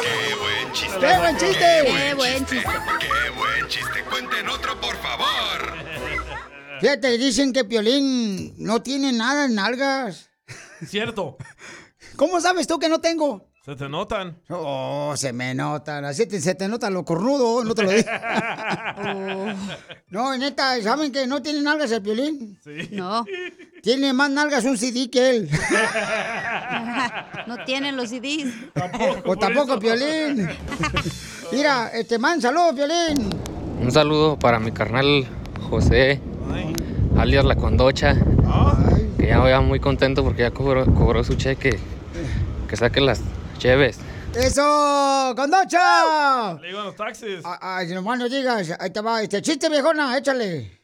¡Qué 0.00 0.34
buen 0.34 0.72
chiste! 0.72 0.98
¡Qué 1.00 1.18
buen 1.18 1.36
chiste! 1.38 1.58
¡Qué 1.86 2.14
buen 2.14 2.46
chiste! 2.46 2.64
¡Qué 3.00 3.30
buen 3.36 3.68
chiste! 3.68 4.04
¡Cuenten 4.10 4.48
otro, 4.48 4.80
por 4.80 4.96
favor! 4.96 5.74
Fíjate, 6.80 7.18
dicen 7.18 7.52
que 7.52 7.64
Piolín 7.64 8.54
no 8.58 8.82
tiene 8.82 9.12
nada 9.12 9.46
en 9.46 9.54
nalgas. 9.54 10.30
Cierto. 10.86 11.36
¿Cómo 12.16 12.40
sabes 12.40 12.66
tú 12.66 12.78
que 12.78 12.88
no 12.88 13.00
tengo? 13.00 13.47
Se 13.68 13.76
te 13.76 13.86
notan. 13.86 14.34
Oh, 14.48 15.12
se 15.14 15.30
me 15.30 15.54
notan. 15.54 16.02
Así 16.06 16.24
te- 16.24 16.40
se 16.40 16.54
te 16.54 16.66
nota 16.68 16.88
lo 16.88 17.04
cornudo, 17.04 17.62
no 17.62 17.74
te 17.74 17.82
lo 17.82 17.90
digo. 17.90 18.08
No, 20.08 20.34
neta, 20.38 20.80
¿saben 20.80 21.12
que 21.12 21.26
no 21.26 21.42
tiene 21.42 21.60
nalgas 21.60 21.92
el 21.92 22.00
Piolín? 22.00 22.58
Sí. 22.64 22.88
No. 22.92 23.26
Tiene 23.82 24.14
más 24.14 24.30
nalgas 24.30 24.64
un 24.64 24.78
CD 24.78 25.10
que 25.10 25.28
él. 25.28 25.50
No 27.46 27.62
tienen 27.66 27.94
los 27.94 28.08
CDs. 28.08 28.50
o 29.26 29.36
tampoco 29.36 29.78
Piolín. 29.78 30.48
Mira, 31.52 31.88
este 31.92 32.18
man, 32.18 32.40
saludos, 32.40 32.72
Piolín. 32.74 33.28
Un 33.82 33.92
saludo 33.92 34.38
para 34.38 34.58
mi 34.58 34.72
carnal 34.72 35.26
José, 35.68 36.22
alias 37.18 37.44
La 37.44 37.54
Condocha, 37.56 38.16
que 39.18 39.26
ya 39.26 39.40
voy 39.40 39.52
muy 39.66 39.78
contento 39.78 40.24
porque 40.24 40.40
ya 40.40 40.52
cobró, 40.52 40.86
cobró 40.94 41.22
su 41.22 41.34
cheque. 41.34 41.78
Que 42.66 42.76
saque 42.76 43.02
las 43.02 43.20
cheves. 43.58 43.98
¡Eso! 44.34 45.34
¡Condocha! 45.36 46.54
Le 46.60 46.68
digo 46.68 46.80
a 46.80 46.84
los 46.84 46.96
taxis. 46.96 47.40
Ay, 47.44 47.88
nomás 47.88 48.18
no 48.18 48.28
digas. 48.28 48.74
Ahí 48.78 48.90
te 48.90 49.00
va. 49.00 49.22
Este 49.22 49.42
chiste, 49.42 49.68
viejona, 49.68 50.16
échale. 50.16 50.78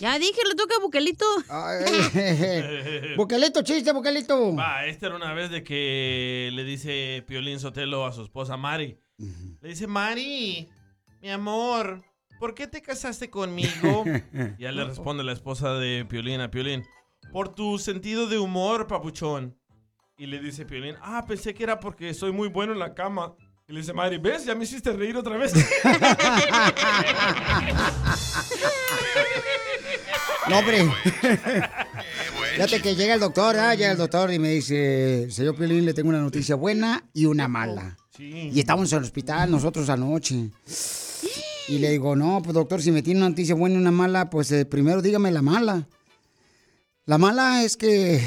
Ya 0.00 0.18
dije, 0.18 0.40
le 0.48 0.54
toca 0.54 0.76
a 0.76 0.80
Buquelito. 0.80 1.26
Buquelito, 3.16 3.62
chiste, 3.62 3.92
Buquelito. 3.92 4.54
Va, 4.56 4.86
esta 4.86 5.06
era 5.06 5.16
una 5.16 5.34
vez 5.34 5.50
de 5.50 5.62
que 5.62 6.50
le 6.52 6.64
dice 6.64 7.22
Piolín 7.26 7.60
Sotelo 7.60 8.06
a 8.06 8.12
su 8.12 8.22
esposa 8.22 8.56
Mari. 8.56 8.98
Le 9.18 9.68
dice, 9.68 9.86
Mari, 9.86 10.68
mi 11.20 11.30
amor, 11.30 12.02
¿por 12.40 12.54
qué 12.54 12.66
te 12.66 12.80
casaste 12.82 13.30
conmigo? 13.30 14.04
Ya 14.58 14.72
le 14.72 14.84
responde 14.84 15.22
la 15.24 15.32
esposa 15.32 15.74
de 15.74 16.06
Piolín 16.06 16.40
a 16.40 16.50
Piolín, 16.50 16.84
por 17.32 17.54
tu 17.54 17.78
sentido 17.78 18.26
de 18.26 18.38
humor, 18.38 18.86
papuchón. 18.86 19.58
Y 20.18 20.26
le 20.26 20.40
dice 20.40 20.64
Piolín, 20.64 20.94
ah, 21.02 21.24
pensé 21.26 21.52
que 21.52 21.62
era 21.62 21.78
porque 21.78 22.14
soy 22.14 22.32
muy 22.32 22.48
bueno 22.48 22.72
en 22.72 22.78
la 22.78 22.94
cama. 22.94 23.34
Y 23.68 23.72
le 23.72 23.80
dice 23.80 23.92
Mari, 23.92 24.16
¿ves? 24.16 24.46
Ya 24.46 24.54
me 24.54 24.64
hiciste 24.64 24.92
reír 24.92 25.16
otra 25.16 25.36
vez. 25.36 25.52
No, 30.48 30.58
hombre. 30.58 30.88
Fíjate 32.54 32.80
que 32.80 32.94
llega 32.94 33.14
el 33.14 33.20
doctor, 33.20 33.56
ah, 33.56 33.74
llega 33.74 33.90
el 33.90 33.98
doctor 33.98 34.32
y 34.32 34.38
me 34.38 34.50
dice, 34.50 35.26
señor 35.28 35.56
Piolín, 35.56 35.84
le 35.84 35.92
tengo 35.92 36.08
una 36.08 36.20
noticia 36.20 36.54
buena 36.54 37.04
y 37.12 37.26
una 37.26 37.48
mala. 37.48 37.96
Y 38.16 38.58
estábamos 38.60 38.92
en 38.92 38.98
el 38.98 39.04
hospital 39.04 39.50
nosotros 39.50 39.90
anoche. 39.90 40.50
Y 41.66 41.78
le 41.78 41.90
digo, 41.90 42.14
no, 42.14 42.40
pues 42.42 42.54
doctor, 42.54 42.80
si 42.80 42.92
me 42.92 43.02
tiene 43.02 43.18
una 43.18 43.30
noticia 43.30 43.56
buena 43.56 43.74
y 43.74 43.78
una 43.78 43.90
mala, 43.90 44.30
pues 44.30 44.52
eh, 44.52 44.64
primero 44.64 45.02
dígame 45.02 45.32
la 45.32 45.42
mala. 45.42 45.88
La 47.06 47.18
mala 47.18 47.64
es 47.64 47.76
que 47.76 48.22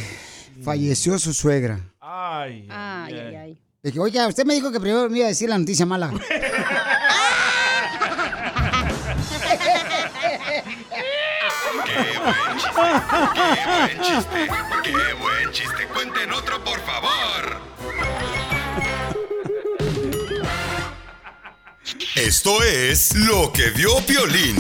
falleció 0.64 1.18
su 1.20 1.34
suegra. 1.34 1.80
Ay, 2.00 2.68
Ay, 2.70 3.14
ay, 3.16 3.36
ay. 3.36 3.62
Le 3.82 3.92
dije, 3.92 4.00
oiga, 4.00 4.28
usted 4.28 4.46
me 4.46 4.54
dijo 4.56 4.72
que 4.72 4.80
primero 4.80 5.10
me 5.10 5.18
iba 5.20 5.26
a 5.28 5.30
decir 5.30 5.50
la 5.50 5.58
noticia 5.58 5.86
mala. 5.86 6.12
¡Qué 11.86 12.20
buen 12.20 14.02
chiste! 14.02 14.48
¡Qué 14.84 15.14
buen 15.14 15.52
chiste! 15.52 15.88
¡Cuenten 15.94 16.32
otro, 16.32 16.64
por 16.64 16.80
favor! 16.82 17.60
Esto 22.16 22.64
es 22.64 23.16
lo 23.16 23.52
que 23.54 23.70
vio 23.72 23.98
Piolín. 24.06 24.58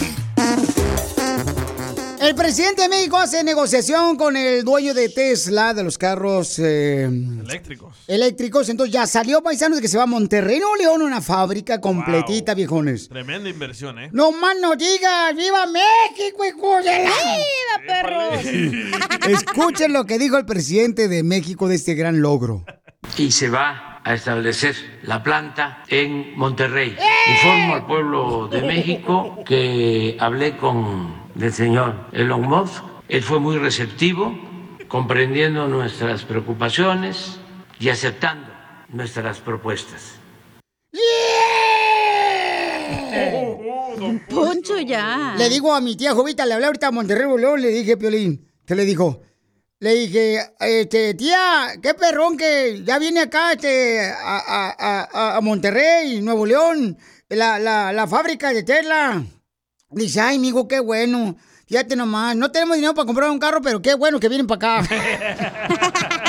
El 2.21 2.35
presidente 2.35 2.81
de 2.81 2.89
México 2.89 3.17
hace 3.17 3.43
negociación 3.43 4.17
con 4.17 4.35
el 4.35 4.63
dueño 4.65 4.93
de 4.93 5.07
Tesla, 5.09 5.73
de 5.73 5.83
los 5.83 5.97
carros 5.97 6.59
eh, 6.59 7.05
Eléctricos. 7.05 7.95
eléctricos. 8.07 8.67
Entonces 8.69 8.93
ya 8.93 9.07
salió 9.07 9.41
paisanos 9.41 9.77
de 9.77 9.81
que 9.81 9.87
se 9.87 9.97
va 9.97 10.03
a 10.03 10.07
Monterrey, 10.07 10.59
Nuevo 10.59 10.75
León, 10.75 11.01
una 11.01 11.21
fábrica 11.21 11.79
completita, 11.79 12.53
viejones. 12.53 13.07
Tremenda 13.07 13.49
inversión, 13.49 13.99
¿eh? 13.99 14.09
No 14.11 14.31
más 14.33 14.55
no 14.61 14.75
digas, 14.75 15.33
¡viva 15.35 15.65
México, 15.67 16.43
hijo 16.45 16.77
de 16.83 17.07
perros! 17.87 18.45
Escuchen 19.27 19.93
lo 19.93 20.05
que 20.05 20.19
dijo 20.19 20.37
el 20.37 20.45
presidente 20.45 21.07
de 21.07 21.23
México 21.23 21.67
de 21.69 21.75
este 21.75 21.93
gran 21.95 22.21
logro. 22.21 22.65
y 23.17 23.31
se 23.31 23.49
va 23.49 24.01
a 24.03 24.13
establecer 24.13 24.75
la 25.03 25.23
planta 25.23 25.83
en 25.87 26.35
Monterrey. 26.37 26.95
Informo 27.31 27.75
al 27.75 27.85
pueblo 27.85 28.47
de 28.49 28.61
México 28.61 29.39
que 29.45 30.17
hablé 30.19 30.57
con 30.57 31.28
el 31.41 31.53
señor 31.53 32.07
Elon 32.11 32.41
Musk. 32.41 32.83
Él 33.07 33.23
fue 33.23 33.39
muy 33.39 33.57
receptivo, 33.57 34.37
comprendiendo 34.87 35.67
nuestras 35.67 36.23
preocupaciones 36.23 37.39
y 37.79 37.89
aceptando 37.89 38.47
nuestras 38.89 39.39
propuestas. 39.39 40.15
Poncho, 44.29 44.79
ya. 44.79 45.35
Le 45.37 45.49
digo 45.49 45.73
a 45.73 45.81
mi 45.81 45.95
tía 45.95 46.13
Jovita, 46.13 46.45
le 46.45 46.53
hablé 46.53 46.67
ahorita 46.67 46.87
a 46.87 46.91
Monterrey, 46.91 47.23
Nuevo 47.23 47.37
León, 47.37 47.61
le 47.61 47.69
dije, 47.69 47.97
Piolín, 47.97 48.47
¿qué 48.65 48.75
le 48.75 48.85
dijo? 48.85 49.21
Le 49.79 49.93
dije, 49.95 50.39
este, 50.59 51.13
tía, 51.13 51.67
qué 51.81 51.93
perrón 51.93 52.37
que 52.37 52.81
ya 52.83 52.99
viene 52.99 53.21
acá, 53.21 53.53
este, 53.53 54.01
a, 54.01 54.37
a- 54.47 55.07
a- 55.11 55.37
a 55.37 55.41
Monterrey, 55.41 56.21
Nuevo 56.21 56.45
León, 56.45 56.97
la, 57.29 57.59
la, 57.59 57.91
la 57.93 58.07
fábrica 58.07 58.51
de 58.53 58.63
Dice, 59.91 60.21
ay, 60.21 60.39
mijo, 60.39 60.67
qué 60.67 60.79
bueno. 60.79 61.35
Fíjate 61.65 61.95
nomás, 61.95 62.35
no 62.35 62.51
tenemos 62.51 62.77
dinero 62.77 62.95
para 62.95 63.05
comprar 63.05 63.29
un 63.29 63.37
carro, 63.37 63.61
pero 63.61 63.79
qué 63.81 63.93
bueno 63.93 64.19
que 64.19 64.27
vienen 64.27 64.47
para 64.47 64.79
acá. 64.79 64.89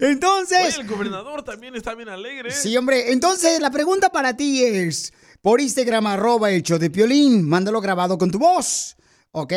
Entonces... 0.00 0.76
Oye, 0.76 0.80
el 0.82 0.86
gobernador 0.86 1.42
también 1.42 1.74
está 1.74 1.94
bien 1.94 2.08
alegre. 2.08 2.52
Sí, 2.52 2.76
hombre. 2.76 3.12
Entonces, 3.12 3.60
la 3.60 3.70
pregunta 3.70 4.10
para 4.10 4.36
ti 4.36 4.62
es, 4.62 5.12
por 5.40 5.60
Instagram, 5.60 6.06
arroba 6.06 6.50
el 6.50 6.62
show 6.62 6.78
de 6.78 6.88
Piolín, 6.88 7.48
mándalo 7.48 7.80
grabado 7.80 8.16
con 8.16 8.30
tu 8.30 8.38
voz, 8.38 8.96
¿ok? 9.32 9.52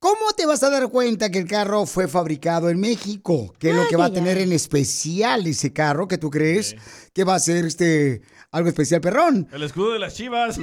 ¿Cómo 0.00 0.32
te 0.36 0.44
vas 0.44 0.62
a 0.62 0.70
dar 0.70 0.88
cuenta 0.88 1.30
que 1.30 1.38
el 1.38 1.46
carro 1.48 1.86
fue 1.86 2.08
fabricado 2.08 2.68
en 2.68 2.78
México? 2.78 3.54
¿Qué 3.58 3.70
es 3.70 3.76
lo 3.76 3.88
que 3.88 3.96
va 3.96 4.06
a 4.06 4.12
tener 4.12 4.36
en 4.38 4.52
especial 4.52 5.46
ese 5.46 5.72
carro 5.72 6.08
que 6.08 6.18
tú 6.18 6.30
crees 6.30 6.76
que 7.14 7.24
va 7.24 7.36
a 7.36 7.38
ser 7.38 7.64
este 7.64 8.20
algo 8.54 8.68
especial, 8.68 9.00
perrón? 9.00 9.48
El 9.52 9.64
escudo 9.64 9.94
de 9.94 9.98
las 9.98 10.14
chivas. 10.14 10.58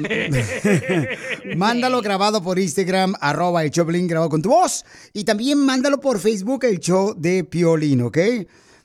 Mándalo 1.58 2.02
grabado 2.02 2.42
por 2.42 2.58
Instagram, 2.58 3.16
arroba 3.20 3.66
el 3.66 3.72
Piolín, 3.72 4.08
grabado 4.08 4.30
con 4.30 4.42
tu 4.42 4.50
voz. 4.50 4.86
Y 5.12 5.26
también 5.26 5.58
mándalo 5.58 6.00
por 6.00 6.18
Facebook, 6.18 6.64
el 6.64 6.80
show 6.80 7.14
de 7.18 7.44
Piolín, 7.44 8.04
¿ok? 8.04 8.18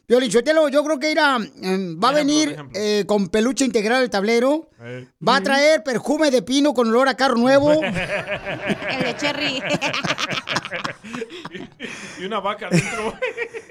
Piolín, 0.07 0.31
Sotelo, 0.31 0.69
yo 0.69 0.85
creo 0.85 1.01
que 1.01 1.11
irá, 1.11 1.37
em, 1.63 2.01
va 2.01 2.11
a 2.11 2.13
venir 2.13 2.57
eh, 2.75 3.03
con 3.09 3.29
peluche 3.29 3.65
integral 3.65 4.03
al 4.03 4.11
tablero. 4.11 4.71
Eh. 4.81 5.09
Va 5.27 5.37
a 5.37 5.41
traer 5.41 5.83
perfume 5.83 6.31
de 6.31 6.43
pino 6.43 6.75
con 6.75 6.87
olor 6.87 7.09
a 7.09 7.17
carro 7.17 7.35
nuevo. 7.35 7.73
El 7.83 9.03
de 9.03 9.17
Cherry. 9.17 9.61
y 12.21 12.25
una 12.25 12.39
vaca 12.39 12.69
dentro. 12.71 13.15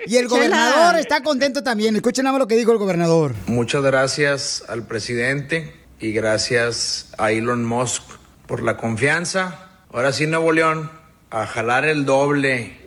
Y 0.08 0.18
el 0.18 0.28
gobernador 0.28 1.00
está 1.00 1.24
contento 1.24 1.64
también. 1.64 1.96
Escuchen 1.96 2.26
nada 2.26 2.34
más 2.34 2.40
lo 2.40 2.48
que 2.48 2.58
dijo 2.58 2.74
el 2.74 2.80
gobernador. 2.80 3.34
Muchas 3.48 3.82
gracias 3.82 4.66
al 4.68 4.86
presidente 4.86 5.74
y 6.02 6.12
gracias 6.12 7.14
a 7.18 7.32
Elon 7.32 7.64
Musk 7.64 8.04
por 8.46 8.62
la 8.62 8.76
confianza. 8.76 9.70
Ahora 9.90 10.12
sí, 10.12 10.28
Nuevo 10.28 10.52
León, 10.52 10.92
a 11.32 11.48
jalar 11.48 11.86
el 11.86 12.06
doble. 12.06 12.85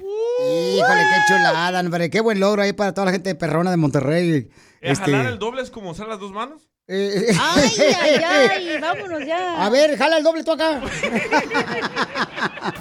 Híjole, 0.49 1.03
qué 1.03 1.21
chulada, 1.29 1.81
hombre. 1.81 2.11
Qué 2.11 2.21
buen 2.21 2.41
logro 2.41 2.63
ahí 2.63 2.73
para 2.73 2.93
toda 2.95 3.07
la 3.07 3.13
gente 3.13 3.31
de 3.31 3.35
Perrona 3.35 3.71
de 3.71 3.77
Monterrey. 3.77 4.31
¿Eh, 4.31 4.49
Este, 4.81 5.11
¿Jalar 5.13 5.27
el 5.27 5.39
doble 5.39 5.63
es 5.63 5.71
como 5.71 5.91
usar 5.91 6.09
las 6.09 6.19
dos 6.21 6.33
manos? 6.33 6.63
eh, 6.87 7.37
Ay, 7.39 7.71
ay, 8.01 8.23
ay, 8.25 8.79
vámonos 8.81 9.25
ya. 9.27 9.65
A 9.65 9.69
ver, 9.69 9.97
jala 9.99 10.19
el 10.19 10.25
doble 10.25 10.45
tú 10.45 10.53
acá. 10.53 10.81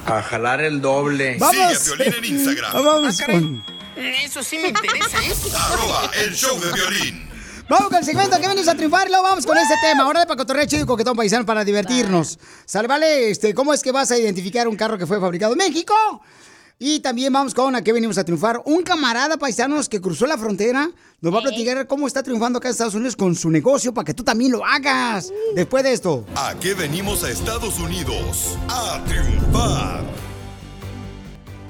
A 0.05 0.21
jalar 0.21 0.61
el 0.61 0.81
doble. 0.81 1.37
Vamos. 1.39 1.77
Sigue 1.77 1.93
a 1.93 2.11
Piolín 2.11 2.13
en 2.13 2.25
Instagram. 2.35 2.73
Vamos 2.85 3.21
con... 3.21 3.65
Eso 3.97 4.43
sí 4.43 4.59
me 4.59 4.67
interesa, 4.69 5.17
¿eh? 5.23 5.33
Arroba 5.73 6.11
el 6.23 6.33
show 6.35 6.59
de 6.59 6.71
violín. 6.71 7.27
Vamos 7.67 7.87
con 7.89 7.97
el 7.97 8.05
segmento 8.05 8.39
que 8.39 8.47
venimos 8.47 8.67
a 8.69 8.75
triunfar 8.75 9.07
y 9.07 9.09
luego 9.09 9.23
vamos 9.23 9.45
con 9.45 9.57
este 9.57 9.73
tema. 9.81 10.03
Ahora 10.03 10.21
de 10.21 10.27
pacotorreo 10.27 10.65
chido 10.65 10.83
y 10.83 10.85
coquetón 10.85 11.17
paisano 11.17 11.45
para 11.45 11.65
divertirnos. 11.65 12.37
Sale, 12.65 12.87
vale, 12.87 13.29
este, 13.31 13.53
¿cómo 13.53 13.73
es 13.73 13.81
que 13.81 13.91
vas 13.91 14.11
a 14.11 14.17
identificar 14.17 14.67
un 14.67 14.75
carro 14.77 14.97
que 14.97 15.05
fue 15.07 15.19
fabricado 15.19 15.53
en 15.53 15.57
México? 15.57 15.93
Y 16.79 16.99
también 16.99 17.33
vamos 17.33 17.55
con 17.55 17.75
a 17.75 17.81
qué 17.81 17.91
venimos 17.91 18.19
a 18.19 18.23
triunfar. 18.23 18.61
Un 18.65 18.83
camarada 18.83 19.37
paisanos 19.37 19.89
que 19.89 19.99
cruzó 19.99 20.27
la 20.27 20.37
frontera 20.37 20.91
nos 21.21 21.33
va 21.33 21.39
a 21.39 21.41
platicar 21.41 21.87
cómo 21.87 22.05
está 22.05 22.21
triunfando 22.21 22.59
acá 22.59 22.67
en 22.67 22.73
Estados 22.73 22.93
Unidos 22.93 23.15
con 23.15 23.33
su 23.33 23.49
negocio 23.49 23.95
para 23.95 24.05
que 24.05 24.13
tú 24.13 24.23
también 24.23 24.51
lo 24.51 24.63
hagas. 24.63 25.33
Después 25.55 25.83
de 25.83 25.93
esto. 25.93 26.23
¿A 26.35 26.53
qué 26.59 26.75
venimos 26.75 27.23
a 27.23 27.31
Estados 27.31 27.79
Unidos? 27.79 28.55
A 28.69 29.03
triunfar. 29.05 30.26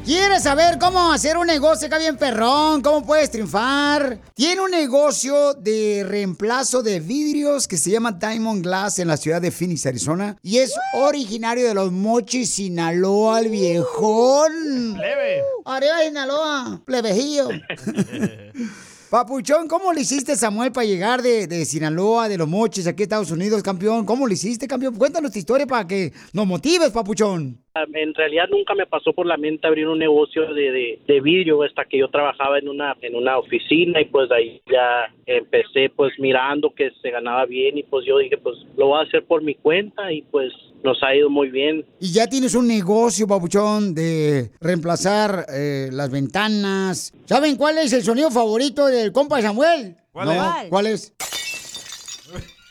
¿Quieres 0.08 0.44
saber 0.44 0.80
cómo 0.80 1.12
hacer 1.12 1.36
un 1.36 1.48
negocio 1.48 1.88
acá 1.88 1.98
bien 1.98 2.16
perrón? 2.16 2.82
¿Cómo 2.82 3.06
puedes 3.06 3.30
triunfar? 3.30 4.22
Tiene 4.36 4.62
un 4.62 4.72
negocio 4.72 5.54
de 5.54 6.06
reemplazo 6.08 6.82
de 6.82 7.02
vidrios 7.02 7.68
que 7.68 7.76
se 7.76 7.92
llama 7.92 8.14
Diamond 8.14 8.64
Glass 8.64 9.00
en 9.00 9.10
la 9.10 9.18
ciudad 9.18 9.42
de 9.42 9.52
Phoenix, 9.52 9.86
Arizona. 9.86 10.38
Y 10.42 10.60
es 10.60 10.74
originario 10.94 11.68
de 11.68 11.74
los 11.74 11.92
Mochis, 11.92 12.52
Sinaloa, 12.52 13.42
el 13.42 13.50
viejón. 13.50 14.94
Plebe. 14.96 15.42
Arriba 15.66 15.96
Sinaloa, 16.02 16.82
plebejillo. 16.86 17.50
Papuchón, 19.10 19.68
¿cómo 19.68 19.92
le 19.92 20.02
hiciste, 20.02 20.38
Samuel, 20.38 20.72
para 20.72 20.86
llegar 20.86 21.22
de, 21.22 21.48
de 21.48 21.66
Sinaloa, 21.66 22.30
de 22.30 22.38
los 22.38 22.48
Mochis, 22.48 22.88
aquí 22.88 23.04
a 23.04 23.06
Estados 23.06 23.32
Unidos, 23.32 23.62
campeón? 23.62 24.06
¿Cómo 24.06 24.26
le 24.26 24.36
hiciste, 24.36 24.68
campeón? 24.68 24.96
Cuéntanos 24.96 25.32
tu 25.32 25.40
historia 25.40 25.68
para 25.68 25.86
que 25.86 26.14
nos 26.32 26.48
motives, 26.48 26.92
Papuchón. 26.92 27.62
En 27.94 28.14
realidad 28.14 28.46
nunca 28.50 28.74
me 28.76 28.86
pasó 28.86 29.14
por 29.14 29.26
la 29.26 29.38
mente 29.38 29.68
abrir 29.68 29.88
un 29.88 30.00
negocio 30.00 30.54
de, 30.54 30.72
de, 30.72 31.00
de 31.08 31.22
vidrio 31.22 31.64
hasta 31.64 31.86
que 31.86 31.98
yo 32.00 32.10
trabajaba 32.10 32.60
en 32.60 32.70
una 32.70 32.96
en 33.02 33.16
una 33.16 33.38
oficina 33.38 34.00
y 34.02 34.06
pues 34.06 34.30
ahí 34.32 34.62
ya 34.72 35.14
empecé 35.26 35.90
pues 35.96 36.14
mirando 36.20 36.74
que 36.76 36.92
se 37.02 37.12
ganaba 37.12 37.46
bien 37.46 37.78
y 37.78 37.84
pues 37.84 38.06
yo 38.06 38.18
dije 38.18 38.38
pues 38.38 38.58
lo 38.78 38.88
voy 38.88 39.00
a 39.00 39.04
hacer 39.08 39.26
por 39.26 39.42
mi 39.44 39.56
cuenta 39.56 40.12
y 40.12 40.22
pues 40.24 40.52
nos 40.84 41.02
ha 41.04 41.16
ido 41.16 41.30
muy 41.30 41.50
bien. 41.50 41.86
Y 42.00 42.14
ya 42.14 42.28
tienes 42.28 42.54
un 42.56 42.68
negocio, 42.68 43.28
papuchón, 43.28 43.96
de 43.96 44.52
reemplazar 44.62 45.46
eh, 45.52 45.90
las 45.92 46.12
ventanas. 46.12 47.14
¿Saben 47.26 47.56
cuál 47.56 47.80
es 47.80 47.92
el 47.94 48.04
sonido 48.04 48.30
favorito 48.30 48.86
del 48.86 49.12
compa 49.12 49.42
Samuel? 49.42 49.96
¿Cuál 50.12 50.28
No, 50.28 50.34
es? 50.34 50.70
¿Cuál 50.70 50.88
es? 50.88 51.14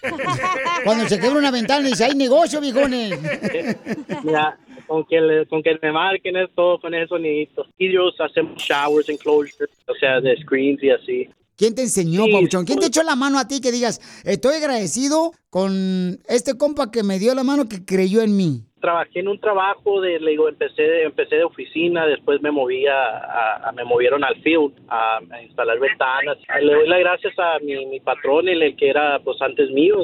Cuando 0.84 1.08
se 1.08 1.18
quebra 1.18 1.38
una 1.38 1.50
ventana 1.50 1.86
y 1.88 1.90
dice, 1.90 2.04
hay 2.04 2.14
negocio, 2.14 2.60
viejones. 2.60 3.18
Mira, 4.24 4.56
con 4.86 5.04
que 5.04 5.20
le- 5.20 5.46
con 5.46 5.62
que 5.62 5.76
me 5.82 5.92
marquen 5.92 6.36
es 6.36 6.48
todo 6.54 6.80
con 6.80 6.94
esos 6.94 7.10
soniditos. 7.10 7.66
Vidrios 7.78 8.14
hacemos 8.20 8.62
showers, 8.62 9.08
enclosures, 9.08 9.70
o 9.86 9.94
sea, 9.98 10.20
de 10.20 10.36
screens 10.36 10.82
y 10.82 10.90
así. 10.90 11.28
¿Quién 11.56 11.74
te 11.74 11.82
enseñó, 11.82 12.24
Sí, 12.24 12.32
papuchón? 12.32 12.64
¿Quién 12.66 12.78
te 12.80 12.86
echó 12.86 13.02
la 13.02 13.16
mano 13.16 13.38
a 13.38 13.48
ti 13.48 13.60
que 13.62 13.72
digas, 13.72 14.00
estoy 14.24 14.56
agradecido 14.56 15.32
con 15.48 16.18
este 16.28 16.58
compa 16.58 16.90
que 16.90 17.02
me 17.02 17.18
dio 17.18 17.34
la 17.34 17.44
mano 17.44 17.66
que 17.68 17.82
creyó 17.84 18.20
en 18.20 18.36
mí? 18.36 18.65
Trabajé 18.86 19.18
en 19.18 19.26
un 19.26 19.40
trabajo 19.40 20.00
de 20.00 20.20
le 20.20 20.30
digo 20.30 20.48
empecé 20.48 21.02
empecé 21.02 21.38
de 21.38 21.44
oficina 21.44 22.06
después 22.06 22.40
me 22.40 22.52
moví 22.52 22.86
a, 22.86 23.72
me 23.74 23.82
movieron 23.82 24.22
al 24.22 24.36
field 24.42 24.72
a, 24.88 25.18
instalar 25.42 25.80
ventanas. 25.80 26.38
Le 26.60 26.72
doy 26.72 26.88
las 26.88 27.00
gracias 27.00 27.36
a 27.36 27.58
mi, 27.58 27.84
mi 27.86 27.98
patrón 27.98 28.48
el, 28.48 28.76
que 28.76 28.88
era 28.88 29.18
pues 29.24 29.42
antes 29.42 29.70
mío 29.70 29.96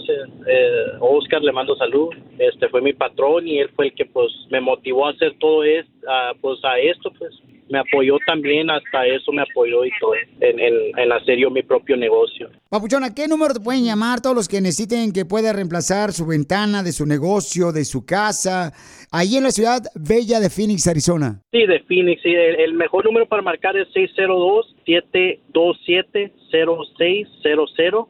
eh, 0.49 0.87
Oscar 0.99 1.43
le 1.43 1.53
mando 1.53 1.77
salud. 1.77 2.09
Este 2.39 2.69
fue 2.71 2.81
mi 2.81 2.93
patrón 2.93 3.47
y 3.47 3.61
él 3.61 3.71
fue 3.77 3.87
el 3.87 3.95
que 3.95 4.07
pues 4.07 4.33
me 4.51 4.61
motivó 4.61 5.07
a 5.07 5.11
hacer 5.11 5.33
todo 5.39 5.63
esto 5.63 5.93
pues 6.41 6.59
a 6.65 6.79
esto 6.81 7.13
pues 7.17 7.33
me 7.69 7.79
apoyó 7.79 8.19
también 8.27 8.71
hasta 8.71 9.07
eso 9.07 9.33
me 9.33 9.43
apoyó 9.43 9.85
y 9.85 9.91
todo 10.01 10.13
en, 10.41 10.59
en, 10.61 10.99
en 10.99 11.13
hacer 11.13 11.39
yo 11.39 11.51
mi 11.51 11.63
propio 11.63 11.97
negocio. 11.97 12.51
Papuchón, 12.69 13.05
¿a 13.05 13.15
qué 13.15 13.29
número 13.29 13.55
te 13.55 13.61
pueden 13.61 13.85
llamar 13.85 14.21
todos 14.21 14.37
los 14.37 14.49
que 14.49 14.61
necesiten 14.61 15.13
que 15.13 15.25
pueda 15.25 15.53
reemplazar 15.53 16.13
su 16.13 16.27
ventana 16.27 16.83
de 16.83 16.93
su 16.93 17.07
negocio, 17.07 17.73
de 17.73 17.85
su 17.85 18.05
casa, 18.05 18.73
ahí 19.13 19.37
en 19.37 19.45
la 19.45 19.51
ciudad 19.53 19.81
bella 19.95 20.41
de 20.41 20.51
Phoenix, 20.51 20.87
Arizona? 20.89 21.41
Sí, 21.53 21.65
de 21.67 21.81
Phoenix. 21.89 22.21
Sí, 22.23 22.31
el, 22.31 22.57
el 22.61 22.75
mejor 22.75 23.05
número 23.05 23.27
para 23.29 23.43
marcar 23.43 23.77
es 23.77 23.87
6600 23.93 24.77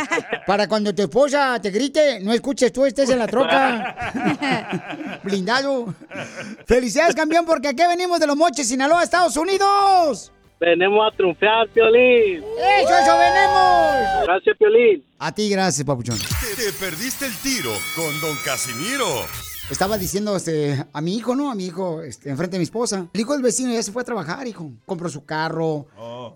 Para 0.46 0.68
cuando 0.68 0.94
tu 0.94 1.02
esposa 1.02 1.62
te 1.62 1.72
grite, 1.72 2.20
no 2.20 2.34
escuches 2.34 2.74
tú, 2.74 2.86
estés 2.86 3.10
en 3.10 3.20
la 3.20 3.28
troca. 3.28 5.20
Blindado. 5.24 5.94
Felicidades, 6.66 7.16
campeón, 7.16 7.46
porque 7.46 7.70
aquí 7.70 7.84
venimos 7.88 8.20
de 8.20 8.28
los 8.28 8.36
moches, 8.36 8.68
Sinaloa, 8.68 9.04
Estados 9.04 9.38
Unidos. 9.38 10.34
Venimos 10.60 11.08
a 11.08 11.16
triunfar, 11.16 11.70
Piolín. 11.70 12.44
¡Eso, 12.44 12.98
eso, 12.98 13.18
venimos! 13.18 14.26
Gracias, 14.26 14.58
Piolín. 14.58 15.06
A 15.20 15.32
ti, 15.34 15.50
gracias, 15.50 15.88
papuchón. 15.88 16.18
Te 16.18 16.74
perdiste 16.86 17.28
el 17.28 17.36
tiro 17.38 17.72
con 17.96 18.20
Don 18.20 18.36
Casimiro. 18.44 19.26
Estaba 19.70 19.98
diciendo 20.00 20.36
este, 20.36 20.84
a 20.92 21.02
mi 21.02 21.16
hijo, 21.16 21.36
¿no? 21.36 21.52
A 21.52 21.56
mi 21.56 21.68
hijo, 21.68 22.02
este, 22.02 22.30
enfrente 22.30 22.56
de 22.56 22.60
mi 22.60 22.64
esposa. 22.64 23.08
El 23.14 23.22
hijo 23.22 23.34
del 23.34 23.44
vecino 23.44 23.72
ya 23.72 23.84
se 23.84 23.92
fue 23.92 24.02
a 24.02 24.06
trabajar, 24.06 24.48
hijo. 24.48 24.72
Compró 24.86 25.10
su 25.10 25.26
carro. 25.26 25.86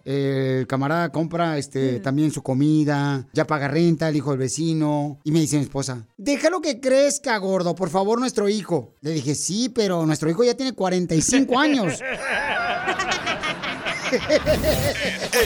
eh, 0.05 0.57
el 0.59 0.67
camarada 0.67 1.09
compra 1.11 1.57
este, 1.57 1.99
también 1.99 2.31
su 2.31 2.43
comida. 2.43 3.27
Ya 3.33 3.47
paga 3.47 3.67
renta 3.67 4.07
el 4.09 4.15
hijo 4.15 4.29
del 4.29 4.37
vecino. 4.39 5.19
Y 5.23 5.31
me 5.31 5.39
dice 5.39 5.57
mi 5.57 5.63
esposa, 5.63 6.05
déjalo 6.17 6.61
que 6.61 6.79
crezca, 6.79 7.35
gordo. 7.37 7.73
Por 7.73 7.89
favor, 7.89 8.19
nuestro 8.19 8.47
hijo. 8.49 8.93
Le 9.01 9.09
dije, 9.11 9.33
sí, 9.35 9.69
pero 9.69 10.05
nuestro 10.05 10.29
hijo 10.29 10.43
ya 10.43 10.55
tiene 10.55 10.73
45 10.73 11.57
años. 11.59 11.93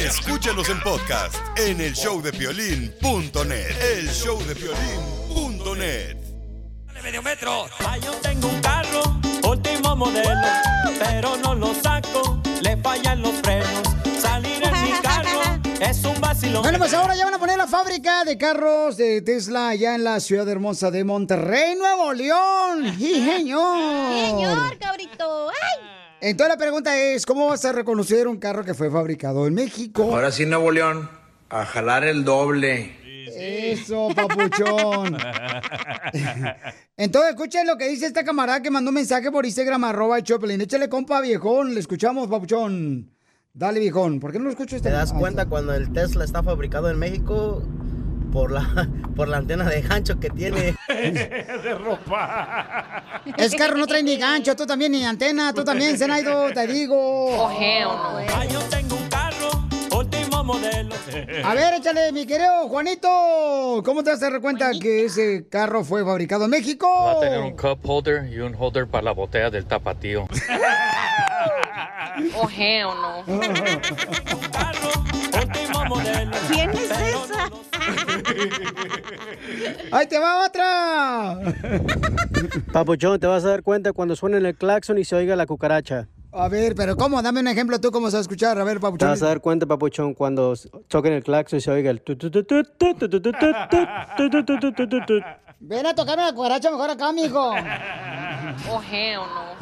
Escúchanos 0.05 0.67
en 0.69 0.81
podcast 0.81 1.35
en 1.57 1.79
el 1.79 1.93
showdepiolín.net. 1.93 3.75
El 3.97 4.07
showdepiolín.net. 4.09 6.26
medio 7.03 7.21
metro. 7.21 7.65
Ay, 7.87 8.01
yo 8.01 8.11
tengo 8.21 8.47
un 8.47 8.61
carro, 8.61 9.01
último 9.49 9.95
modelo, 9.95 10.47
pero 10.99 11.37
no 11.37 11.55
lo 11.55 11.73
saco, 11.73 12.41
le 12.61 12.77
fallan 12.77 13.21
los 13.21 13.33
frenos. 13.41 13.83
Salir 14.19 14.63
en 14.63 14.83
mi 14.83 14.91
carro 15.01 15.41
es 15.81 16.03
un 16.03 16.19
vacilón. 16.19 16.63
Bueno, 16.63 16.77
pues 16.77 16.93
ahora 16.93 17.15
ya 17.15 17.25
van 17.25 17.35
a 17.35 17.39
poner 17.39 17.57
la 17.57 17.67
fábrica 17.67 18.23
de 18.23 18.37
carros 18.37 18.97
de 18.97 19.21
Tesla 19.21 19.69
allá 19.69 19.95
en 19.95 20.03
la 20.03 20.19
ciudad 20.19 20.47
hermosa 20.47 20.91
de 20.91 21.03
Monterrey, 21.03 21.75
Nuevo 21.75 22.13
León. 22.13 22.95
¡Sí, 22.97 23.25
señor! 23.25 24.29
Señor, 24.29 24.77
cabrito. 24.79 25.49
¡Ay! 25.49 25.87
Entonces 26.19 26.55
la 26.55 26.57
pregunta 26.57 26.97
es, 26.97 27.25
¿cómo 27.25 27.47
vas 27.47 27.63
a 27.65 27.71
reconocer 27.71 28.27
un 28.27 28.37
carro 28.37 28.65
que 28.65 28.73
fue 28.73 28.89
fabricado 28.89 29.45
en 29.45 29.53
México? 29.53 30.03
Ahora 30.03 30.31
sí, 30.31 30.45
Nuevo 30.47 30.71
León, 30.71 31.09
a 31.49 31.65
jalar 31.65 32.03
el 32.03 32.23
doble. 32.25 32.96
Eso, 33.37 34.09
papuchón. 34.15 35.17
Entonces, 36.97 37.31
escuchen 37.31 37.67
lo 37.67 37.77
que 37.77 37.87
dice 37.89 38.05
esta 38.07 38.23
camarada 38.23 38.61
que 38.61 38.71
mandó 38.71 38.89
un 38.89 38.95
mensaje 38.95 39.31
por 39.31 39.45
Instagram, 39.45 39.83
arroba 39.83 40.17
el 40.17 40.23
Choplin. 40.23 40.59
Échale, 40.61 40.89
compa, 40.89 41.21
viejón. 41.21 41.73
Le 41.73 41.79
escuchamos, 41.79 42.27
papuchón. 42.27 43.11
Dale, 43.53 43.79
viejón. 43.79 44.19
¿Por 44.19 44.31
qué 44.31 44.37
no 44.39 44.45
lo 44.45 44.51
escucho 44.51 44.75
este? 44.75 44.89
¿Te 44.89 44.95
das 44.95 45.11
Ah, 45.13 45.19
cuenta 45.19 45.45
cuando 45.47 45.73
el 45.73 45.91
Tesla 45.91 46.23
está 46.25 46.43
fabricado 46.43 46.89
en 46.89 46.97
México 46.99 47.63
por 48.31 48.51
la, 48.51 48.87
por 49.15 49.27
la 49.27 49.37
antena 49.37 49.65
de 49.65 49.81
gancho 49.81 50.19
que 50.19 50.29
tiene? 50.29 50.75
de 50.87 51.75
ropa. 51.75 53.21
Ese 53.37 53.57
carro 53.57 53.77
no 53.77 53.87
trae 53.87 54.03
ni 54.03 54.15
gancho, 54.17 54.55
tú 54.55 54.65
también, 54.65 54.91
ni 54.91 55.03
antena, 55.05 55.53
tú 55.53 55.63
también, 55.63 55.97
Zenaido, 55.97 56.51
te 56.53 56.67
digo. 56.67 57.47
Ay, 57.49 58.47
yo 58.51 58.59
tengo 58.69 58.95
un 58.95 59.07
carro, 59.09 59.26
modelo. 60.47 60.95
A 61.43 61.53
ver, 61.53 61.75
échale, 61.75 62.11
mi 62.11 62.25
querido 62.25 62.67
Juanito. 62.69 63.81
¿Cómo 63.85 64.03
te 64.03 64.09
vas 64.09 64.23
a 64.23 64.31
dar 64.31 64.41
cuenta 64.41 64.71
que 64.81 65.05
ese 65.05 65.47
carro 65.47 65.83
fue 65.83 66.03
fabricado 66.03 66.45
en 66.45 66.51
México? 66.51 66.87
Va 66.87 67.11
a 67.11 67.19
tener 67.19 67.39
un 67.39 67.55
cup 67.55 67.79
holder 67.83 68.27
y 68.31 68.39
un 68.39 68.55
holder 68.57 68.87
para 68.87 69.03
la 69.03 69.11
botella 69.11 69.49
del 69.51 69.65
tapatío. 69.65 70.27
Hell 72.57 72.87
no. 72.87 73.23
último 75.39 75.85
modelo. 75.85 76.31
¿Quién 76.51 76.69
es 76.71 76.89
esa? 76.89 77.51
¡Ahí 79.91 80.07
te 80.07 80.17
va 80.17 80.45
otra! 80.45 81.39
Papuchón, 82.73 83.19
te 83.19 83.27
vas 83.27 83.45
a 83.45 83.49
dar 83.49 83.63
cuenta 83.63 83.93
cuando 83.93 84.15
suene 84.15 84.37
el 84.37 84.55
claxon 84.55 84.97
y 84.97 85.05
se 85.05 85.15
oiga 85.15 85.35
la 85.35 85.45
cucaracha. 85.45 86.07
A 86.39 86.49
ver, 86.49 86.75
pero 86.75 86.95
¿cómo? 86.95 87.21
Dame 87.21 87.39
un 87.39 87.47
ejemplo 87.47 87.79
tú 87.81 87.91
cómo 87.91 88.09
se 88.09 88.17
va 88.17 88.19
a 88.19 88.21
escuchar. 88.21 88.59
A 88.59 88.63
ver, 88.63 88.79
Papuchón. 88.79 88.99
Te 88.99 89.05
vas 89.05 89.21
a 89.23 89.27
dar 89.27 89.41
cuenta, 89.41 89.65
Papuchón, 89.65 90.13
cuando 90.13 90.53
toquen 90.87 91.13
el 91.13 91.23
claxon 91.23 91.57
y 91.57 91.61
se 91.61 91.71
oiga 91.71 91.89
el... 91.89 92.01
Ven 95.59 95.85
a 95.87 95.95
tocarme 95.95 96.23
la 96.23 96.33
cuaracha 96.33 96.69
mejor 96.69 96.91
acá, 96.91 97.07
amigo. 97.09 97.51
Oh, 98.69 98.81
hell 98.91 99.17
no. 99.17 99.55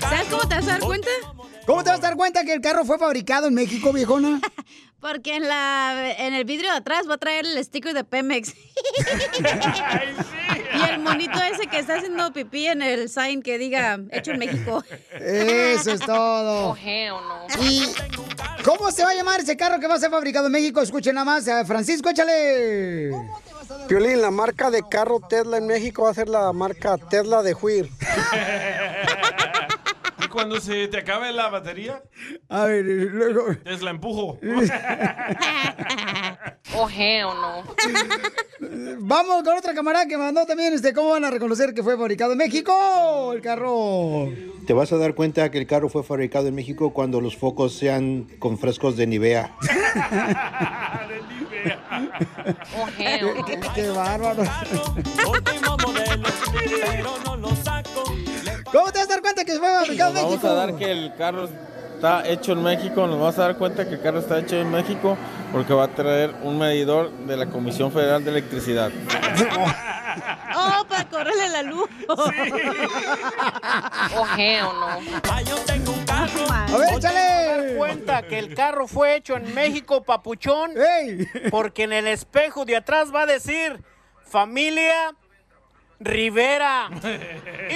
¿Sabes 0.00 0.26
cómo 0.28 0.42
te 0.48 0.54
vas 0.56 0.64
a 0.64 0.72
dar 0.72 0.80
cuenta? 0.80 1.08
¿Cómo 1.66 1.84
te 1.84 1.90
vas 1.90 1.98
a 2.00 2.02
dar 2.02 2.16
cuenta 2.16 2.44
que 2.44 2.52
el 2.52 2.60
carro 2.60 2.84
fue 2.84 2.98
fabricado 2.98 3.46
en 3.46 3.54
México, 3.54 3.92
viejona? 3.92 4.40
Porque 5.00 5.36
en, 5.36 5.48
la, 5.48 6.14
en 6.18 6.34
el 6.34 6.44
vidrio 6.44 6.70
de 6.70 6.78
atrás 6.78 7.08
va 7.08 7.14
a 7.14 7.18
traer 7.18 7.46
el 7.46 7.62
sticker 7.64 7.94
de 7.94 8.04
Pemex. 8.04 8.54
Ay, 9.84 10.14
sí 10.18 10.53
y 10.74 10.90
el 10.90 10.98
monito 11.00 11.38
ese 11.52 11.66
que 11.66 11.78
está 11.78 11.96
haciendo 11.96 12.32
pipí 12.32 12.66
en 12.66 12.82
el 12.82 13.08
sign 13.08 13.42
que 13.42 13.58
diga 13.58 13.98
hecho 14.10 14.32
en 14.32 14.38
México. 14.38 14.82
Eso 15.20 15.92
es 15.92 16.00
todo. 16.00 16.70
Oh, 16.70 16.76
hell 16.76 17.12
no. 17.12 17.46
¿Y 17.62 17.86
cómo 18.64 18.90
se 18.90 19.04
va 19.04 19.10
a 19.10 19.14
llamar 19.14 19.40
ese 19.40 19.56
carro 19.56 19.78
que 19.80 19.86
va 19.86 19.94
a 19.94 19.98
ser 19.98 20.10
fabricado 20.10 20.46
en 20.46 20.52
México? 20.52 20.80
Escuchen 20.80 21.14
nada 21.14 21.24
más. 21.24 21.48
a 21.48 21.64
Francisco, 21.64 22.10
échale. 22.10 23.10
Piolín, 23.88 24.20
la 24.20 24.30
marca 24.30 24.70
de 24.70 24.82
carro 24.88 25.20
Tesla 25.20 25.58
en 25.58 25.66
México 25.66 26.02
va 26.02 26.10
a 26.10 26.14
ser 26.14 26.28
la 26.28 26.52
marca 26.52 26.96
Tesla 26.98 27.42
de 27.42 27.52
Juir. 27.54 27.90
¿Y 30.34 30.36
cuando 30.36 30.60
se 30.60 30.88
te 30.88 30.98
acabe 30.98 31.32
la 31.32 31.48
batería? 31.48 32.02
A 32.48 32.64
ver, 32.64 32.84
luego. 32.84 33.54
Es 33.64 33.82
la 33.82 33.90
empujo. 33.90 34.40
Oh, 36.76 36.88
hell 36.88 37.26
no. 37.26 37.62
Vamos 38.98 39.44
con 39.44 39.56
otra 39.56 39.74
camarada 39.74 40.08
que 40.08 40.16
mandó 40.16 40.44
también 40.44 40.72
este, 40.72 40.92
cómo 40.92 41.10
van 41.10 41.24
a 41.24 41.30
reconocer 41.30 41.72
que 41.72 41.84
fue 41.84 41.96
fabricado 41.96 42.32
en 42.32 42.38
México 42.38 43.32
el 43.32 43.40
carro. 43.40 44.28
Te 44.66 44.72
vas 44.72 44.92
a 44.92 44.96
dar 44.96 45.14
cuenta 45.14 45.52
que 45.52 45.58
el 45.58 45.68
carro 45.68 45.88
fue 45.88 46.02
fabricado 46.02 46.48
en 46.48 46.56
México 46.56 46.92
cuando 46.92 47.20
los 47.20 47.36
focos 47.36 47.74
sean 47.74 48.26
con 48.40 48.58
frescos 48.58 48.96
de 48.96 49.06
Nivea. 49.06 49.54
Oh, 52.76 52.88
hell 52.98 53.36
no. 53.36 53.44
Qué, 53.44 53.60
qué 53.72 53.88
bárbaro. 53.90 54.42
Último 55.28 55.76
modelo, 55.86 56.28
pero 56.90 57.18
no 57.24 57.36
lo 57.36 57.54
saco. 57.54 58.02
¿Cómo 58.74 58.90
te 58.90 58.98
vas 58.98 59.06
a 59.06 59.10
dar 59.12 59.20
cuenta 59.22 59.44
que 59.44 59.52
fue 59.52 59.68
fabricado 59.68 60.10
en 60.10 60.14
Nos 60.16 60.24
México? 60.32 60.46
vamos 60.48 60.62
a 60.62 60.66
dar 60.66 60.76
que 60.76 60.90
el 60.90 61.14
carro 61.16 61.44
está 61.94 62.28
hecho 62.28 62.52
en 62.52 62.62
México, 62.64 63.06
nos 63.06 63.20
vamos 63.20 63.38
a 63.38 63.42
dar 63.42 63.56
cuenta 63.56 63.88
que 63.88 63.94
el 63.94 64.00
carro 64.00 64.18
está 64.18 64.40
hecho 64.40 64.56
en 64.56 64.68
México 64.68 65.16
porque 65.52 65.72
va 65.72 65.84
a 65.84 65.88
traer 65.88 66.34
un 66.42 66.58
medidor 66.58 67.12
de 67.12 67.36
la 67.36 67.46
Comisión 67.46 67.92
Federal 67.92 68.24
de 68.24 68.30
Electricidad. 68.32 68.90
Oh, 70.56 70.84
para 70.88 71.08
correrle 71.08 71.48
la 71.48 71.62
luz. 71.62 71.88
Oh, 74.16 74.26
hell 74.38 74.62
no. 74.62 75.00
Ay, 75.32 75.44
yo 75.44 75.56
tengo 75.66 75.90
un 75.92 76.04
carro. 76.04 76.46
A 76.48 76.78
ver, 76.78 76.94
échale. 76.96 77.74
cuenta 77.76 78.22
que 78.22 78.38
el 78.38 78.54
carro 78.54 78.86
fue 78.86 79.16
hecho 79.16 79.36
en 79.36 79.52
México, 79.54 80.04
papuchón? 80.04 80.70
Porque 81.50 81.82
en 81.82 81.92
el 81.94 82.06
espejo 82.06 82.64
de 82.64 82.76
atrás 82.76 83.12
va 83.12 83.22
a 83.22 83.26
decir 83.26 83.82
familia 84.24 85.16
Rivera. 85.98 86.90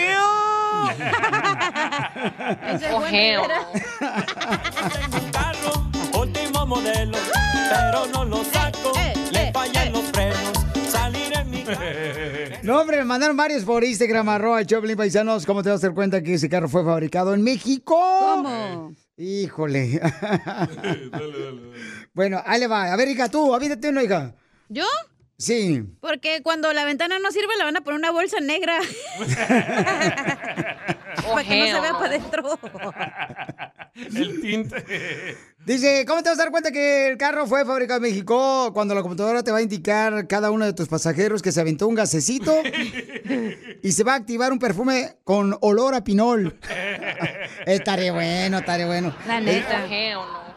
Ojeo. 2.94 3.42
Último 6.18 6.66
modelo, 6.66 7.18
pero 7.70 8.06
no 8.06 8.24
lo 8.24 8.44
saco. 8.44 8.92
Le 9.30 9.52
fallan 9.52 9.92
los 9.92 10.04
frenos. 10.04 10.52
Salir 10.88 11.32
en 11.36 11.50
mi 11.50 11.62
carro. 11.64 11.80
No, 12.62 12.80
hombre, 12.80 12.98
me 12.98 13.04
mandaron 13.04 13.36
varios 13.36 13.64
por 13.64 13.84
Instagram, 13.84 14.28
arroba 14.28 14.60
el 14.60 14.66
Choplin 14.66 14.96
Paisanos. 14.96 15.46
¿Cómo 15.46 15.62
te 15.62 15.70
vas 15.70 15.82
a 15.82 15.86
dar 15.86 15.94
cuenta 15.94 16.22
que 16.22 16.34
ese 16.34 16.48
carro 16.48 16.68
fue 16.68 16.84
fabricado 16.84 17.32
en 17.32 17.42
México? 17.42 17.94
¿Cómo? 17.96 18.92
Híjole. 19.16 20.00
bueno, 22.14 22.42
ahí 22.44 22.60
le 22.60 22.66
va. 22.66 22.92
A 22.92 22.96
ver, 22.96 23.08
hija, 23.08 23.30
tú, 23.30 23.54
avídate 23.54 23.88
una, 23.88 24.02
hija. 24.02 24.34
¿Yo? 24.68 24.84
Sí. 25.38 25.84
Porque 26.00 26.42
cuando 26.42 26.72
la 26.72 26.84
ventana 26.84 27.20
no 27.20 27.30
sirve, 27.30 27.56
la 27.56 27.64
van 27.64 27.76
a 27.76 27.80
poner 27.80 27.98
una 27.98 28.10
bolsa 28.10 28.40
negra. 28.40 28.80
para 31.32 31.48
que 31.48 31.58
no 31.60 31.66
se 31.66 31.80
vea 31.80 31.92
para 31.92 32.06
adentro. 32.06 32.58
El 33.94 34.40
tinte. 34.40 35.36
Dice, 35.64 36.04
¿cómo 36.06 36.22
te 36.22 36.30
vas 36.30 36.38
a 36.38 36.42
dar 36.42 36.50
cuenta 36.50 36.70
que 36.70 37.08
el 37.08 37.18
carro 37.18 37.46
fue 37.46 37.64
fabricado 37.64 37.98
en 37.98 38.02
México? 38.10 38.72
Cuando 38.72 38.94
la 38.94 39.02
computadora 39.02 39.42
te 39.42 39.50
va 39.50 39.58
a 39.58 39.62
indicar 39.62 40.26
cada 40.28 40.50
uno 40.50 40.64
de 40.64 40.72
tus 40.72 40.88
pasajeros 40.88 41.42
que 41.42 41.50
se 41.50 41.60
aventó 41.60 41.88
un 41.88 41.96
gasecito 41.96 42.54
y 43.82 43.92
se 43.92 44.04
va 44.04 44.12
a 44.12 44.16
activar 44.16 44.52
un 44.52 44.60
perfume 44.60 45.16
con 45.24 45.56
olor 45.60 45.94
a 45.94 46.04
pinol. 46.04 46.58
estaré 47.66 48.10
bueno, 48.12 48.58
estaré 48.58 48.86
bueno. 48.86 49.14
La 49.26 49.40
neta. 49.40 49.84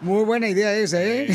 Muy 0.01 0.23
buena 0.23 0.47
idea 0.47 0.73
esa, 0.73 1.01
¿eh? 1.03 1.27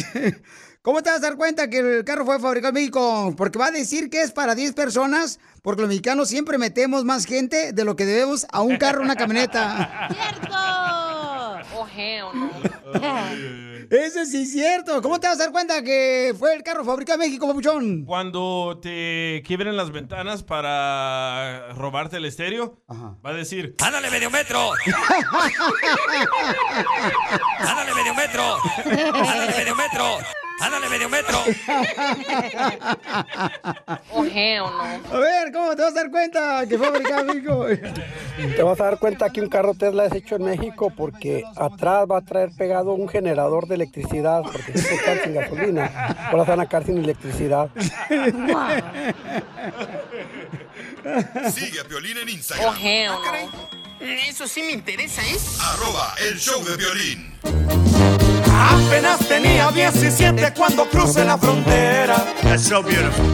¿Cómo 0.86 1.02
te 1.02 1.10
vas 1.10 1.18
a 1.18 1.22
dar 1.22 1.34
cuenta 1.36 1.68
que 1.68 1.80
el 1.80 2.04
carro 2.04 2.24
fue 2.24 2.38
fabricado 2.38 2.68
en 2.68 2.74
México? 2.74 3.34
Porque 3.36 3.58
va 3.58 3.66
a 3.66 3.70
decir 3.72 4.08
que 4.08 4.22
es 4.22 4.30
para 4.30 4.54
10 4.54 4.72
personas, 4.74 5.40
porque 5.62 5.82
los 5.82 5.88
mexicanos 5.88 6.28
siempre 6.28 6.58
metemos 6.58 7.04
más 7.04 7.24
gente 7.24 7.72
de 7.72 7.84
lo 7.84 7.96
que 7.96 8.06
debemos 8.06 8.46
a 8.52 8.60
un 8.60 8.76
carro, 8.76 9.02
una 9.02 9.16
camioneta. 9.16 10.08
Ojeo, 11.76 12.30
Eso 13.90 14.24
sí 14.26 14.42
es 14.42 14.52
cierto. 14.52 15.02
¿Cómo 15.02 15.18
te 15.18 15.26
vas 15.26 15.40
a 15.40 15.44
dar 15.44 15.50
cuenta 15.50 15.82
que 15.82 16.32
fue 16.38 16.54
el 16.54 16.62
carro 16.62 16.84
fabricado 16.84 17.20
en 17.20 17.30
México, 17.30 17.48
papuchón? 17.48 18.04
Cuando 18.04 18.78
te 18.80 19.42
quiebren 19.44 19.76
las 19.76 19.90
ventanas 19.90 20.44
para 20.44 21.72
robarte 21.72 22.18
el 22.18 22.26
estéreo, 22.26 22.80
va 22.88 23.30
a 23.30 23.34
decir, 23.34 23.74
¡ándale 23.82 24.08
medio 24.08 24.30
metro! 24.30 24.70
¡ándale 27.58 27.92
medio 27.92 28.14
metro! 28.14 28.56
¡ándale 28.84 29.56
medio 29.56 29.74
metro! 29.74 30.18
¡Ándale 30.61 30.89
medio 30.89 31.09
metro! 31.09 31.39
Ojeo, 34.12 34.70
no. 34.70 35.16
A 35.16 35.19
ver, 35.19 35.53
¿cómo 35.53 35.74
te 35.77 35.83
vas 35.83 35.93
a 35.93 35.95
dar 35.95 36.11
cuenta 36.11 36.66
que 36.69 36.78
fue 36.78 36.87
fabricado 36.89 37.20
en 37.20 37.27
México? 37.27 37.66
Te 38.57 38.62
vas 38.62 38.78
a 38.81 38.85
dar 38.85 38.99
cuenta 38.99 39.31
que 39.31 39.41
un 39.41 39.49
carro 39.49 39.73
Tesla 39.74 40.05
es 40.05 40.12
hecho 40.12 40.37
en 40.37 40.45
México 40.45 40.93
porque 40.95 41.43
atrás 41.57 42.07
va 42.11 42.19
a 42.19 42.20
traer 42.20 42.51
pegado 42.51 42.93
un 42.93 43.09
generador 43.09 43.66
de 43.66 43.77
electricidad, 43.77 44.43
porque 44.43 44.77
se 44.77 44.99
quedan 44.99 45.20
sin 45.24 45.35
gasolina, 45.35 45.87
ahora 46.31 46.45
se 46.45 46.51
van 46.51 46.61
a 46.61 46.66
quedar 46.66 46.85
sin 46.85 46.99
electricidad. 46.99 47.70
Sigue 51.51 51.81
a 51.81 51.85
Piolín 51.85 52.19
en 52.19 52.28
Instagram. 52.28 52.69
Ojeo, 52.69 53.12
no. 53.12 53.85
Eso 54.01 54.47
sí 54.47 54.62
me 54.62 54.73
interesa, 54.73 55.23
¿eh? 55.23 55.36
Arroba 55.60 56.14
el 56.28 56.39
show 56.39 56.62
de 56.64 56.77
violín. 56.77 57.32
Apenas 58.52 59.27
tenía 59.27 59.70
17 59.70 60.52
cuando 60.55 60.89
crucé 60.89 61.24
la 61.24 61.39
frontera. 61.39 62.16
That's 62.43 62.64
so 62.64 62.82
beautiful. 62.82 63.24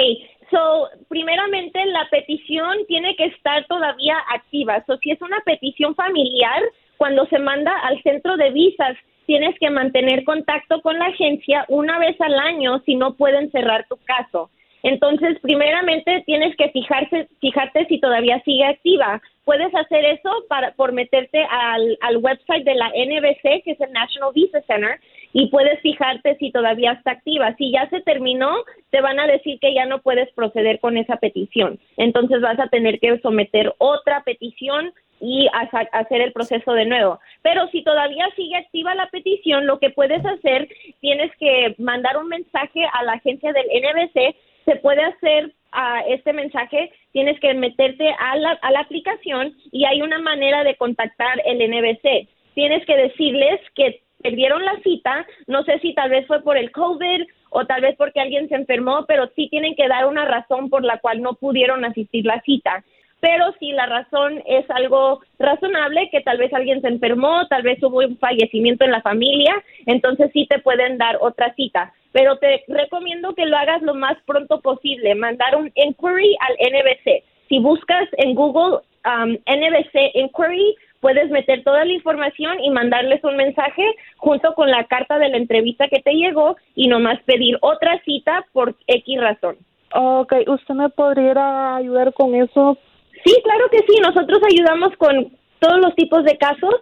So, 0.51 0.89
primeramente 1.07 1.79
la 1.85 2.09
petición 2.09 2.85
tiene 2.87 3.15
que 3.15 3.23
estar 3.25 3.65
todavía 3.67 4.17
activa. 4.33 4.83
So, 4.85 4.97
si 4.97 5.11
es 5.11 5.21
una 5.21 5.39
petición 5.45 5.95
familiar, 5.95 6.61
cuando 6.97 7.25
se 7.27 7.39
manda 7.39 7.71
al 7.79 8.01
centro 8.03 8.37
de 8.37 8.51
visas, 8.51 8.97
tienes 9.25 9.57
que 9.59 9.69
mantener 9.69 10.23
contacto 10.23 10.81
con 10.81 10.97
la 10.97 11.05
agencia 11.07 11.65
una 11.67 11.99
vez 11.99 12.19
al 12.21 12.39
año 12.39 12.81
si 12.85 12.95
no 12.95 13.15
pueden 13.15 13.51
cerrar 13.51 13.85
tu 13.87 13.97
caso. 13.97 14.49
Entonces, 14.83 15.37
primeramente 15.41 16.23
tienes 16.25 16.55
que 16.55 16.69
fijarse, 16.69 17.27
fijarte 17.41 17.85
si 17.87 17.99
todavía 17.99 18.41
sigue 18.43 18.63
activa. 18.63 19.21
Puedes 19.43 19.73
hacer 19.75 20.05
eso 20.05 20.31
para, 20.47 20.71
por 20.73 20.93
meterte 20.93 21.43
al, 21.49 21.97
al 22.01 22.17
website 22.17 22.63
de 22.63 22.75
la 22.75 22.89
NBC, 22.89 23.63
que 23.63 23.71
es 23.71 23.81
el 23.81 23.91
National 23.91 24.31
Visa 24.33 24.61
Center, 24.61 24.99
y 25.33 25.47
puedes 25.47 25.79
fijarte 25.81 26.35
si 26.37 26.51
todavía 26.51 26.93
está 26.93 27.11
activa. 27.11 27.55
Si 27.57 27.71
ya 27.71 27.89
se 27.89 28.01
terminó, 28.01 28.55
te 28.89 29.01
van 29.01 29.19
a 29.19 29.27
decir 29.27 29.59
que 29.59 29.73
ya 29.73 29.85
no 29.85 30.01
puedes 30.01 30.31
proceder 30.33 30.79
con 30.79 30.97
esa 30.97 31.17
petición. 31.17 31.79
Entonces 31.97 32.41
vas 32.41 32.59
a 32.59 32.67
tener 32.67 32.99
que 32.99 33.19
someter 33.19 33.73
otra 33.77 34.23
petición 34.23 34.93
y 35.19 35.47
hacer 35.93 36.21
el 36.21 36.31
proceso 36.31 36.73
de 36.73 36.85
nuevo. 36.85 37.19
Pero 37.41 37.67
si 37.69 37.83
todavía 37.83 38.27
sigue 38.35 38.55
activa 38.55 38.95
la 38.95 39.07
petición, 39.09 39.65
lo 39.65 39.79
que 39.79 39.89
puedes 39.89 40.23
hacer, 40.25 40.69
tienes 41.01 41.31
que 41.37 41.75
mandar 41.77 42.17
un 42.17 42.27
mensaje 42.27 42.85
a 42.93 43.03
la 43.03 43.13
agencia 43.13 43.51
del 43.53 43.65
NBC. 43.65 44.35
Se 44.65 44.75
puede 44.77 45.01
hacer 45.03 45.53
a 45.71 46.01
este 46.07 46.33
mensaje, 46.33 46.91
tienes 47.11 47.39
que 47.39 47.53
meterte 47.53 48.09
a 48.19 48.37
la, 48.37 48.51
a 48.61 48.71
la 48.71 48.79
aplicación 48.81 49.55
y 49.71 49.85
hay 49.85 50.01
una 50.01 50.19
manera 50.19 50.63
de 50.63 50.75
contactar 50.75 51.41
el 51.45 51.57
NBC. 51.57 52.27
Tienes 52.53 52.85
que 52.85 52.97
decirles 52.97 53.59
que 53.75 54.01
perdieron 54.21 54.63
la 54.63 54.79
cita, 54.83 55.25
no 55.47 55.63
sé 55.63 55.79
si 55.79 55.93
tal 55.93 56.09
vez 56.09 56.25
fue 56.27 56.41
por 56.41 56.57
el 56.57 56.71
COVID 56.71 57.23
o 57.49 57.65
tal 57.65 57.81
vez 57.81 57.95
porque 57.97 58.19
alguien 58.19 58.49
se 58.49 58.55
enfermó, 58.55 59.05
pero 59.07 59.29
sí 59.35 59.47
tienen 59.49 59.75
que 59.75 59.87
dar 59.87 60.05
una 60.05 60.25
razón 60.25 60.69
por 60.69 60.83
la 60.83 60.99
cual 60.99 61.21
no 61.21 61.33
pudieron 61.35 61.85
asistir 61.85 62.25
la 62.25 62.41
cita. 62.41 62.83
Pero 63.19 63.51
si 63.59 63.71
la 63.71 63.87
razón 63.87 64.43
es 64.45 64.69
algo 64.69 65.21
razonable, 65.39 66.09
que 66.11 66.21
tal 66.21 66.37
vez 66.37 66.53
alguien 66.53 66.81
se 66.81 66.87
enfermó, 66.87 67.47
tal 67.47 67.63
vez 67.63 67.81
hubo 67.81 67.99
un 67.99 68.17
fallecimiento 68.17 68.85
en 68.85 68.91
la 68.91 69.01
familia, 69.01 69.55
entonces 69.87 70.29
sí 70.33 70.45
te 70.47 70.59
pueden 70.59 70.97
dar 70.97 71.17
otra 71.19 71.53
cita. 71.55 71.93
Pero 72.11 72.37
te 72.37 72.63
recomiendo 72.67 73.33
que 73.33 73.45
lo 73.45 73.57
hagas 73.57 73.81
lo 73.81 73.95
más 73.95 74.17
pronto 74.25 74.61
posible, 74.61 75.15
mandar 75.15 75.55
un 75.55 75.71
inquiry 75.75 76.37
al 76.41 76.55
NBC. 76.59 77.23
Si 77.49 77.59
buscas 77.59 78.07
en 78.17 78.35
Google 78.35 78.81
um, 79.05 79.31
NBC 79.45 80.11
Inquiry, 80.13 80.75
puedes 81.07 81.31
meter 81.31 81.63
toda 81.63 81.85
la 81.85 81.93
información 81.93 82.59
y 82.61 82.69
mandarles 82.69 83.23
un 83.23 83.37
mensaje 83.37 83.81
junto 84.17 84.53
con 84.55 84.69
la 84.69 84.83
carta 84.87 85.17
de 85.17 85.29
la 85.29 85.37
entrevista 85.37 85.87
que 85.87 86.01
te 86.01 86.11
llegó 86.11 86.57
y 86.75 86.89
nomás 86.89 87.17
pedir 87.23 87.57
otra 87.61 87.97
cita 88.03 88.45
por 88.51 88.75
X 88.87 89.21
razón. 89.21 89.55
Ok, 89.93 90.33
¿usted 90.47 90.73
me 90.73 90.89
podría 90.89 91.77
ayudar 91.77 92.13
con 92.13 92.35
eso? 92.35 92.77
Sí, 93.23 93.33
claro 93.41 93.69
que 93.71 93.77
sí. 93.87 94.01
Nosotros 94.01 94.39
ayudamos 94.51 94.97
con 94.97 95.31
todos 95.59 95.79
los 95.79 95.95
tipos 95.95 96.25
de 96.25 96.37
casos. 96.37 96.75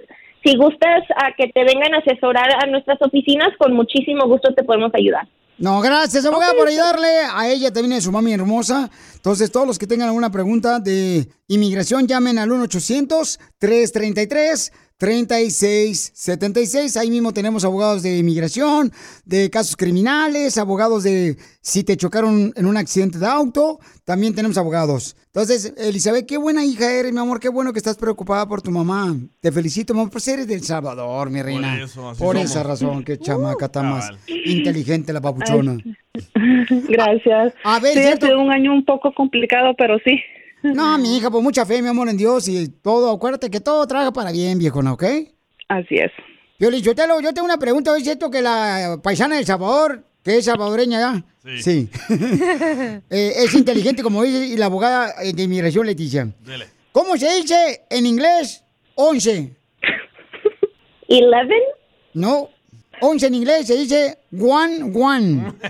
Si 0.43 0.57
gustas 0.57 1.03
a 1.23 1.34
que 1.34 1.49
te 1.49 1.64
vengan 1.64 1.93
a 1.93 1.99
asesorar 1.99 2.49
a 2.64 2.65
nuestras 2.65 2.99
oficinas, 3.03 3.49
con 3.60 3.73
muchísimo 3.73 4.26
gusto 4.26 4.56
te 4.56 4.64
podemos 4.64 4.89
ayudar. 4.95 5.27
No, 5.57 5.80
gracias, 5.80 6.26
abogada, 6.26 6.53
por 6.53 6.68
ayudarle. 6.68 7.07
A 7.34 7.48
ella 7.48 7.72
también 7.72 7.94
a 7.94 8.02
su 8.02 8.11
mami 8.11 8.34
hermosa. 8.34 8.90
Entonces, 9.14 9.52
todos 9.52 9.65
los 9.65 9.80
que 9.80 9.88
tengan 9.88 10.10
alguna 10.10 10.30
pregunta 10.30 10.80
de 10.80 11.30
inmigración, 11.48 12.07
llamen 12.07 12.38
al 12.38 12.52
1-800-333-3676. 14.99 16.97
Ahí 16.99 17.09
mismo 17.09 17.34
tenemos 17.34 17.65
abogados 17.65 18.03
de 18.03 18.17
inmigración, 18.17 18.91
de 19.26 19.49
casos 19.49 19.76
criminales, 19.76 20.57
abogados 20.57 21.03
de 21.03 21.35
si 21.61 21.84
te 21.84 21.97
chocaron 21.97 22.53
en 22.55 22.65
un 22.65 22.77
accidente 22.77 23.19
de 23.19 23.26
auto. 23.26 23.80
También 24.05 24.34
tenemos 24.35 24.57
abogados. 24.57 25.15
Entonces, 25.27 25.73
Elizabeth, 25.77 26.26
qué 26.26 26.38
buena 26.38 26.63
hija 26.63 26.91
eres, 26.91 27.11
mi 27.11 27.19
amor. 27.19 27.39
Qué 27.39 27.49
bueno 27.49 27.73
que 27.73 27.80
estás 27.80 27.97
preocupada 27.97 28.47
por 28.47 28.61
tu 28.61 28.72
mamá. 28.72 29.15
Te 29.41 29.51
felicito, 29.51 29.93
mamá, 29.93 30.09
por 30.09 30.22
ser 30.22 30.45
de 30.45 30.53
El 30.53 30.61
Salvador, 30.61 31.30
mi 31.30 31.41
reina. 31.41 31.81
eso, 31.81 32.13
por 32.17 32.38
esa 32.38 32.63
razón, 32.63 33.03
qué 33.03 33.17
chamaca 33.17 33.67
tan 33.69 33.89
más 33.89 34.11
inteligente 34.27 35.11
la 35.11 35.22
papuchona. 35.22 35.77
Gracias. 36.88 37.53
A 37.63 37.80
ver, 37.80 37.93
sí, 37.93 37.99
ha 37.99 38.15
sido 38.15 38.39
un 38.39 38.51
año 38.51 38.73
un 38.73 38.85
poco 38.85 39.13
complicado, 39.13 39.73
pero 39.77 39.97
sí. 40.05 40.22
No, 40.73 40.97
mi 40.97 41.17
hija, 41.17 41.29
pues 41.29 41.43
mucha 41.43 41.65
fe, 41.65 41.81
mi 41.81 41.89
amor 41.89 42.09
en 42.09 42.17
Dios 42.17 42.47
y 42.47 42.67
todo. 42.69 43.11
Acuérdate 43.13 43.49
que 43.51 43.59
todo 43.59 43.85
trabaja 43.87 44.11
para 44.11 44.31
bien, 44.31 44.57
viejona, 44.57 44.93
¿ok? 44.93 45.03
Así 45.67 45.95
es. 45.95 46.11
Yo, 46.59 46.69
yo, 46.71 46.95
te 46.95 47.05
lo- 47.07 47.19
yo 47.21 47.33
tengo 47.33 47.45
una 47.45 47.57
pregunta, 47.57 47.95
¿es 47.97 48.03
cierto 48.03 48.31
que 48.31 48.41
la 48.41 48.99
paisana 49.03 49.35
del 49.35 49.45
Salvador, 49.45 50.03
que 50.23 50.37
es 50.37 50.45
salvadoreña 50.45 50.99
ya? 50.99 51.25
Sí. 51.61 51.89
Eh, 53.09 53.33
es 53.37 53.53
inteligente, 53.53 54.01
como 54.01 54.23
dice, 54.23 54.45
y 54.47 54.57
la 54.57 54.65
abogada 54.65 55.13
eh, 55.23 55.33
de 55.33 55.43
inmigración, 55.43 55.85
Leticia. 55.85 56.27
¿Cómo 56.91 57.17
se 57.17 57.33
dice 57.41 57.81
en 57.89 58.05
inglés 58.05 58.63
11? 58.95 59.55
¿Eleven? 61.07 61.61
No. 62.13 62.49
11 63.01 63.27
en 63.27 63.35
inglés 63.35 63.67
se 63.67 63.76
dice 63.76 64.17
one, 64.39 64.91
one. 64.93 65.53